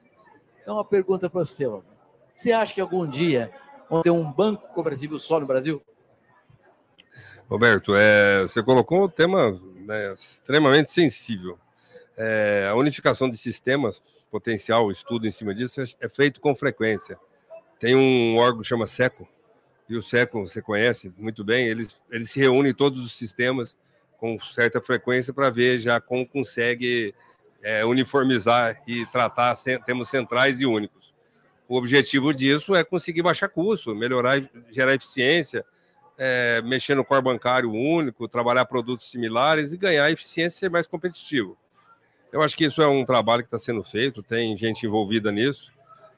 Então, 0.62 0.76
uma 0.76 0.86
pergunta 0.86 1.30
para 1.30 1.44
você, 1.44 1.66
Você 2.34 2.52
acha 2.52 2.74
que 2.74 2.82
algum 2.82 3.08
dia 3.08 3.52
vão 3.90 4.02
ter 4.02 4.12
um 4.12 4.32
banco 4.32 4.68
cooperativo 4.74 5.20
só 5.20 5.40
no 5.40 5.46
Brasil? 5.46 5.84
Roberto, 7.50 7.94
é, 7.96 8.44
você 8.44 8.64
colocou 8.64 9.04
um 9.04 9.10
tema 9.10 9.52
né, 9.76 10.14
extremamente 10.14 10.90
sensível. 10.90 11.60
É, 12.16 12.68
a 12.70 12.76
unificação 12.76 13.30
de 13.30 13.38
sistemas, 13.38 14.02
potencial, 14.30 14.90
estudo 14.90 15.28
em 15.28 15.32
cima 15.32 15.54
disso, 15.54 15.82
é 16.00 16.08
feito 16.08 16.40
com 16.40 16.56
frequência. 16.56 17.20
Tem 17.78 17.96
um 17.96 18.38
órgão 18.38 18.62
que 18.62 18.68
chama 18.68 18.88
SECO, 18.88 19.28
e 19.90 19.98
o 19.98 20.02
SECO 20.02 20.48
você 20.48 20.62
conhece 20.62 21.14
muito 21.18 21.44
bem, 21.44 21.68
eles, 21.68 21.94
eles 22.10 22.32
se 22.32 22.40
reúnem 22.40 22.74
todos 22.74 23.04
os 23.04 23.14
sistemas 23.14 23.76
com 24.22 24.40
certa 24.40 24.80
frequência 24.80 25.34
para 25.34 25.50
ver 25.50 25.80
já 25.80 26.00
como 26.00 26.28
consegue 26.28 27.12
é, 27.64 27.84
uniformizar 27.84 28.80
e 28.88 29.04
tratar 29.08 29.58
temas 29.84 30.10
centrais 30.10 30.62
e 30.62 30.66
únicos. 30.68 31.12
O 31.68 31.76
objetivo 31.76 32.32
disso 32.32 32.76
é 32.76 32.84
conseguir 32.84 33.24
baixar 33.24 33.50
custo, 33.50 33.96
melhorar, 33.96 34.40
gerar 34.70 34.94
eficiência, 34.94 35.66
é, 36.20 36.62
mexer 36.62 36.94
no 36.94 37.04
core 37.04 37.24
bancário 37.24 37.72
único, 37.72 38.28
trabalhar 38.28 38.66
produtos 38.66 39.10
similares 39.10 39.74
e 39.74 39.78
ganhar 39.78 40.12
eficiência 40.12 40.56
e 40.56 40.60
ser 40.60 40.70
mais 40.70 40.86
competitivo. 40.86 41.58
Eu 42.32 42.44
acho 42.44 42.56
que 42.56 42.66
isso 42.66 42.80
é 42.80 42.88
um 42.88 43.04
trabalho 43.04 43.42
que 43.42 43.48
está 43.48 43.58
sendo 43.58 43.84
feito, 43.84 44.22
tem 44.22 44.56
gente 44.56 44.86
envolvida 44.86 45.32
nisso, 45.32 45.72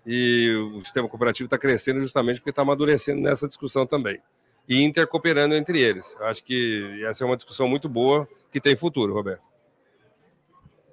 e 0.05 0.53
o 0.75 0.81
sistema 0.81 1.07
cooperativo 1.07 1.45
está 1.45 1.57
crescendo 1.57 2.01
justamente 2.01 2.41
porque 2.41 2.49
está 2.49 2.63
amadurecendo 2.63 3.21
nessa 3.21 3.47
discussão 3.47 3.85
também. 3.85 4.21
E 4.67 4.81
intercooperando 4.83 5.55
entre 5.55 5.81
eles. 5.81 6.15
Eu 6.19 6.25
acho 6.25 6.43
que 6.43 7.03
essa 7.05 7.23
é 7.23 7.27
uma 7.27 7.35
discussão 7.35 7.67
muito 7.67 7.89
boa 7.89 8.27
que 8.51 8.61
tem 8.61 8.75
futuro, 8.75 9.13
Roberto. 9.13 9.43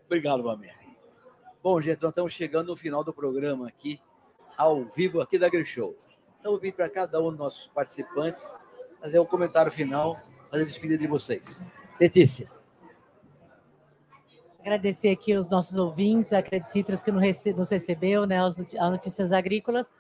Obrigado, 0.07 0.43
Valmir. 0.43 0.75
Bom, 1.63 1.81
gente, 1.81 2.03
nós 2.03 2.11
estamos 2.11 2.33
chegando 2.33 2.69
no 2.69 2.77
final 2.77 3.05
do 3.05 3.13
programa 3.13 3.69
aqui, 3.69 4.01
ao 4.57 4.85
vivo 4.85 5.21
aqui 5.21 5.39
da 5.39 5.49
Grishow. 5.49 5.95
Então, 6.41 6.55
eu 6.55 6.59
vim 6.59 6.73
para 6.73 6.89
cada 6.89 7.21
um 7.21 7.29
dos 7.31 7.39
nossos 7.39 7.67
participantes 7.69 8.53
fazer 9.01 9.19
o 9.19 9.23
um 9.23 9.27
comentário 9.27 9.71
final, 9.71 10.19
fazer 10.51 10.63
a 10.63 10.67
despedida 10.67 10.99
de 10.99 11.07
vocês. 11.07 11.71
Letícia. 12.01 12.51
Agradecer 14.59 15.11
aqui 15.11 15.35
os 15.35 15.49
nossos 15.49 15.77
ouvintes, 15.77 16.33
a 16.33 16.43
Credit 16.43 16.71
Citrus 16.71 17.03
que 17.03 17.11
nos 17.11 17.71
recebeu, 17.71 18.27
né, 18.27 18.39
as 18.43 18.57
Notícias 18.57 19.33
Agrícolas, 19.33 19.93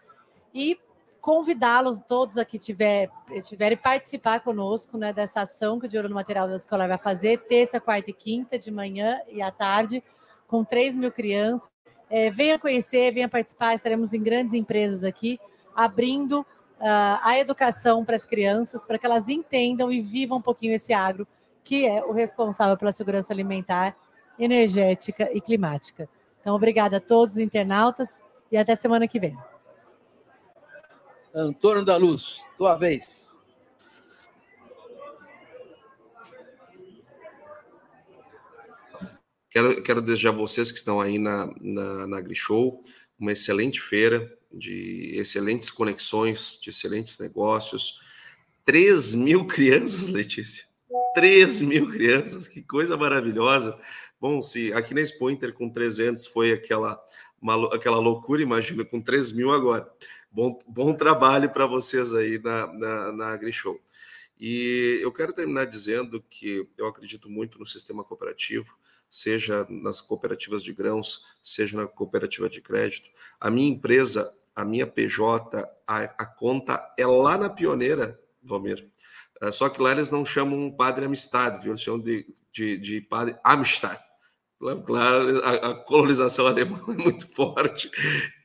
e 0.55 0.79
convidá-los 1.21 1.99
todos 1.99 2.39
a 2.39 2.45
que 2.45 2.59
tiver, 2.59 3.11
tiverem 3.45 3.77
participar 3.77 4.41
conosco 4.41 4.97
né, 4.97 5.13
dessa 5.13 5.43
ação 5.43 5.79
que 5.79 5.87
o 5.87 5.89
De 5.89 6.01
no 6.03 6.15
Material 6.15 6.51
Escolar 6.55 6.89
vai 6.89 6.99
fazer, 6.99 7.39
terça, 7.43 7.81
quarta 7.81 8.11
e 8.11 8.15
quinta, 8.15 8.59
de 8.59 8.71
manhã 8.71 9.21
e 9.29 9.43
à 9.43 9.51
tarde, 9.51 10.03
com 10.47 10.65
3 10.65 10.95
mil 10.95 11.13
crianças. 11.13 11.71
É, 12.09 12.31
venha 12.31 12.59
conhecer, 12.59 13.13
venha 13.13 13.29
participar, 13.29 13.75
estaremos 13.75 14.13
em 14.13 14.23
grandes 14.23 14.55
empresas 14.55 15.05
aqui, 15.05 15.39
abrindo 15.75 16.41
uh, 16.41 17.21
a 17.23 17.39
educação 17.39 18.05
para 18.05 18.17
as 18.17 18.25
crianças, 18.25 18.85
para 18.85 18.99
que 18.99 19.07
elas 19.07 19.29
entendam 19.29 19.93
e 19.93 20.01
vivam 20.01 20.39
um 20.39 20.43
pouquinho 20.43 20.75
esse 20.75 20.93
agro, 20.93 21.27
que 21.63 21.87
é 21.87 22.05
o 22.05 22.13
responsável 22.13 22.77
pela 22.77 22.93
segurança 22.93 23.33
alimentar, 23.33 23.97
energética 24.39 25.31
e 25.33 25.41
climática. 25.41 26.09
Então, 26.41 26.57
obrigada 26.57 26.97
a 26.97 27.01
todos 27.01 27.33
os 27.33 27.39
internautas 27.39 28.21
e 28.51 28.57
até 28.57 28.75
semana 28.75 29.07
que 29.07 29.21
vem. 29.21 29.39
Antônio 31.35 31.85
da 31.85 31.97
Luz, 31.97 32.41
tua 32.57 32.77
vez. 32.77 33.37
Quero, 39.51 39.83
quero 39.83 40.01
desejar 40.01 40.31
a 40.31 40.33
vocês 40.33 40.71
que 40.71 40.79
estão 40.79 41.01
aí 41.01 41.19
na, 41.19 41.53
na, 41.61 42.07
na 42.07 42.19
AgriShow 42.19 42.83
uma 43.19 43.33
excelente 43.33 43.81
feira, 43.81 44.33
de 44.53 45.13
excelentes 45.15 45.71
conexões, 45.71 46.59
de 46.61 46.71
excelentes 46.71 47.19
negócios. 47.19 48.01
3 48.65 49.15
mil 49.15 49.47
crianças, 49.47 50.09
Letícia. 50.09 50.65
3 51.15 51.63
mil 51.63 51.91
crianças, 51.91 52.49
que 52.49 52.63
coisa 52.63 52.97
maravilhosa. 52.97 53.79
Bom, 54.21 54.41
se 54.41 54.73
aqui 54.73 54.95
na 54.95 55.01
Expo 55.01 55.31
Inter 55.31 55.53
com 55.53 55.69
300 55.69 56.27
foi 56.27 56.53
aquela, 56.53 57.01
uma, 57.41 57.75
aquela 57.75 57.99
loucura, 57.99 58.43
imagina 58.43 58.85
com 58.85 59.01
3 59.01 59.33
mil 59.33 59.53
agora. 59.53 59.89
Bom, 60.33 60.59
bom 60.67 60.95
trabalho 60.95 61.51
para 61.51 61.67
vocês 61.67 62.15
aí 62.15 62.39
na, 62.39 62.67
na, 62.73 63.13
na 63.13 63.27
AgriShow. 63.33 63.81
E 64.39 65.01
eu 65.03 65.13
quero 65.13 65.33
terminar 65.33 65.67
dizendo 65.67 66.23
que 66.31 66.67
eu 66.79 66.87
acredito 66.87 67.29
muito 67.29 67.59
no 67.59 67.67
sistema 67.67 68.05
cooperativo, 68.05 68.79
seja 69.11 69.67
nas 69.69 70.01
cooperativas 70.01 70.63
de 70.63 70.73
grãos, 70.73 71.27
seja 71.43 71.77
na 71.77 71.87
cooperativa 71.87 72.49
de 72.49 72.61
crédito. 72.61 73.11
A 73.41 73.51
minha 73.51 73.69
empresa, 73.69 74.33
a 74.55 74.65
minha 74.65 74.87
PJ, 74.87 75.69
a, 75.87 75.99
a 76.05 76.27
conta 76.27 76.81
é 76.97 77.07
lá 77.07 77.37
na 77.37 77.51
Pioneira, 77.51 78.19
Valmir. 78.43 78.89
É, 79.43 79.51
só 79.51 79.69
que 79.69 79.83
lá 79.83 79.91
eles 79.91 80.11
não 80.11 80.25
chamam 80.25 80.71
Padre 80.71 81.07
Amistad, 81.07 81.61
viu? 81.61 81.73
eles 81.73 81.83
chamam 81.83 82.01
de, 82.01 82.27
de, 82.53 82.79
de 82.79 83.01
Padre 83.01 83.37
Amistad. 83.43 83.99
Claro, 84.85 85.43
a, 85.43 85.71
a, 85.71 85.75
colonização 85.75 86.47
alemã 86.47 86.79
é 86.93 87.03
muito 87.03 87.27
forte 87.27 87.91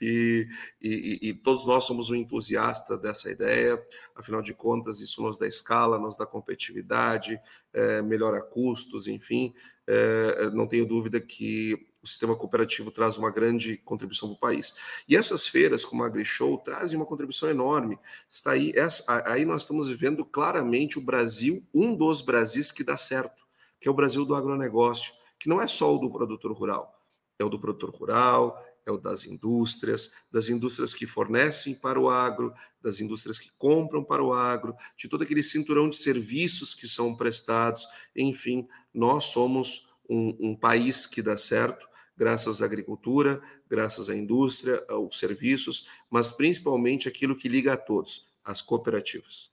e, 0.02 0.48
e, 0.82 1.20
e, 1.22 1.34
todos 1.34 1.68
nós 1.68 1.84
somos 1.84 2.10
um 2.10 2.16
entusiasta 2.16 2.98
dessa 2.98 3.30
ideia. 3.30 3.78
Afinal 4.16 4.42
de 4.42 4.54
contas, 4.54 5.02
isso 5.02 5.22
nos 5.22 5.38
dá 5.38 5.46
escala, 5.46 6.00
nos 6.00 6.16
dá 6.16 6.26
competitividade, 6.26 7.38
é, 7.74 8.02
melhora 8.02 8.42
custos, 8.42 9.10
enfim. 9.10 9.54
É, 9.86 10.50
não 10.52 10.66
tenho 10.68 10.86
dúvida 10.86 11.20
que 11.20 11.74
o 12.02 12.08
sistema 12.08 12.34
cooperativo 12.34 12.92
traz 12.92 13.18
uma 13.18 13.30
grande 13.30 13.76
contribuição 13.76 14.30
para 14.30 14.38
o 14.38 14.40
país. 14.40 14.76
E 15.10 15.18
essas 15.18 15.50
feiras, 15.50 15.84
como 15.84 16.02
a 16.02 16.08
AgriShow, 16.08 16.58
trazem 16.60 16.96
uma 16.96 17.06
contribuição 17.06 17.50
enorme. 17.50 18.00
Está 18.30 18.52
aí, 18.52 18.72
essa, 18.74 19.22
aí 19.30 19.44
nós 19.44 19.64
estamos 19.64 19.90
vivendo 19.90 20.24
claramente 20.24 20.98
o 20.98 21.02
Brasil, 21.02 21.62
um 21.74 21.94
dos 21.94 22.22
Brasis 22.22 22.72
que 22.72 22.86
dá 22.86 22.96
certo, 22.96 23.46
que 23.82 23.90
é 23.90 23.92
o 23.92 23.94
Brasil 23.94 24.24
do 24.26 24.34
agronegócio 24.34 25.25
que 25.40 25.50
não 25.50 25.62
é 25.62 25.68
só 25.68 25.94
o 25.94 25.98
do 25.98 26.12
produtor 26.12 26.52
rural, 26.54 27.00
é 27.40 27.44
o 27.44 27.50
do 27.50 27.60
produtor 27.60 27.90
rural, 27.92 28.64
é 28.86 28.92
o 28.92 28.98
das 28.98 29.26
indústrias, 29.26 30.14
das 30.32 30.48
indústrias 30.48 30.94
que 30.94 31.08
fornecem 31.08 31.74
para 31.74 32.00
o 32.00 32.10
agro, 32.10 32.54
das 32.82 33.00
indústrias 33.00 33.40
que 33.40 33.52
compram 33.58 34.04
para 34.04 34.24
o 34.24 34.32
agro, 34.32 34.76
de 34.98 35.10
todo 35.10 35.24
aquele 35.24 35.42
cinturão 35.42 35.90
de 35.90 35.96
serviços 35.96 36.76
que 36.76 36.88
são 36.88 37.16
prestados. 37.16 37.88
Enfim, 38.16 38.68
nós 38.94 39.26
somos 39.26 39.90
um, 40.08 40.52
um 40.52 40.56
país 40.56 41.08
que 41.08 41.22
dá 41.22 41.36
certo, 41.36 41.90
graças 42.16 42.62
à 42.62 42.66
agricultura, 42.66 43.42
graças 43.68 44.08
à 44.08 44.16
indústria, 44.16 44.86
aos 44.88 45.18
serviços, 45.18 45.90
mas 46.10 46.32
principalmente 46.32 47.08
aquilo 47.08 47.36
que 47.36 47.50
liga 47.50 47.74
a 47.74 47.78
todos, 47.78 48.30
as 48.44 48.62
cooperativas. 48.62 49.52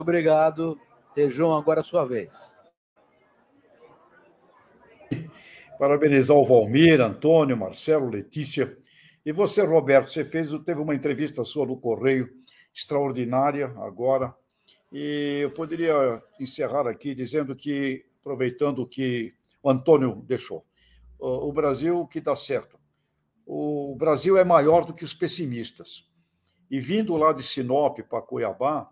Obrigado. 0.00 0.78
Tejão, 1.14 1.56
agora 1.56 1.80
a 1.80 1.84
sua 1.84 2.04
vez. 2.04 2.57
Parabenizar 5.78 6.36
o 6.36 6.44
Valmir, 6.44 7.00
Antônio, 7.00 7.56
Marcelo, 7.56 8.10
Letícia. 8.10 8.76
E 9.24 9.32
você, 9.32 9.62
Roberto, 9.62 10.10
você 10.10 10.24
fez, 10.24 10.50
teve 10.64 10.80
uma 10.80 10.94
entrevista 10.94 11.44
sua 11.44 11.66
no 11.66 11.76
Correio 11.76 12.28
extraordinária 12.74 13.66
agora. 13.78 14.34
E 14.92 15.40
eu 15.42 15.50
poderia 15.50 16.22
encerrar 16.40 16.88
aqui 16.88 17.14
dizendo 17.14 17.54
que, 17.54 18.06
aproveitando 18.20 18.80
o 18.80 18.86
que 18.86 19.34
o 19.62 19.70
Antônio 19.70 20.22
deixou, 20.26 20.64
o 21.18 21.52
Brasil 21.52 22.06
que 22.06 22.20
dá 22.20 22.34
certo. 22.34 22.78
O 23.46 23.94
Brasil 23.96 24.36
é 24.36 24.44
maior 24.44 24.84
do 24.84 24.94
que 24.94 25.04
os 25.04 25.14
pessimistas. 25.14 26.06
E 26.70 26.80
vindo 26.80 27.16
lá 27.16 27.32
de 27.32 27.42
Sinop 27.42 27.98
para 28.00 28.20
Cuiabá, 28.20 28.90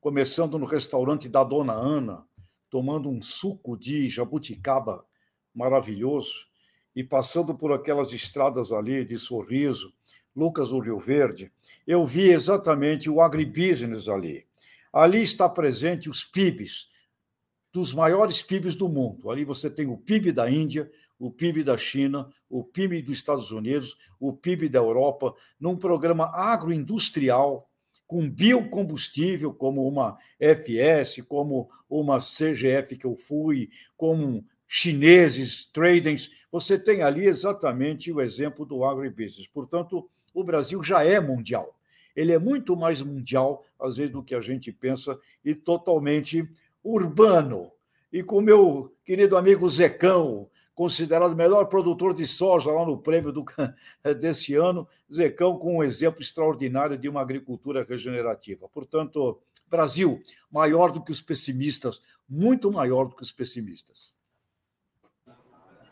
começando 0.00 0.58
no 0.58 0.66
restaurante 0.66 1.28
da 1.28 1.42
Dona 1.42 1.72
Ana, 1.72 2.24
tomando 2.68 3.08
um 3.08 3.22
suco 3.22 3.76
de 3.76 4.08
jabuticaba 4.08 5.04
maravilhoso, 5.56 6.46
e 6.94 7.02
passando 7.02 7.54
por 7.54 7.72
aquelas 7.72 8.12
estradas 8.12 8.70
ali 8.70 9.04
de 9.04 9.18
Sorriso, 9.18 9.92
Lucas 10.34 10.68
do 10.68 10.78
Rio 10.78 10.98
Verde, 10.98 11.50
eu 11.86 12.06
vi 12.06 12.30
exatamente 12.30 13.08
o 13.08 13.22
agribusiness 13.22 14.06
ali. 14.06 14.46
Ali 14.92 15.22
está 15.22 15.48
presente 15.48 16.10
os 16.10 16.22
PIBs 16.22 16.88
dos 17.72 17.92
maiores 17.92 18.42
PIBs 18.42 18.76
do 18.76 18.88
mundo. 18.88 19.30
Ali 19.30 19.44
você 19.44 19.70
tem 19.70 19.86
o 19.86 19.96
PIB 19.96 20.32
da 20.32 20.50
Índia, 20.50 20.90
o 21.18 21.30
PIB 21.30 21.64
da 21.64 21.76
China, 21.76 22.30
o 22.48 22.62
PIB 22.62 23.02
dos 23.02 23.16
Estados 23.16 23.50
Unidos, 23.50 23.96
o 24.20 24.32
PIB 24.32 24.68
da 24.68 24.78
Europa, 24.78 25.34
num 25.58 25.76
programa 25.76 26.30
agroindustrial 26.34 27.70
com 28.06 28.30
biocombustível, 28.30 29.52
como 29.52 29.86
uma 29.86 30.16
FS, 30.38 31.22
como 31.26 31.68
uma 31.88 32.18
CGF 32.18 32.96
que 32.96 33.06
eu 33.06 33.16
fui, 33.16 33.68
como 33.96 34.44
chineses, 34.66 35.64
tradings. 35.72 36.30
Você 36.50 36.78
tem 36.78 37.02
ali 37.02 37.26
exatamente 37.26 38.10
o 38.12 38.20
exemplo 38.20 38.64
do 38.64 38.84
agribusiness. 38.84 39.48
Portanto, 39.48 40.08
o 40.34 40.44
Brasil 40.44 40.82
já 40.82 41.04
é 41.04 41.20
mundial. 41.20 41.76
Ele 42.14 42.32
é 42.32 42.38
muito 42.38 42.76
mais 42.76 43.02
mundial, 43.02 43.64
às 43.78 43.96
vezes, 43.96 44.12
do 44.12 44.22
que 44.22 44.34
a 44.34 44.40
gente 44.40 44.72
pensa, 44.72 45.18
e 45.44 45.54
totalmente 45.54 46.48
urbano. 46.82 47.70
E 48.12 48.22
com 48.22 48.40
meu 48.40 48.94
querido 49.04 49.36
amigo 49.36 49.68
Zecão, 49.68 50.48
considerado 50.74 51.32
o 51.32 51.36
melhor 51.36 51.66
produtor 51.66 52.14
de 52.14 52.26
soja 52.26 52.70
lá 52.70 52.86
no 52.86 52.98
prêmio 52.98 53.32
do, 53.32 53.44
desse 54.20 54.54
ano, 54.54 54.88
Zecão 55.12 55.58
com 55.58 55.78
um 55.78 55.82
exemplo 55.82 56.22
extraordinário 56.22 56.96
de 56.96 57.08
uma 57.08 57.20
agricultura 57.20 57.84
regenerativa. 57.84 58.68
Portanto, 58.68 59.40
Brasil, 59.68 60.22
maior 60.50 60.92
do 60.92 61.02
que 61.02 61.12
os 61.12 61.20
pessimistas, 61.20 62.00
muito 62.28 62.70
maior 62.70 63.08
do 63.08 63.14
que 63.14 63.22
os 63.22 63.32
pessimistas. 63.32 64.15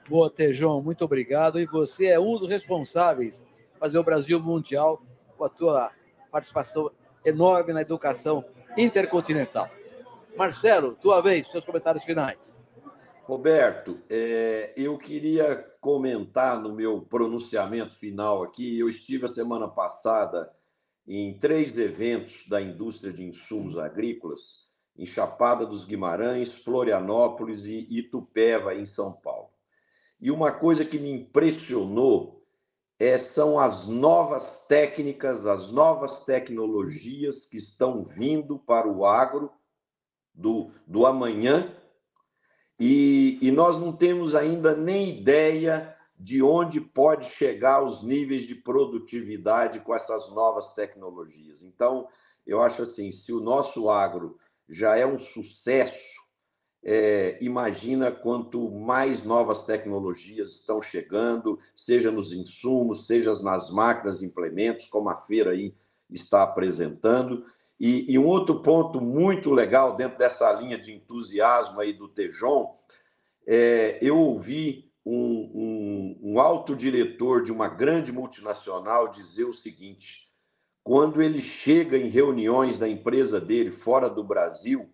Boa, 0.08 0.28
Tejão, 0.28 0.82
muito 0.82 1.04
obrigado. 1.04 1.58
E 1.58 1.64
você 1.64 2.08
é 2.08 2.20
um 2.20 2.38
dos 2.38 2.48
responsáveis 2.48 3.42
fazer 3.78 3.98
o 3.98 4.04
Brasil 4.04 4.38
mundial 4.38 5.02
com 5.36 5.44
a 5.44 5.48
tua 5.48 5.90
participação 6.30 6.90
enorme 7.24 7.72
na 7.72 7.80
educação 7.80 8.44
intercontinental. 8.76 9.68
Marcelo, 10.36 10.94
tua 10.96 11.22
vez, 11.22 11.48
seus 11.48 11.64
comentários 11.64 12.04
finais. 12.04 12.62
Roberto, 13.22 13.98
é, 14.10 14.74
eu 14.76 14.98
queria 14.98 15.56
comentar 15.80 16.60
no 16.60 16.74
meu 16.74 17.00
pronunciamento 17.00 17.96
final 17.96 18.42
aqui. 18.42 18.78
Eu 18.78 18.88
estive 18.88 19.24
a 19.24 19.28
semana 19.28 19.66
passada 19.66 20.52
em 21.08 21.38
três 21.38 21.78
eventos 21.78 22.46
da 22.46 22.60
indústria 22.60 23.10
de 23.10 23.24
insumos 23.24 23.78
agrícolas, 23.78 24.68
em 24.96 25.06
Chapada 25.06 25.64
dos 25.64 25.84
Guimarães, 25.84 26.52
Florianópolis 26.52 27.64
e 27.64 27.86
Itupeva, 27.90 28.74
em 28.74 28.84
São 28.84 29.12
Paulo. 29.12 29.53
E 30.24 30.30
uma 30.30 30.50
coisa 30.50 30.86
que 30.86 30.98
me 30.98 31.12
impressionou 31.12 32.42
é, 32.98 33.18
são 33.18 33.60
as 33.60 33.86
novas 33.86 34.66
técnicas, 34.66 35.44
as 35.44 35.70
novas 35.70 36.24
tecnologias 36.24 37.44
que 37.44 37.58
estão 37.58 38.04
vindo 38.04 38.58
para 38.58 38.88
o 38.88 39.04
agro 39.04 39.52
do, 40.32 40.70
do 40.86 41.04
amanhã 41.04 41.76
e, 42.80 43.38
e 43.42 43.50
nós 43.50 43.76
não 43.76 43.92
temos 43.92 44.34
ainda 44.34 44.74
nem 44.74 45.10
ideia 45.10 45.94
de 46.18 46.42
onde 46.42 46.80
pode 46.80 47.26
chegar 47.26 47.82
os 47.82 48.02
níveis 48.02 48.44
de 48.44 48.54
produtividade 48.54 49.78
com 49.80 49.94
essas 49.94 50.30
novas 50.30 50.74
tecnologias. 50.74 51.62
Então, 51.62 52.08
eu 52.46 52.62
acho 52.62 52.80
assim, 52.80 53.12
se 53.12 53.30
o 53.30 53.40
nosso 53.40 53.90
agro 53.90 54.38
já 54.70 54.96
é 54.96 55.04
um 55.04 55.18
sucesso, 55.18 56.13
é, 56.84 57.38
imagina 57.40 58.10
quanto 58.10 58.70
mais 58.70 59.24
novas 59.24 59.64
tecnologias 59.64 60.50
estão 60.50 60.82
chegando, 60.82 61.58
seja 61.74 62.10
nos 62.10 62.32
insumos, 62.32 63.06
seja 63.06 63.32
nas 63.42 63.70
máquinas 63.70 64.22
implementos, 64.22 64.86
como 64.86 65.08
a 65.08 65.16
feira 65.16 65.52
aí 65.52 65.74
está 66.10 66.42
apresentando. 66.42 67.46
E, 67.80 68.12
e, 68.12 68.18
um 68.18 68.26
outro 68.26 68.60
ponto 68.60 69.00
muito 69.00 69.50
legal 69.50 69.96
dentro 69.96 70.18
dessa 70.18 70.52
linha 70.52 70.78
de 70.78 70.92
entusiasmo 70.92 71.80
aí 71.80 71.92
do 71.92 72.06
Tejon, 72.06 72.76
é, 73.46 73.98
eu 74.00 74.18
ouvi 74.18 74.92
um, 75.04 75.16
um, 75.54 76.18
um 76.22 76.40
alto 76.40 76.76
diretor 76.76 77.42
de 77.42 77.50
uma 77.50 77.68
grande 77.68 78.12
multinacional 78.12 79.08
dizer 79.08 79.44
o 79.44 79.54
seguinte: 79.54 80.28
quando 80.82 81.22
ele 81.22 81.40
chega 81.40 81.96
em 81.96 82.08
reuniões 82.08 82.78
da 82.78 82.88
empresa 82.88 83.40
dele 83.40 83.70
fora 83.70 84.08
do 84.08 84.22
Brasil, 84.22 84.93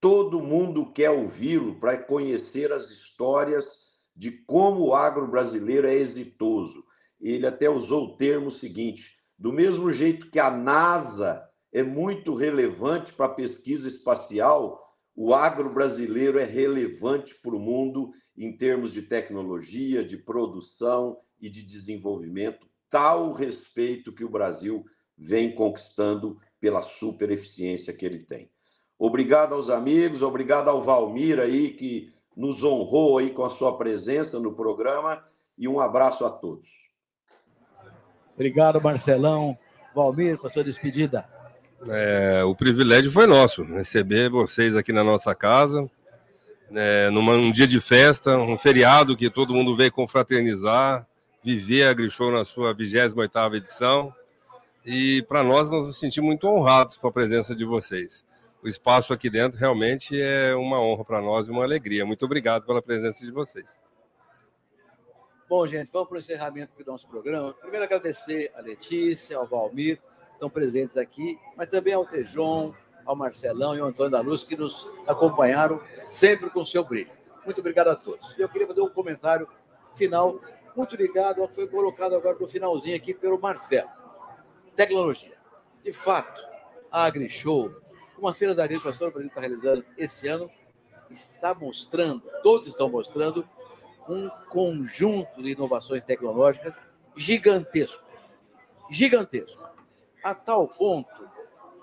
todo 0.00 0.40
mundo 0.40 0.92
quer 0.92 1.10
ouvi-lo 1.10 1.74
para 1.76 1.98
conhecer 1.98 2.72
as 2.72 2.88
histórias 2.90 3.88
de 4.14 4.30
como 4.30 4.86
o 4.86 4.94
agro 4.94 5.26
brasileiro 5.26 5.86
é 5.86 5.94
exitoso. 5.94 6.84
Ele 7.20 7.46
até 7.46 7.68
usou 7.68 8.06
o 8.06 8.16
termo 8.16 8.50
seguinte: 8.50 9.16
do 9.38 9.52
mesmo 9.52 9.90
jeito 9.92 10.30
que 10.30 10.38
a 10.38 10.50
NASA 10.50 11.48
é 11.72 11.82
muito 11.82 12.34
relevante 12.34 13.12
para 13.12 13.26
a 13.26 13.34
pesquisa 13.34 13.88
espacial, 13.88 14.96
o 15.14 15.34
agro 15.34 15.72
brasileiro 15.72 16.38
é 16.38 16.44
relevante 16.44 17.34
para 17.34 17.54
o 17.54 17.60
mundo 17.60 18.12
em 18.36 18.56
termos 18.56 18.92
de 18.92 19.02
tecnologia, 19.02 20.04
de 20.04 20.16
produção 20.16 21.18
e 21.40 21.50
de 21.50 21.62
desenvolvimento, 21.62 22.68
tal 22.88 23.32
respeito 23.32 24.12
que 24.12 24.24
o 24.24 24.30
Brasil 24.30 24.84
vem 25.16 25.52
conquistando 25.54 26.40
pela 26.60 26.82
super 26.82 27.30
eficiência 27.30 27.92
que 27.92 28.06
ele 28.06 28.20
tem. 28.20 28.50
Obrigado 28.98 29.54
aos 29.54 29.70
amigos, 29.70 30.22
obrigado 30.22 30.68
ao 30.68 30.82
Valmir 30.82 31.38
aí 31.38 31.70
que 31.70 32.12
nos 32.36 32.62
honrou 32.62 33.18
aí 33.18 33.30
com 33.30 33.44
a 33.44 33.50
sua 33.50 33.76
presença 33.76 34.40
no 34.40 34.52
programa 34.52 35.24
e 35.56 35.68
um 35.68 35.80
abraço 35.80 36.24
a 36.24 36.30
todos. 36.30 36.68
Obrigado, 38.34 38.80
Marcelão. 38.80 39.58
Valmir, 39.94 40.38
para 40.38 40.50
sua 40.50 40.62
despedida. 40.62 41.28
É, 41.88 42.42
o 42.44 42.54
privilégio 42.54 43.10
foi 43.10 43.26
nosso, 43.26 43.62
receber 43.64 44.30
vocês 44.30 44.76
aqui 44.76 44.92
na 44.92 45.04
nossa 45.04 45.34
casa, 45.34 45.88
é, 46.72 47.08
num 47.10 47.50
dia 47.50 47.66
de 47.66 47.80
festa, 47.80 48.36
um 48.36 48.58
feriado 48.58 49.16
que 49.16 49.30
todo 49.30 49.54
mundo 49.54 49.76
veio 49.76 49.90
confraternizar, 49.90 51.06
viver 51.42 51.84
a 51.84 51.92
Grishow 51.92 52.30
na 52.30 52.44
sua 52.44 52.74
28ª 52.74 53.56
edição. 53.56 54.12
E 54.84 55.22
para 55.22 55.42
nós, 55.42 55.70
nós 55.70 55.86
nos 55.86 55.98
sentimos 55.98 56.28
muito 56.28 56.46
honrados 56.46 56.96
com 56.96 57.08
a 57.08 57.12
presença 57.12 57.54
de 57.54 57.64
vocês. 57.64 58.26
O 58.62 58.66
espaço 58.66 59.12
aqui 59.12 59.30
dentro 59.30 59.58
realmente 59.58 60.20
é 60.20 60.54
uma 60.54 60.80
honra 60.80 61.04
para 61.04 61.20
nós 61.20 61.46
e 61.46 61.50
uma 61.50 61.62
alegria. 61.62 62.04
Muito 62.04 62.24
obrigado 62.24 62.66
pela 62.66 62.82
presença 62.82 63.24
de 63.24 63.30
vocês. 63.30 63.82
Bom, 65.48 65.66
gente, 65.66 65.90
vamos 65.92 66.08
para 66.08 66.16
o 66.16 66.18
encerramento 66.18 66.72
do 66.76 66.90
nosso 66.90 67.06
programa. 67.06 67.54
Primeiro, 67.54 67.84
agradecer 67.84 68.52
a 68.54 68.60
Letícia, 68.60 69.36
ao 69.38 69.46
Valmir, 69.46 70.00
estão 70.32 70.50
presentes 70.50 70.96
aqui, 70.96 71.38
mas 71.56 71.68
também 71.68 71.94
ao 71.94 72.04
Tejon, 72.04 72.74
ao 73.06 73.14
Marcelão 73.14 73.76
e 73.76 73.80
ao 73.80 73.86
Antônio 73.86 74.10
da 74.10 74.20
Luz, 74.20 74.42
que 74.42 74.56
nos 74.56 74.86
acompanharam 75.06 75.80
sempre 76.10 76.50
com 76.50 76.66
seu 76.66 76.84
brilho. 76.84 77.10
Muito 77.44 77.60
obrigado 77.60 77.88
a 77.88 77.96
todos. 77.96 78.38
Eu 78.38 78.48
queria 78.48 78.66
fazer 78.66 78.82
um 78.82 78.90
comentário 78.90 79.48
final, 79.94 80.40
muito 80.76 80.96
ligado 80.96 81.40
ao 81.40 81.48
que 81.48 81.54
foi 81.54 81.68
colocado 81.68 82.14
agora 82.14 82.36
no 82.38 82.48
finalzinho 82.48 82.96
aqui 82.96 83.14
pelo 83.14 83.40
Marcelo. 83.40 83.88
Tecnologia. 84.76 85.38
De 85.82 85.92
fato, 85.92 86.40
a 86.90 87.04
AgriShow, 87.04 87.74
como 88.18 88.28
as 88.28 88.36
feiras 88.36 88.56
da 88.56 88.68
que 88.68 88.76
o 88.76 88.80
Brasil 88.80 89.08
está 89.20 89.40
realizando 89.40 89.84
esse 89.96 90.28
ano, 90.28 90.50
está 91.10 91.54
mostrando, 91.54 92.22
todos 92.42 92.66
estão 92.66 92.88
mostrando, 92.88 93.48
um 94.08 94.28
conjunto 94.50 95.42
de 95.42 95.52
inovações 95.52 96.02
tecnológicas 96.02 96.80
gigantesco. 97.14 98.04
Gigantesco 98.90 99.68
a 100.22 100.34
tal 100.34 100.68
ponto 100.68 101.28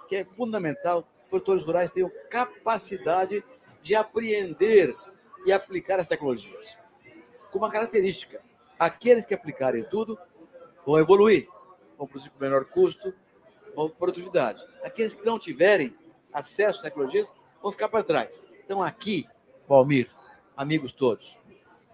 que 0.08 0.18
é 0.18 0.26
fundamental 0.26 1.04
que 1.04 1.10
os 1.24 1.30
produtores 1.30 1.64
rurais 1.64 1.90
tenham 1.90 2.12
capacidade 2.30 3.44
de 3.82 3.96
apreender 3.96 4.96
e 5.46 5.52
aplicar 5.52 6.00
as 6.00 6.08
tecnologias. 6.08 6.78
Com 7.52 7.60
uma 7.60 7.72
característica: 7.72 8.42
aqueles 8.78 9.26
que 9.26 9.34
aplicarem 9.34 9.84
tudo 9.84 10.18
vão 10.86 11.00
evoluir, 11.00 11.48
vão 11.98 12.08
produzir 12.08 12.30
com 12.30 12.40
menor 12.40 12.66
custo, 12.66 13.14
vão 13.76 13.90
produtividade. 13.90 14.66
Aqueles 14.84 15.14
que 15.14 15.26
não 15.26 15.40
tiverem 15.40 15.96
acesso 16.36 16.78
às 16.78 16.82
tecnologias 16.82 17.34
vão 17.62 17.72
ficar 17.72 17.90
para 17.90 18.04
trás. 18.04 18.48
Então, 18.64 18.84
aqui, 18.84 19.28
Valmir, 19.68 20.10
amigos 20.56 20.92
todos, 20.92 21.40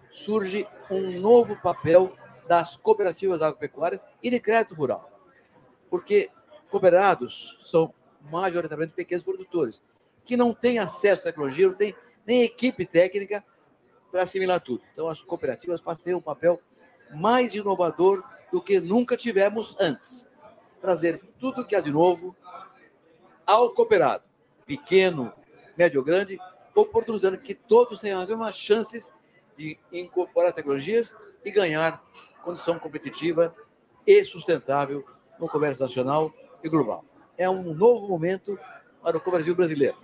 surge 0.09 0.67
um 0.89 1.19
novo 1.19 1.55
papel 1.61 2.13
das 2.47 2.75
cooperativas 2.75 3.41
agropecuárias 3.41 4.01
e 4.21 4.29
de 4.29 4.39
crédito 4.39 4.75
rural 4.75 5.11
porque 5.91 6.31
cooperados 6.69 7.57
são 7.59 7.93
majoritariamente 8.21 8.95
pequenos 8.95 9.25
produtores, 9.25 9.83
que 10.23 10.37
não 10.37 10.53
têm 10.53 10.79
acesso 10.79 11.23
à 11.23 11.25
tecnologia, 11.25 11.67
não 11.67 11.75
têm 11.75 11.93
nem 12.25 12.43
equipe 12.43 12.85
técnica 12.85 13.43
para 14.09 14.23
assimilar 14.23 14.61
tudo. 14.61 14.81
Então, 14.93 15.09
as 15.09 15.21
cooperativas 15.21 15.81
passam 15.81 16.01
a 16.01 16.05
ter 16.05 16.15
um 16.15 16.21
papel 16.21 16.61
mais 17.13 17.53
inovador 17.53 18.23
do 18.51 18.61
que 18.61 18.79
nunca 18.79 19.17
tivemos 19.17 19.75
antes. 19.79 20.29
Trazer 20.79 21.21
tudo 21.37 21.65
que 21.65 21.75
há 21.75 21.81
de 21.81 21.91
novo 21.91 22.35
ao 23.45 23.71
cooperado, 23.71 24.23
pequeno, 24.77 25.33
médio 25.77 25.99
ou 25.99 26.05
grande, 26.05 26.39
oportunizando 26.73 27.37
que 27.37 27.53
todos 27.53 27.99
tenham 27.99 28.21
as 28.21 28.29
mesmas 28.29 28.55
chances 28.55 29.11
de 29.57 29.77
incorporar 29.91 30.53
tecnologias 30.53 31.15
e 31.43 31.51
ganhar 31.51 32.01
condição 32.43 32.79
competitiva 32.79 33.53
e 34.07 34.23
sustentável 34.23 35.05
no 35.37 35.49
comércio 35.49 35.83
nacional 35.83 36.33
e 36.63 36.69
global. 36.69 37.03
É 37.37 37.49
um 37.49 37.73
novo 37.73 38.07
momento 38.07 38.57
para 39.01 39.17
o 39.17 39.21
comércio 39.21 39.53
brasileiro. 39.53 39.97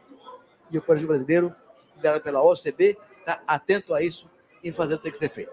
E 0.69 0.77
o 0.77 0.81
comércio 0.81 1.07
brasileiro 1.07 1.55
liderada 1.95 2.19
pela 2.19 2.41
OCB, 2.41 2.97
está 3.19 3.41
atento 3.47 3.93
a 3.93 4.01
isso 4.01 4.29
e 4.63 4.71
fazer 4.71 4.95
o 4.95 4.97
que 4.97 5.03
tem 5.03 5.11
que 5.11 5.17
ser 5.17 5.29
feito. 5.29 5.51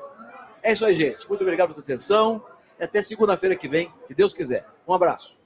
É 0.62 0.72
isso 0.72 0.84
aí, 0.84 0.94
gente. 0.94 1.28
Muito 1.28 1.42
obrigado 1.42 1.70
pela 1.70 1.80
atenção. 1.80 2.44
E 2.78 2.84
até 2.84 3.00
segunda-feira 3.00 3.54
que 3.56 3.68
vem, 3.68 3.92
se 4.04 4.14
Deus 4.14 4.32
quiser. 4.32 4.66
Um 4.86 4.92
abraço. 4.92 5.38